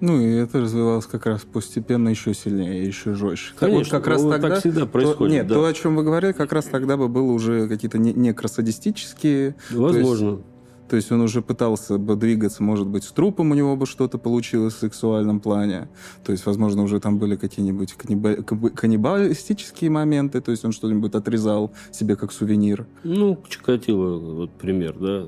Ну, 0.00 0.20
и 0.20 0.32
это 0.32 0.60
развивалось 0.60 1.06
как 1.06 1.26
раз 1.26 1.42
постепенно 1.42 2.08
еще 2.08 2.32
сильнее, 2.32 2.86
еще 2.86 3.14
жестче. 3.14 3.50
Так 3.50 3.68
Конечно, 3.68 3.98
вот 3.98 4.02
как 4.02 4.06
раз 4.06 4.22
ну, 4.22 4.30
тогда... 4.30 4.48
так 4.48 4.58
всегда 4.60 4.80
то- 4.80 4.86
происходит, 4.86 5.34
нет, 5.34 5.46
да. 5.46 5.54
то, 5.54 5.64
о 5.66 5.72
чем 5.72 5.96
вы 5.96 6.02
говорили, 6.04 6.32
как 6.32 6.52
раз 6.52 6.64
тогда 6.66 6.96
бы 6.96 7.08
было 7.08 7.30
уже 7.32 7.68
какие-то 7.68 7.98
не- 7.98 8.14
некросадистические... 8.14 9.56
Возможно. 9.70 10.42
То 10.88 10.96
есть 10.96 11.12
он 11.12 11.20
уже 11.20 11.40
пытался 11.40 11.98
бы 11.98 12.16
двигаться, 12.16 12.64
может 12.64 12.88
быть, 12.88 13.04
с 13.04 13.12
трупом 13.12 13.52
у 13.52 13.54
него 13.54 13.76
бы 13.76 13.86
что-то 13.86 14.18
получилось 14.18 14.74
в 14.74 14.78
сексуальном 14.78 15.38
плане. 15.38 15.88
То 16.24 16.32
есть, 16.32 16.44
возможно, 16.46 16.82
уже 16.82 16.98
там 16.98 17.16
были 17.18 17.36
какие-нибудь 17.36 17.94
канниба- 17.96 18.42
каннибалистические 18.70 19.88
моменты, 19.88 20.40
то 20.40 20.50
есть 20.50 20.64
он 20.64 20.72
что-нибудь 20.72 21.14
отрезал 21.14 21.70
себе 21.92 22.16
как 22.16 22.32
сувенир. 22.32 22.88
Ну, 23.04 23.38
Чикатило, 23.48 24.18
вот 24.18 24.50
пример, 24.58 24.96
да, 24.98 25.26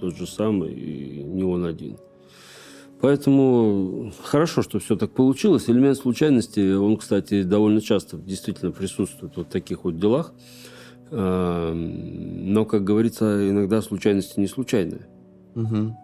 тот 0.00 0.16
же 0.16 0.26
самый, 0.26 0.72
и 0.72 1.22
не 1.22 1.44
он 1.44 1.64
один. 1.64 1.96
Поэтому 3.04 4.12
хорошо, 4.22 4.62
что 4.62 4.78
все 4.78 4.96
так 4.96 5.10
получилось. 5.10 5.68
Элемент 5.68 5.98
случайности, 5.98 6.72
он, 6.72 6.96
кстати, 6.96 7.42
довольно 7.42 7.82
часто 7.82 8.16
действительно 8.16 8.72
присутствует 8.72 9.36
вот 9.36 9.48
в 9.48 9.50
таких 9.50 9.84
вот 9.84 9.98
делах. 10.00 10.32
А, 11.10 11.74
но, 11.74 12.64
как 12.64 12.82
говорится, 12.82 13.46
иногда 13.50 13.82
случайности 13.82 14.40
не 14.40 14.46
случайные. 14.46 15.06
Угу. 15.54 15.96